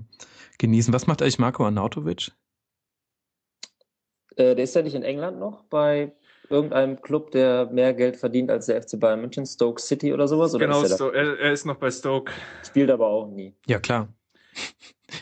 [0.56, 0.94] genießen.
[0.94, 2.32] Was macht eigentlich Marco Arnautovic?
[4.36, 6.12] Äh, der ist ja nicht in England noch bei
[6.48, 10.54] irgendeinem Club, der mehr Geld verdient als der FC Bayern München, Stoke City oder sowas?
[10.54, 12.32] Oder genau, er, er, er ist noch bei Stoke.
[12.66, 13.54] Spielt aber auch nie.
[13.66, 14.08] Ja, klar.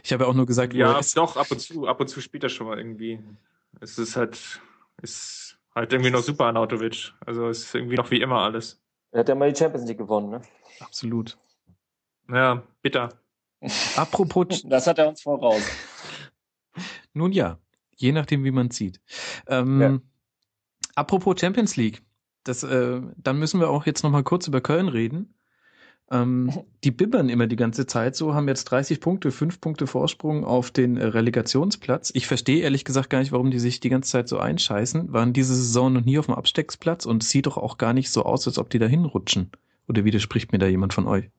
[0.03, 2.45] Ich habe ja auch nur gesagt, ja, doch, ab und zu, ab und zu spielt
[2.45, 3.18] er schon mal irgendwie.
[3.80, 4.61] Es ist halt,
[5.01, 7.12] ist halt irgendwie noch super an Autovic.
[7.24, 8.80] Also es ist irgendwie noch wie immer alles.
[9.11, 10.43] Er hat ja mal die Champions League gewonnen, ne?
[10.80, 11.39] Absolut.
[12.28, 13.11] Ja, bitter.
[13.97, 14.62] Apropos.
[14.64, 15.62] das hat er uns voraus.
[17.12, 17.59] Nun ja,
[17.97, 19.01] je nachdem, wie man sieht.
[19.47, 19.99] Ähm, ja.
[20.95, 22.03] Apropos Champions League.
[22.45, 25.35] das, äh, dann müssen wir auch jetzt nochmal kurz über Köln reden.
[26.12, 26.52] Ähm,
[26.84, 30.70] die bibbern immer die ganze Zeit so, haben jetzt 30 Punkte, 5 Punkte Vorsprung auf
[30.70, 32.12] den äh, Relegationsplatz.
[32.14, 35.12] Ich verstehe ehrlich gesagt gar nicht, warum die sich die ganze Zeit so einscheißen.
[35.12, 38.10] Waren diese Saison noch nie auf dem Abstecksplatz und es sieht doch auch gar nicht
[38.10, 39.50] so aus, als ob die da hinrutschen.
[39.88, 41.30] Oder widerspricht mir da jemand von euch?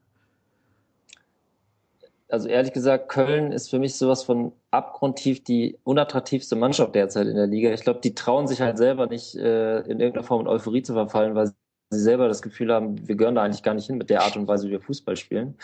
[2.34, 7.36] Also ehrlich gesagt, Köln ist für mich sowas von abgrundtief die unattraktivste Mannschaft derzeit in
[7.36, 7.71] der Liga.
[7.71, 10.93] Ich glaube, die trauen sich halt selber nicht äh, in irgendeiner Form in Euphorie zu
[10.93, 11.53] verfallen, weil
[11.94, 14.36] sie selber das Gefühl haben, wir gehören da eigentlich gar nicht hin mit der Art
[14.36, 15.56] und Weise, wie wir Fußball spielen.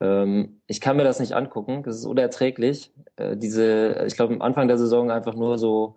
[0.00, 2.92] Ähm, ich kann mir das nicht angucken, das ist unerträglich.
[3.16, 5.96] Äh, diese, ich glaube, am Anfang der Saison einfach nur so,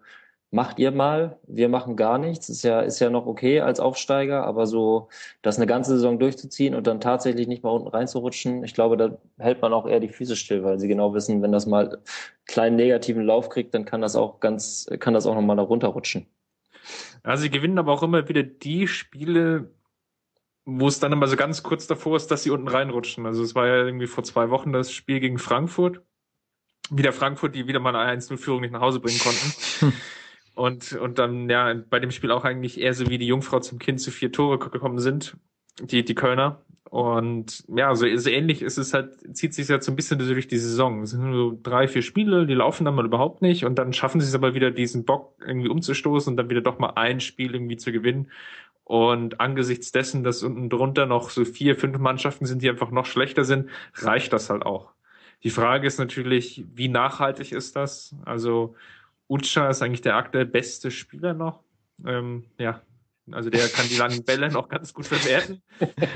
[0.51, 2.49] macht ihr mal, wir machen gar nichts.
[2.49, 5.07] Ist ja, ist ja noch okay als Aufsteiger, aber so,
[5.41, 9.17] das eine ganze Saison durchzuziehen und dann tatsächlich nicht mal unten reinzurutschen, ich glaube, da
[9.39, 12.01] hält man auch eher die Füße still, weil sie genau wissen, wenn das mal einen
[12.45, 16.27] kleinen negativen Lauf kriegt, dann kann das auch ganz, kann das auch nochmal da runterrutschen.
[17.23, 19.69] Also sie gewinnen aber auch immer wieder die Spiele,
[20.65, 23.25] wo es dann immer so ganz kurz davor ist, dass sie unten reinrutschen.
[23.25, 26.01] Also es war ja irgendwie vor zwei Wochen das Spiel gegen Frankfurt.
[26.89, 29.93] Wieder Frankfurt, die wieder mal eine 1-0-Führung nicht nach Hause bringen konnten.
[30.55, 33.79] und, und dann, ja, bei dem Spiel auch eigentlich eher so wie die Jungfrau zum
[33.79, 35.37] Kind zu vier Tore gekommen sind,
[35.81, 36.63] die, die Kölner.
[36.91, 40.49] Und ja, so, so ähnlich ist es halt, zieht sich jetzt so ein bisschen durch
[40.49, 41.03] die Saison.
[41.03, 44.19] Es sind nur drei, vier Spiele, die laufen dann mal überhaupt nicht und dann schaffen
[44.19, 47.53] sie es aber wieder, diesen Bock irgendwie umzustoßen und dann wieder doch mal ein Spiel
[47.53, 48.29] irgendwie zu gewinnen.
[48.91, 53.05] Und angesichts dessen, dass unten drunter noch so vier, fünf Mannschaften sind, die einfach noch
[53.05, 54.91] schlechter sind, reicht das halt auch.
[55.43, 58.13] Die Frage ist natürlich, wie nachhaltig ist das?
[58.25, 58.75] Also
[59.29, 61.63] Ucha ist eigentlich der aktuell beste Spieler noch.
[62.05, 62.81] Ähm, ja,
[63.29, 65.61] also der kann die langen Bälle noch ganz gut verwerten.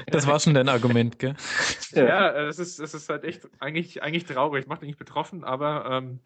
[0.08, 1.36] Das war schon dein Argument, gell?
[1.92, 4.68] Ja, es ist, es ist halt echt eigentlich, eigentlich traurig.
[4.68, 6.20] Macht ihn nicht betroffen, aber ähm,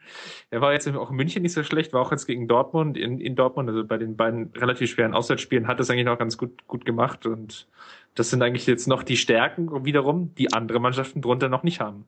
[0.50, 3.20] er war jetzt auch in München nicht so schlecht, war auch jetzt gegen Dortmund in,
[3.20, 6.66] in Dortmund, also bei den beiden relativ schweren Auswärtsspielen hat es eigentlich noch ganz gut,
[6.68, 7.68] gut gemacht und
[8.16, 12.06] das sind eigentlich jetzt noch die Stärken wiederum, die andere Mannschaften drunter noch nicht haben.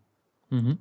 [0.50, 0.80] Mhm.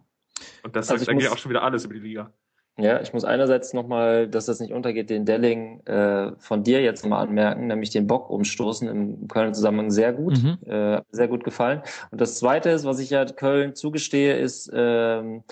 [0.62, 2.32] Und das also sagt eigentlich auch schon wieder alles über die Liga.
[2.81, 7.07] Ja, ich muss einerseits nochmal, dass das nicht untergeht, den Delling äh, von dir jetzt
[7.07, 10.59] mal anmerken, nämlich den Bock umstoßen im Kölner Zusammenhang sehr gut, mhm.
[10.66, 11.83] äh, sehr gut gefallen.
[12.11, 15.45] Und das Zweite ist, was ich ja Köln zugestehe, ist, ähm,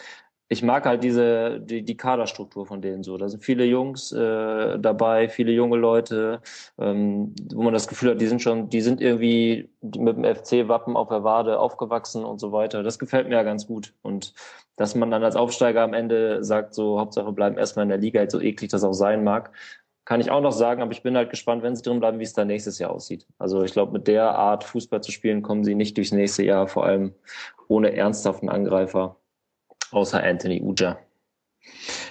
[0.49, 3.19] ich mag halt diese die, die Kaderstruktur von denen so.
[3.19, 6.41] Da sind viele Jungs äh, dabei, viele junge Leute,
[6.79, 10.97] ähm, wo man das Gefühl hat, die sind schon, die sind irgendwie mit dem FC-Wappen
[10.97, 12.83] auf der Wade aufgewachsen und so weiter.
[12.83, 13.93] Das gefällt mir ja ganz gut.
[14.03, 14.33] Und
[14.79, 18.29] dass man dann als Aufsteiger am Ende sagt, so Hauptsache bleiben erstmal in der Liga,
[18.31, 19.51] so eklig das auch sein mag,
[20.05, 22.25] kann ich auch noch sagen, aber ich bin halt gespannt, wenn sie drin bleiben, wie
[22.25, 23.27] es dann nächstes Jahr aussieht.
[23.39, 26.67] Also ich glaube, mit der Art Fußball zu spielen, kommen sie nicht durchs nächste Jahr,
[26.67, 27.13] vor allem
[27.67, 29.17] ohne ernsthaften Angreifer
[29.91, 30.99] außer Anthony Uja.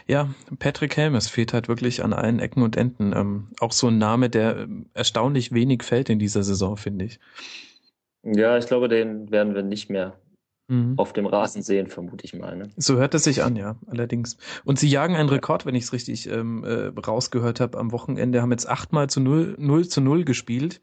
[0.06, 3.14] Ja, Patrick Helmes fehlt halt wirklich an allen Ecken und Enden.
[3.16, 7.20] Ähm, auch so ein Name, der erstaunlich wenig fällt in dieser Saison, finde ich.
[8.22, 10.20] Ja, ich glaube, den werden wir nicht mehr
[10.68, 10.94] mhm.
[10.98, 12.56] auf dem Rasen sehen, vermute ich mal.
[12.56, 12.70] Ne?
[12.78, 14.38] So hört es sich an, ja, allerdings.
[14.64, 18.42] Und sie jagen einen Rekord, wenn ich es richtig ähm, äh, rausgehört habe am Wochenende,
[18.42, 20.82] haben jetzt achtmal zu null, null zu null gespielt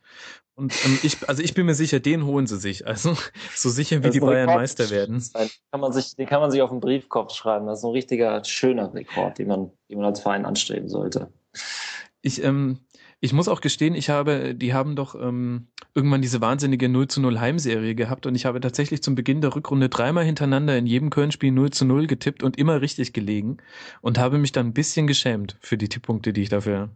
[0.57, 2.87] und ähm, ich, also ich bin mir sicher, den holen sie sich.
[2.87, 3.17] Also
[3.55, 4.57] so sicher wie die Bayern Rekord.
[4.57, 5.23] Meister werden.
[5.35, 7.67] Den kann man sich, den kann man sich auf den Briefkopf schreiben.
[7.67, 11.33] Das ist ein richtiger schöner Rekord, den man, den man als Verein anstreben sollte.
[12.23, 12.79] Ich, ähm,
[13.21, 17.21] ich muss auch gestehen, ich habe, die haben doch ähm, irgendwann diese wahnsinnige 0 zu
[17.21, 21.11] 0 Heimserie gehabt und ich habe tatsächlich zum Beginn der Rückrunde dreimal hintereinander in jedem
[21.11, 23.59] Köln-Spiel 0 zu 0 getippt und immer richtig gelegen
[24.01, 26.91] und habe mich dann ein bisschen geschämt für die Tipppunkte, die ich dafür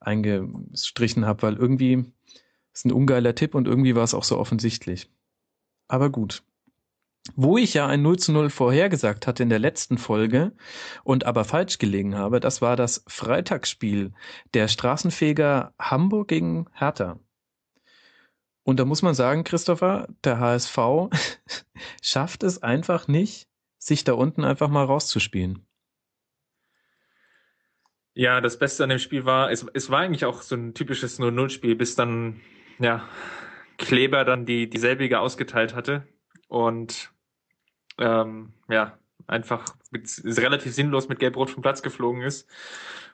[0.00, 2.04] eingestrichen habe, weil irgendwie
[2.72, 5.10] ist ein ungeiler Tipp und irgendwie war es auch so offensichtlich.
[5.88, 6.42] Aber gut.
[7.34, 10.52] Wo ich ja ein 0 zu 0 vorhergesagt hatte in der letzten Folge
[11.04, 14.12] und aber falsch gelegen habe, das war das Freitagsspiel
[14.54, 17.18] der Straßenfeger Hamburg gegen Hertha.
[18.62, 20.78] Und da muss man sagen, Christopher, der HSV
[22.02, 23.48] schafft es einfach nicht,
[23.78, 25.66] sich da unten einfach mal rauszuspielen.
[28.14, 31.20] Ja, das Beste an dem Spiel war, es, es war eigentlich auch so ein typisches
[31.20, 32.40] 0-0-Spiel, bis dann
[32.78, 33.08] ja,
[33.76, 36.06] Kleber dann die dieselbige ausgeteilt hatte
[36.48, 37.12] und
[37.98, 42.48] ähm, ja, einfach mit, relativ sinnlos mit Gelb-Rot vom Platz geflogen ist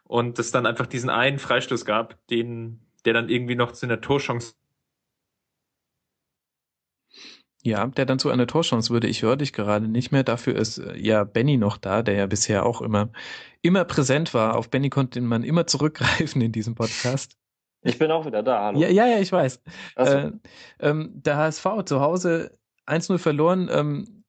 [0.04, 4.00] und es dann einfach diesen einen Freistoß gab, den, der dann irgendwie noch zu einer
[4.00, 4.54] Torchance
[7.66, 9.06] ja, der dann zu einer Torchance würde.
[9.08, 10.22] Ich höre dich gerade nicht mehr.
[10.22, 13.08] Dafür ist äh, ja Benny noch da, der ja bisher auch immer,
[13.62, 14.56] immer präsent war.
[14.56, 17.38] Auf Benny konnte man immer zurückgreifen in diesem Podcast.
[17.80, 18.78] Ich bin auch wieder da, hallo.
[18.78, 19.62] Ja, ja, ja ich weiß.
[19.96, 20.02] So.
[20.02, 20.32] Äh,
[20.78, 23.68] ähm, der HSV zu Hause 1-0 verloren.
[23.70, 24.24] Ähm,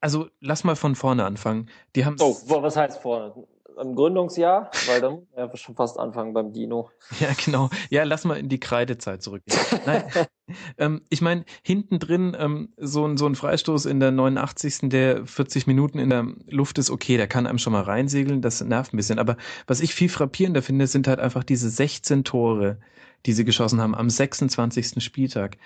[0.00, 1.68] also lass mal von vorne anfangen.
[1.96, 3.34] Die haben oh, was heißt vorne?
[3.80, 6.90] im Gründungsjahr, weil dann ja schon fast anfangen beim Dino.
[7.20, 7.70] Ja, genau.
[7.90, 9.58] Ja, lass mal in die Kreidezeit zurückgehen.
[9.86, 10.04] Nein,
[10.78, 14.88] ähm, ich meine, hinten drin ähm, so, ein, so ein Freistoß in der 89.
[14.90, 18.60] der 40 Minuten in der Luft ist okay, der kann einem schon mal reinsegeln, das
[18.62, 19.18] nervt ein bisschen.
[19.18, 19.36] Aber
[19.66, 22.78] was ich viel frappierender finde, sind halt einfach diese 16 Tore,
[23.26, 25.02] die sie geschossen haben am 26.
[25.02, 25.58] Spieltag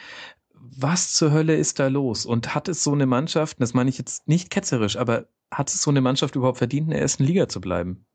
[0.76, 2.26] was zur Hölle ist da los?
[2.26, 5.82] Und hat es so eine Mannschaft, das meine ich jetzt nicht ketzerisch, aber hat es
[5.82, 8.06] so eine Mannschaft überhaupt verdient, in der ersten Liga zu bleiben?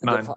[0.00, 0.28] Nein.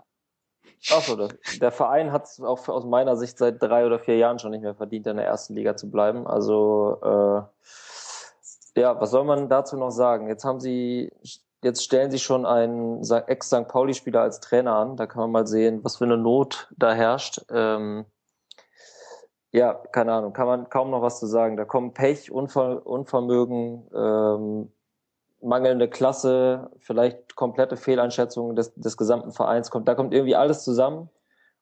[0.91, 1.29] Achso, der,
[1.61, 4.63] der Verein hat es auch aus meiner Sicht seit drei oder vier Jahren schon nicht
[4.63, 6.27] mehr verdient, in der ersten Liga zu bleiben.
[6.27, 6.99] Also
[8.75, 10.27] äh, ja, was soll man dazu noch sagen?
[10.27, 11.11] Jetzt haben sie,
[11.63, 13.67] jetzt stellen sie schon einen Ex-St.
[13.67, 14.97] Pauli-Spieler als Trainer an.
[14.97, 17.41] Da kann man mal sehen, was für eine Not da herrscht.
[17.49, 18.05] Ähm,
[19.53, 21.57] ja, keine Ahnung, kann man kaum noch was zu sagen.
[21.57, 24.71] Da kommen Pech, Unver Unvermögen, ähm,
[25.41, 29.69] mangelnde Klasse, vielleicht komplette Fehleinschätzung des, des gesamten Vereins.
[29.69, 31.09] Kommt, da kommt irgendwie alles zusammen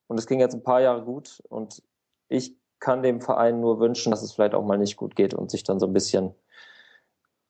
[0.08, 1.84] und es ging jetzt ein paar Jahre gut und
[2.30, 5.52] ich kann dem Verein nur wünschen, dass es vielleicht auch mal nicht gut geht und
[5.52, 6.34] sich dann so ein bisschen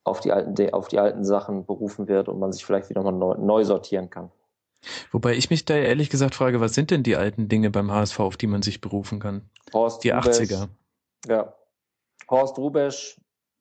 [0.02, 3.12] auf die alten, auf die alten Sachen berufen wird und man sich vielleicht wieder mal
[3.12, 4.32] neu, neu sortieren kann.
[5.10, 8.18] Wobei ich mich da ehrlich gesagt frage, was sind denn die alten Dinge beim HSV,
[8.20, 9.48] auf die man sich berufen kann?
[9.72, 10.68] Horst die Rubesch, 80er.
[11.28, 11.54] Ja.
[12.28, 13.20] Horst Rubesch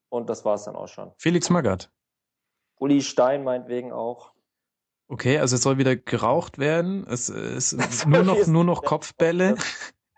[0.10, 1.12] und das war's dann auch schon.
[1.18, 1.92] Felix Magath.
[2.80, 4.34] Uli Stein meinetwegen auch.
[5.08, 7.06] Okay, also es soll wieder geraucht werden.
[7.08, 7.74] Es ist
[8.08, 9.58] nur noch, nur noch Kopfbälle.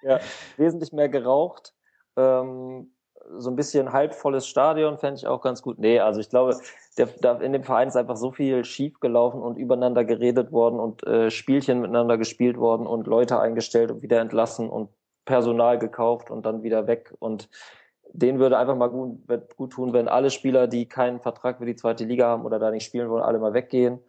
[0.02, 0.20] Ja,
[0.58, 1.74] wesentlich mehr geraucht.
[2.16, 2.93] Ähm,
[3.38, 5.80] so ein bisschen halbvolles Stadion fände ich auch ganz gut.
[5.80, 6.58] Nee, also ich glaube,
[6.98, 10.80] der, da in dem Verein ist einfach so viel schief gelaufen und übereinander geredet worden
[10.80, 14.90] und äh, Spielchen miteinander gespielt worden und Leute eingestellt und wieder entlassen und
[15.26, 17.14] Personal gekauft und dann wieder weg.
[17.20, 17.50] Und
[18.12, 19.20] denen würde einfach mal gut,
[19.56, 22.72] gut tun, wenn alle Spieler, die keinen Vertrag für die zweite Liga haben oder da
[22.72, 24.00] nicht spielen wollen, alle mal weggehen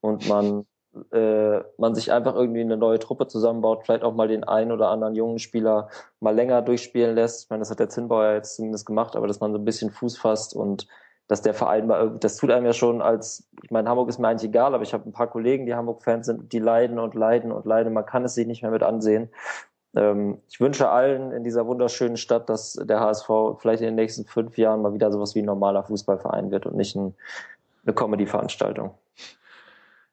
[0.00, 0.66] und man
[1.12, 4.88] äh, man sich einfach irgendwie eine neue Truppe zusammenbaut, vielleicht auch mal den einen oder
[4.88, 5.88] anderen jungen Spieler
[6.20, 7.44] mal länger durchspielen lässt.
[7.44, 9.90] Ich meine, das hat der Zinnbauer jetzt zumindest gemacht, aber dass man so ein bisschen
[9.90, 10.86] Fuß fasst und
[11.26, 14.28] dass der Verein mal das tut einem ja schon als, ich meine, Hamburg ist mir
[14.28, 17.50] eigentlich egal, aber ich habe ein paar Kollegen, die Hamburg-Fans sind, die leiden und leiden
[17.50, 17.92] und leiden.
[17.92, 19.30] Man kann es sich nicht mehr mit ansehen.
[19.96, 23.28] Ähm, ich wünsche allen in dieser wunderschönen Stadt, dass der HSV
[23.58, 26.76] vielleicht in den nächsten fünf Jahren mal wieder sowas wie ein normaler Fußballverein wird und
[26.76, 27.14] nicht ein,
[27.84, 28.92] eine Comedy-Veranstaltung.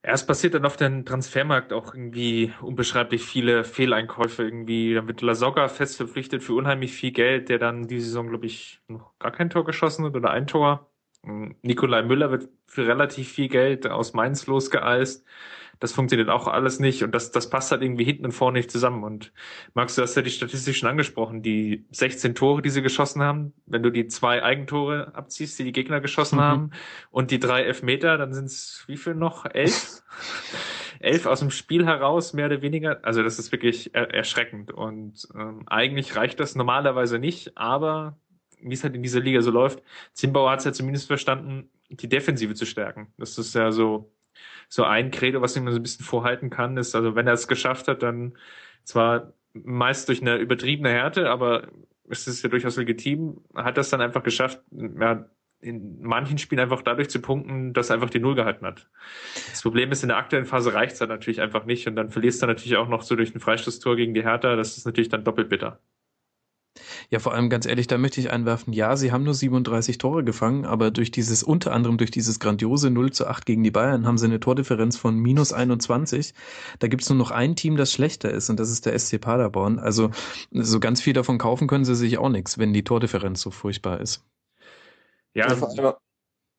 [0.04, 4.96] Ja, es passiert dann auf dem Transfermarkt auch irgendwie unbeschreiblich viele Fehleinkäufe irgendwie.
[4.96, 8.82] Da wird Lasogga fest verpflichtet für unheimlich viel Geld, der dann die Saison, glaube ich,
[8.88, 10.90] noch gar kein Tor geschossen hat oder ein Tor.
[11.62, 15.24] Nikolai Müller wird für relativ viel Geld aus Mainz losgeeist
[15.82, 18.70] das funktioniert auch alles nicht und das, das passt halt irgendwie hinten und vorne nicht
[18.70, 19.04] zusammen.
[19.04, 19.34] Und
[19.74, 23.54] Max, du hast ja die Statistik schon angesprochen, die 16 Tore, die sie geschossen haben,
[23.66, 26.42] wenn du die zwei Eigentore abziehst, die die Gegner geschossen mhm.
[26.44, 26.72] haben
[27.10, 29.46] und die drei Elfmeter, dann sind es wie viel noch?
[29.46, 30.04] Elf?
[31.00, 33.00] Elf aus dem Spiel heraus, mehr oder weniger.
[33.04, 38.20] Also das ist wirklich er erschreckend und ähm, eigentlich reicht das normalerweise nicht, aber
[38.62, 39.82] wie es halt in dieser Liga so läuft,
[40.14, 43.12] Zimbauer hat es ja zumindest verstanden, die Defensive zu stärken.
[43.18, 44.12] Das ist ja so
[44.72, 47.34] so ein Credo, was ich mir so ein bisschen vorhalten kann, ist, also wenn er
[47.34, 48.38] es geschafft hat, dann
[48.86, 51.68] zwar meist durch eine übertriebene Härte, aber
[52.10, 55.26] es ist ja durchaus legitim, hat das dann einfach geschafft, ja,
[55.60, 58.90] in manchen Spielen einfach dadurch zu punkten, dass er einfach die Null gehalten hat.
[59.50, 62.10] Das Problem ist, in der aktuellen Phase reicht es halt natürlich einfach nicht und dann
[62.10, 65.10] verlierst du natürlich auch noch so durch ein Freistoßtor gegen die Hertha, das ist natürlich
[65.10, 65.82] dann doppelt bitter.
[67.14, 70.24] Ja, vor allem ganz ehrlich, da möchte ich einwerfen, ja, sie haben nur 37 Tore
[70.24, 74.08] gefangen, aber durch dieses, unter anderem durch dieses grandiose 0 zu 8 gegen die Bayern,
[74.08, 76.34] haben sie eine Tordifferenz von minus 21.
[76.80, 79.78] Da gibt's nur noch ein Team, das schlechter ist, und das ist der SC Paderborn.
[79.78, 80.10] Also
[80.52, 84.00] so ganz viel davon kaufen können sie sich auch nichts, wenn die Tordifferenz so furchtbar
[84.00, 84.26] ist.
[85.34, 85.94] Ja, also, vor allem,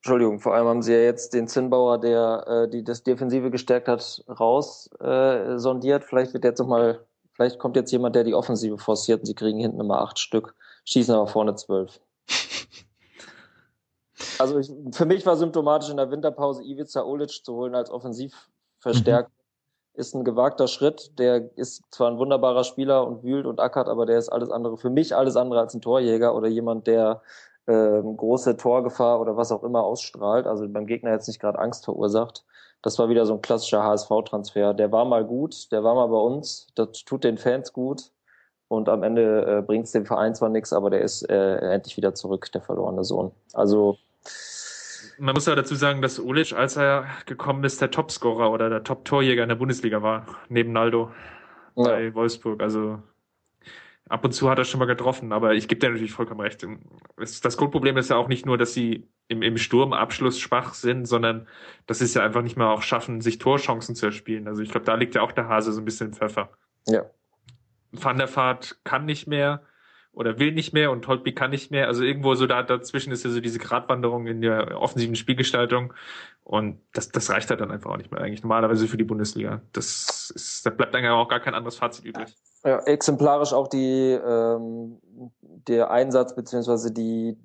[0.03, 3.89] Entschuldigung, vor allem haben sie ja jetzt den Zinnbauer, der äh, die das Defensive gestärkt
[3.89, 6.05] hat, raus äh, sondiert.
[6.05, 9.35] Vielleicht wird jetzt noch mal Vielleicht kommt jetzt jemand, der die Offensive forciert und sie
[9.35, 10.55] kriegen hinten immer acht Stück,
[10.85, 12.01] schießen aber vorne zwölf.
[14.39, 19.28] Also ich, für mich war symptomatisch in der Winterpause Ivica Olic zu holen als Offensivverstärker.
[19.28, 20.01] Mhm.
[20.01, 21.19] Ist ein gewagter Schritt.
[21.19, 24.78] Der ist zwar ein wunderbarer Spieler und wühlt und ackert, aber der ist alles andere,
[24.78, 27.23] für mich alles andere als ein Torjäger oder jemand, der
[27.66, 31.85] ähm, große Torgefahr oder was auch immer ausstrahlt, also beim Gegner jetzt nicht gerade Angst
[31.85, 32.44] verursacht.
[32.83, 34.75] Das war wieder so ein klassischer HSV-Transfer.
[34.75, 38.11] Der war mal gut, der war mal bei uns, das tut den Fans gut
[38.69, 41.97] und am Ende äh, bringt es dem Verein zwar nichts, aber der ist äh, endlich
[41.97, 43.31] wieder zurück, der verlorene Sohn.
[43.53, 43.99] Also
[45.19, 48.83] man muss ja dazu sagen, dass Ulic, als er gekommen ist, der Topscorer oder der
[48.83, 51.11] Top-Torjäger in der Bundesliga war, neben Naldo
[51.77, 51.85] ja.
[51.85, 52.63] bei Wolfsburg.
[52.63, 52.99] Also
[54.12, 56.66] ab und zu hat er schon mal getroffen, aber ich gebe dir natürlich vollkommen recht.
[57.16, 61.48] Das Grundproblem ist ja auch nicht nur, dass sie im, im Sturmabschluss schwach sind, sondern
[61.86, 64.48] dass sie es ja einfach nicht mehr auch schaffen, sich Torchancen zu erspielen.
[64.48, 66.51] Also ich glaube, da liegt ja auch der Hase so ein bisschen im Pfeffer.
[66.86, 67.06] Ja.
[67.90, 69.62] Van der Vaart kann nicht mehr
[70.12, 71.86] oder will nicht mehr und Holtby kann nicht mehr.
[71.86, 75.94] Also irgendwo so da dazwischen ist ja so diese Gratwanderung in der offensiven Spielgestaltung
[76.44, 79.62] und das, das reicht halt dann einfach auch nicht mehr eigentlich normalerweise für die Bundesliga.
[79.72, 82.36] Das ist, da bleibt dann ja auch gar kein anderes Fazit übrig.
[82.64, 85.01] Ja, exemplarisch auch die ähm,
[85.66, 87.36] der Einsatz beziehungsweise die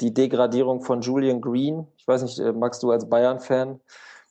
[0.00, 1.86] die Degradierung von Julian Green.
[1.96, 3.80] Ich weiß nicht, äh, magst du als Bayern-Fan?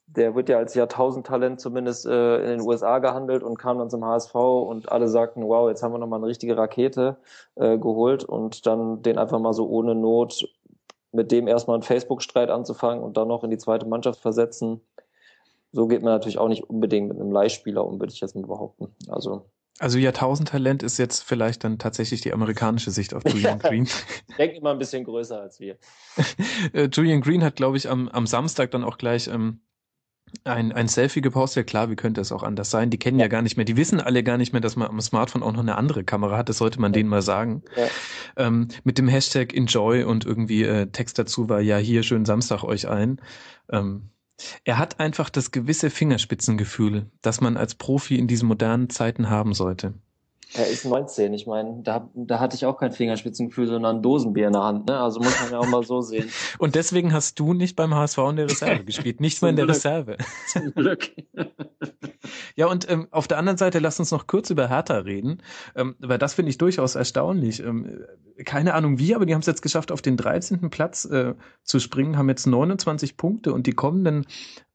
[0.07, 4.03] Der wird ja als Jahrtausendtalent zumindest äh, in den USA gehandelt und kam dann zum
[4.03, 7.17] HSV und alle sagten, wow, jetzt haben wir nochmal eine richtige Rakete
[7.55, 10.47] äh, geholt und dann den einfach mal so ohne Not
[11.11, 14.81] mit dem erstmal einen Facebook-Streit anzufangen und dann noch in die zweite Mannschaft versetzen.
[15.71, 18.45] So geht man natürlich auch nicht unbedingt mit einem Leihspieler um, würde ich jetzt mal
[18.45, 18.95] behaupten.
[19.09, 19.45] Also
[19.79, 23.87] also Jahrtausendtalent ist jetzt vielleicht dann tatsächlich die amerikanische Sicht auf Julian Green.
[24.37, 25.77] Denkt immer ein bisschen größer als wir.
[26.73, 29.61] Äh, Julian Green hat, glaube ich, am, am Samstag dann auch gleich ähm,
[30.43, 31.57] ein, ein Selfie gepostet.
[31.57, 32.89] Ja klar, wie könnte es auch anders sein?
[32.89, 33.25] Die kennen ja.
[33.25, 33.29] ja.
[33.29, 35.61] gar nicht mehr, die wissen alle gar nicht mehr, dass man am Smartphone auch noch
[35.61, 36.49] eine andere Kamera hat.
[36.49, 36.99] Das sollte man ja.
[36.99, 37.63] denen mal sagen.
[37.75, 37.87] Ja.
[38.35, 42.63] Ähm, mit dem Hashtag Enjoy und irgendwie äh, Text dazu war, ja, hier schönen Samstag
[42.63, 43.21] euch ein.
[43.71, 44.09] Ähm,
[44.63, 49.53] er hat einfach das gewisse Fingerspitzengefühl, das man als Profi in diesen modernen Zeiten haben
[49.53, 49.93] sollte.
[50.55, 54.47] Er ist 19, ich meine, da, da hatte ich auch kein Fingerspitzengefühl, sondern ein Dosenbier
[54.47, 54.99] in der Hand, ne?
[54.99, 56.29] Also muss man ja auch mal so sehen.
[56.57, 59.65] Und deswegen hast du nicht beim HSV in der Reserve gespielt, nicht mal in der
[59.65, 59.75] Glück.
[59.75, 60.17] Reserve.
[60.47, 61.11] Zum Glück.
[62.55, 65.43] ja, und ähm, auf der anderen Seite lass uns noch kurz über Hertha reden,
[65.75, 67.63] ähm, weil das finde ich durchaus erstaunlich.
[67.63, 68.05] Ähm,
[68.43, 70.69] keine Ahnung wie, aber die haben es jetzt geschafft, auf den 13.
[70.69, 74.25] Platz äh, zu springen, haben jetzt 29 Punkte und die kommenden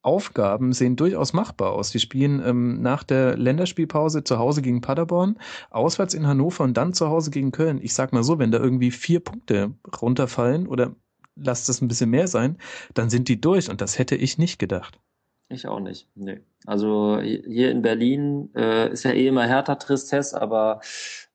[0.04, 1.90] Aufgaben sehen durchaus machbar aus.
[1.90, 5.38] Die spielen ähm, nach der Länderspielpause zu Hause gegen Paderborn,
[5.70, 7.80] auswärts in Hannover und dann zu Hause gegen Köln.
[7.82, 10.94] Ich sag mal so, wenn da irgendwie vier Punkte runterfallen oder
[11.36, 12.58] lasst es ein bisschen mehr sein,
[12.94, 15.00] dann sind die durch und das hätte ich nicht gedacht.
[15.48, 16.08] Ich auch nicht.
[16.14, 16.40] Nee.
[16.66, 20.80] Also hier in Berlin äh, ist ja eh immer härter Tristesse, aber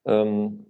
[0.05, 0.65] ähm,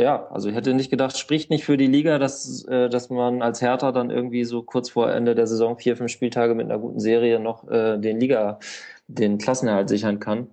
[0.00, 3.42] ja, also ich hätte nicht gedacht, spricht nicht für die Liga, dass, äh, dass man
[3.42, 6.78] als Hertha dann irgendwie so kurz vor Ende der Saison vier, fünf Spieltage mit einer
[6.78, 8.58] guten Serie noch äh, den Liga,
[9.06, 10.48] den Klassenerhalt sichern kann.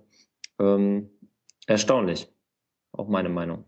[0.58, 1.10] Ähm,
[1.66, 2.28] erstaunlich.
[2.92, 3.64] Auch meine Meinung.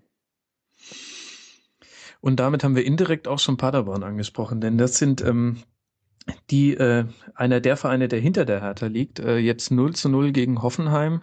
[2.20, 5.62] Und damit haben wir indirekt auch schon Paderborn angesprochen, denn das sind ähm,
[6.50, 10.32] die äh, einer der Vereine, der hinter der Hertha liegt, äh, jetzt 0 zu 0
[10.32, 11.22] gegen Hoffenheim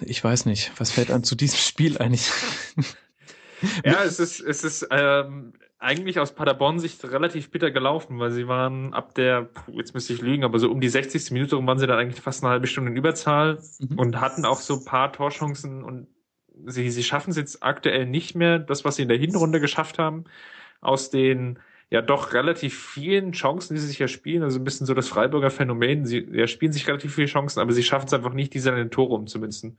[0.00, 2.30] ich weiß nicht, was fällt an zu diesem Spiel eigentlich?
[3.84, 8.94] ja, es ist, es ist ähm, eigentlich aus Paderborn-Sicht relativ bitter gelaufen, weil sie waren
[8.94, 11.30] ab der, jetzt müsste ich lügen, aber so um die 60.
[11.30, 13.98] Minute rum waren sie dann eigentlich fast eine halbe Stunde in Überzahl mhm.
[13.98, 16.08] und hatten auch so ein paar Torchancen und
[16.66, 19.98] sie, sie schaffen es jetzt aktuell nicht mehr, das, was sie in der Hinrunde geschafft
[19.98, 20.24] haben,
[20.80, 21.58] aus den
[21.90, 24.42] ja doch relativ vielen Chancen, die sie sich erspielen.
[24.42, 26.04] Also ein bisschen so das Freiburger Phänomen.
[26.04, 28.90] Sie erspielen sich relativ viele Chancen, aber sie schaffen es einfach nicht, diese an den
[28.90, 29.78] Tore umzumünzen.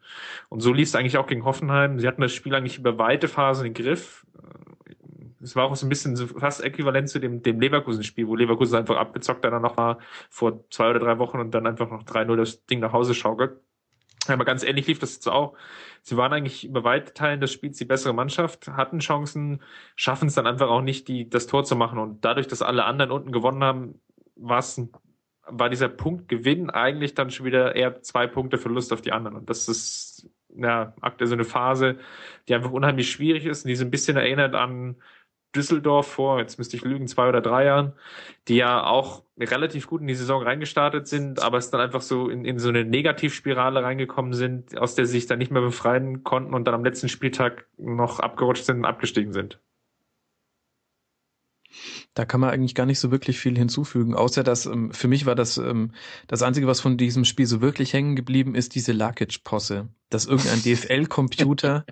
[0.50, 2.00] Und so lief es eigentlich auch gegen Hoffenheim.
[2.00, 4.26] Sie hatten das Spiel eigentlich über weite Phasen im Griff.
[5.42, 8.76] Es war auch so ein bisschen so fast äquivalent zu dem, dem Leverkusen-Spiel, wo Leverkusen
[8.76, 10.00] einfach abgezockt dann noch war
[10.30, 13.54] vor zwei oder drei Wochen und dann einfach noch 3-0 das Ding nach Hause schaukelt.
[14.28, 15.56] Aber ganz ähnlich lief das jetzt auch.
[16.02, 19.62] Sie waren eigentlich über weite Teilen des Spiels die bessere Mannschaft, hatten Chancen,
[19.96, 22.00] schaffen es dann einfach auch nicht, die, das Tor zu machen.
[22.00, 24.02] Und dadurch, dass alle anderen unten gewonnen haben,
[24.36, 24.82] war es
[25.52, 29.36] war dieser Punkt Gewinn eigentlich dann schon wieder eher zwei Punkte Verlust auf die anderen.
[29.36, 31.98] Und das ist ja aktuell so eine Phase,
[32.48, 34.98] die einfach unheimlich schwierig ist und die so ein bisschen erinnert an
[35.56, 37.94] Düsseldorf vor, jetzt müsste ich lügen, zwei oder drei Jahren,
[38.48, 42.30] die ja auch relativ gut in die Saison reingestartet sind, aber es dann einfach so
[42.30, 46.24] in, in so eine Negativspirale reingekommen sind, aus der sie sich dann nicht mehr befreien
[46.24, 49.60] konnten und dann am letzten Spieltag noch abgerutscht sind und abgestiegen sind.
[52.14, 55.26] Da kann man eigentlich gar nicht so wirklich viel hinzufügen, außer dass ähm, für mich
[55.26, 55.92] war das ähm,
[56.28, 59.90] das Einzige, was von diesem Spiel so wirklich hängen geblieben ist, diese Lakic-Posse.
[60.10, 61.86] Dass irgendein DFL-Computer.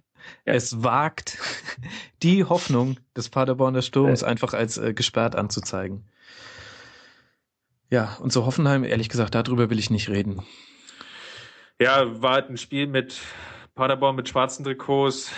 [0.46, 1.38] Es wagt,
[2.24, 4.28] die Hoffnung des Paderborner Sturms ja.
[4.28, 6.06] einfach als äh, gesperrt anzuzeigen.
[7.90, 10.42] Ja, und so Hoffenheim, ehrlich gesagt, darüber will ich nicht reden.
[11.80, 13.22] Ja, war halt ein Spiel mit
[13.76, 15.32] Paderborn mit schwarzen Trikots,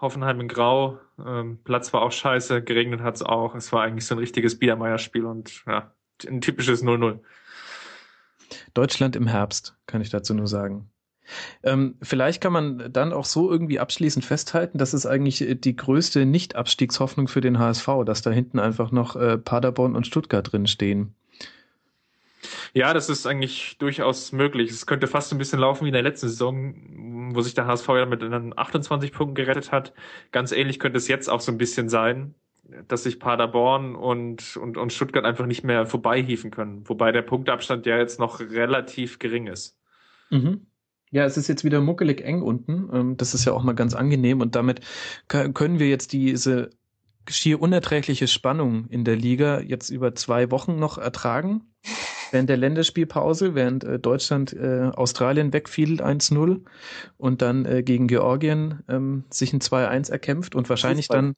[0.00, 0.98] Hoffenheim in Grau.
[1.24, 3.54] Ähm, Platz war auch scheiße, geregnet hat's auch.
[3.54, 5.92] Es war eigentlich so ein richtiges Biedermeier-Spiel und ja,
[6.26, 7.18] ein typisches 0-0.
[8.72, 10.90] Deutschland im Herbst, kann ich dazu nur sagen.
[11.62, 16.26] Ähm, vielleicht kann man dann auch so irgendwie abschließend festhalten, dass es eigentlich die größte
[16.26, 21.14] Nicht-Abstiegshoffnung für den HSV, dass da hinten einfach noch äh, Paderborn und Stuttgart drin stehen.
[22.72, 24.70] Ja, das ist eigentlich durchaus möglich.
[24.70, 27.88] Es könnte fast ein bisschen laufen wie in der letzten Saison, wo sich der HSV
[27.88, 29.92] ja mit 28 Punkten gerettet hat.
[30.32, 32.34] Ganz ähnlich könnte es jetzt auch so ein bisschen sein,
[32.88, 36.88] dass sich Paderborn und, und, und Stuttgart einfach nicht mehr vorbeihieven können.
[36.88, 39.76] Wobei der Punktabstand ja jetzt noch relativ gering ist.
[40.30, 40.66] Mhm.
[41.10, 42.88] Ja, es ist jetzt wieder muckelig eng unten.
[42.92, 44.80] Ähm, das ist ja auch mal ganz angenehm und damit
[45.28, 46.70] können wir jetzt diese
[47.28, 51.62] schier unerträgliche Spannung in der Liga jetzt über zwei Wochen noch ertragen.
[52.32, 56.60] Während der Länderspielpause, während äh, Deutschland äh, Australien wegfiedelt 1-0
[57.16, 61.34] und dann äh, gegen Georgien ähm, sich ein 2-1 erkämpft und wahrscheinlich dann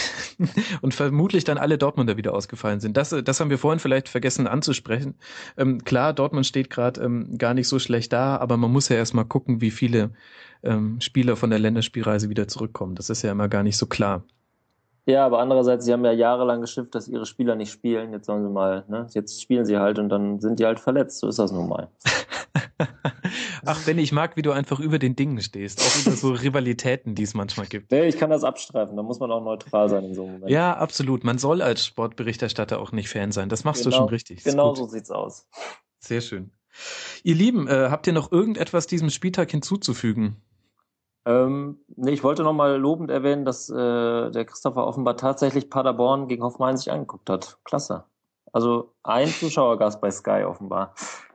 [0.80, 2.96] und vermutlich dann alle Dortmunder wieder ausgefallen sind.
[2.96, 5.14] Das, das haben wir vorhin vielleicht vergessen anzusprechen.
[5.56, 8.96] Ähm, klar, Dortmund steht gerade ähm, gar nicht so schlecht da, aber man muss ja
[8.96, 10.10] erstmal gucken, wie viele
[10.62, 12.94] ähm, Spieler von der Länderspielreise wieder zurückkommen.
[12.94, 14.24] Das ist ja immer gar nicht so klar.
[15.04, 18.12] Ja, aber andererseits, sie haben ja jahrelang geschimpft, dass ihre Spieler nicht spielen.
[18.12, 19.06] Jetzt sollen sie mal, ne?
[19.10, 21.18] Jetzt spielen sie halt und dann sind die halt verletzt.
[21.18, 21.88] So ist das nun mal.
[23.66, 25.80] Ach, Benny, ich mag, wie du einfach über den Dingen stehst.
[25.80, 27.90] Auch über so Rivalitäten, die es manchmal gibt.
[27.90, 28.96] Nee, ich kann das abstreifen.
[28.96, 30.50] Da muss man auch neutral sein in so einem Moment.
[30.50, 31.24] Ja, absolut.
[31.24, 33.48] Man soll als Sportberichterstatter auch nicht Fan sein.
[33.48, 34.44] Das machst genau, du schon richtig.
[34.44, 35.48] Genau so sieht's aus.
[35.98, 36.50] Sehr schön.
[37.22, 40.36] Ihr Lieben, äh, habt ihr noch irgendetwas diesem Spieltag hinzuzufügen?
[41.24, 43.74] Ähm, nee, ich wollte nochmal lobend erwähnen, dass äh,
[44.30, 47.58] der Christopher offenbar tatsächlich Paderborn gegen Hoffenheim sich angeguckt hat.
[47.64, 48.04] Klasse.
[48.52, 50.94] Also ein Zuschauergast bei Sky offenbar.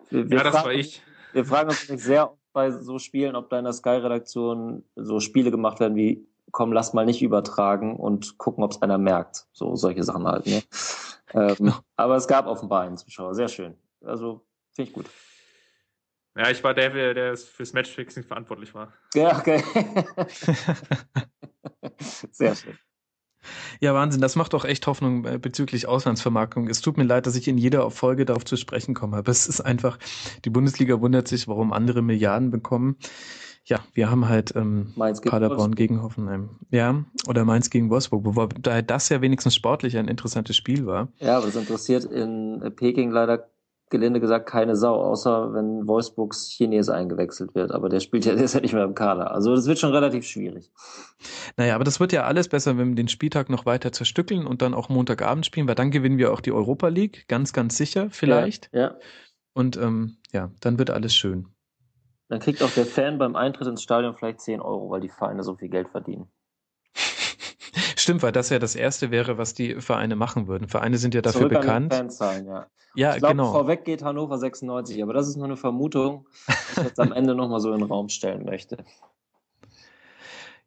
[0.09, 1.01] Wir, wir ja, das fragen, war ich.
[1.33, 5.19] Wir fragen uns nicht sehr oft bei so Spielen, ob da in der Sky-Redaktion so
[5.19, 9.47] Spiele gemacht werden wie komm, lass mal nicht übertragen und gucken, ob es einer merkt.
[9.51, 10.45] So solche Sachen halt.
[10.45, 10.63] Ne?
[11.33, 13.35] Ähm, aber es gab offenbar einen Zuschauer.
[13.35, 13.77] Sehr schön.
[14.03, 15.05] Also finde ich gut.
[16.35, 18.93] Ja, ich war der, der fürs Matchfixing verantwortlich war.
[19.15, 19.63] Ja, okay.
[22.31, 22.77] Sehr schön.
[23.79, 26.67] Ja, Wahnsinn, das macht doch echt Hoffnung äh, bezüglich Auslandsvermarktung.
[26.67, 29.47] Es tut mir leid, dass ich in jeder Folge darauf zu sprechen komme, aber es
[29.47, 29.97] ist einfach,
[30.45, 32.97] die Bundesliga wundert sich, warum andere Milliarden bekommen.
[33.65, 35.75] Ja, wir haben halt ähm, gegen Paderborn Wolfsburg.
[35.75, 36.49] gegen Hoffenheim.
[36.71, 41.09] Ja, oder Mainz gegen Wolfsburg, wobei das ja wenigstens sportlich ein interessantes Spiel war.
[41.19, 43.49] Ja, aber das interessiert in Peking leider
[43.89, 47.71] gelinde gesagt keine Sau, außer wenn Wolfsburgs Chines eingewechselt wird.
[47.71, 49.31] Aber der spielt ja, der ist ja nicht mehr im Kader.
[49.31, 50.71] Also das wird schon relativ schwierig.
[51.55, 54.61] Naja, aber das wird ja alles besser, wenn wir den Spieltag noch weiter zerstückeln und
[54.61, 58.09] dann auch Montagabend spielen, weil dann gewinnen wir auch die Europa League, ganz, ganz sicher
[58.11, 58.69] vielleicht.
[58.73, 58.81] Ja.
[58.81, 58.95] ja.
[59.53, 61.47] Und ähm, ja, dann wird alles schön.
[62.29, 65.43] Dann kriegt auch der Fan beim Eintritt ins Stadion vielleicht 10 Euro, weil die Vereine
[65.43, 66.27] so viel Geld verdienen.
[68.07, 70.69] Stimmt, weil das ja das Erste wäre, was die Vereine machen würden.
[70.69, 71.91] Vereine sind ja dafür Zurück bekannt.
[71.91, 72.67] An Fanzahlen, ja.
[72.95, 73.51] Ja, ich glaub, genau.
[73.51, 77.35] Vorweg geht Hannover 96, aber das ist nur eine Vermutung, die ich jetzt am Ende
[77.35, 78.77] nochmal so in den Raum stellen möchte.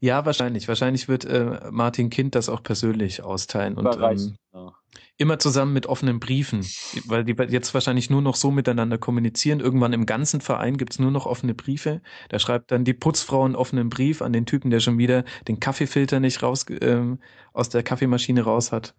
[0.01, 0.67] Ja, wahrscheinlich.
[0.67, 4.73] Wahrscheinlich wird äh, Martin Kind das auch persönlich austeilen und ähm, ja.
[5.19, 6.67] immer zusammen mit offenen Briefen,
[7.05, 9.61] weil die jetzt wahrscheinlich nur noch so miteinander kommunizieren.
[9.61, 12.01] Irgendwann im ganzen Verein gibt's nur noch offene Briefe.
[12.31, 15.61] Da schreibt dann die Putzfrau einen offenen Brief an den Typen, der schon wieder den
[15.61, 17.19] Kaffeefilter nicht raus ähm,
[17.53, 18.95] aus der Kaffeemaschine raus hat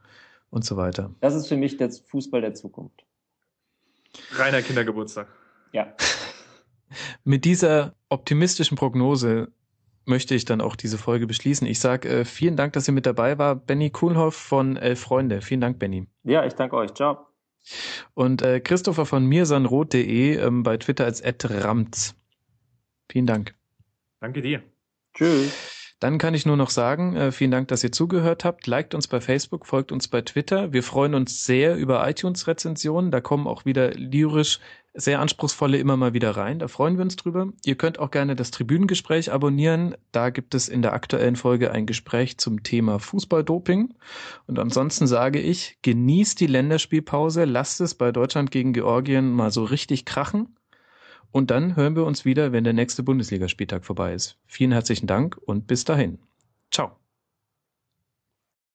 [0.51, 1.15] und so weiter.
[1.19, 3.03] Das ist für mich der Fußball der Zukunft.
[4.33, 5.27] Reiner Kindergeburtstag.
[5.71, 5.95] Ja.
[7.23, 9.51] Mit dieser optimistischen Prognose
[10.05, 11.67] möchte ich dann auch diese Folge beschließen.
[11.67, 13.55] Ich sage äh, vielen Dank, dass ihr mit dabei war.
[13.55, 15.41] Benny Kuhlhoff von Elf Freunde.
[15.41, 16.07] Vielen Dank, Benny.
[16.23, 16.93] Ja, ich danke euch.
[16.93, 17.27] Ciao.
[18.13, 22.15] Und äh, Christopher von mirsanrot.de ähm, bei Twitter als @ramts.
[23.09, 23.53] Vielen Dank.
[24.19, 24.63] Danke dir.
[25.13, 25.77] Tschüss.
[25.99, 28.65] Dann kann ich nur noch sagen, äh, vielen Dank, dass ihr zugehört habt.
[28.65, 30.73] Liked uns bei Facebook, folgt uns bei Twitter.
[30.73, 33.11] Wir freuen uns sehr über iTunes-Rezensionen.
[33.11, 34.59] Da kommen auch wieder lyrisch
[34.93, 36.59] sehr anspruchsvolle immer mal wieder rein.
[36.59, 37.47] Da freuen wir uns drüber.
[37.63, 39.95] Ihr könnt auch gerne das Tribünengespräch abonnieren.
[40.11, 43.93] Da gibt es in der aktuellen Folge ein Gespräch zum Thema Fußballdoping.
[44.47, 49.63] Und ansonsten sage ich, genießt die Länderspielpause, lasst es bei Deutschland gegen Georgien mal so
[49.63, 50.55] richtig krachen.
[51.31, 54.37] Und dann hören wir uns wieder, wenn der nächste Bundesligaspieltag vorbei ist.
[54.45, 56.19] Vielen herzlichen Dank und bis dahin.
[56.71, 57.00] Ciao.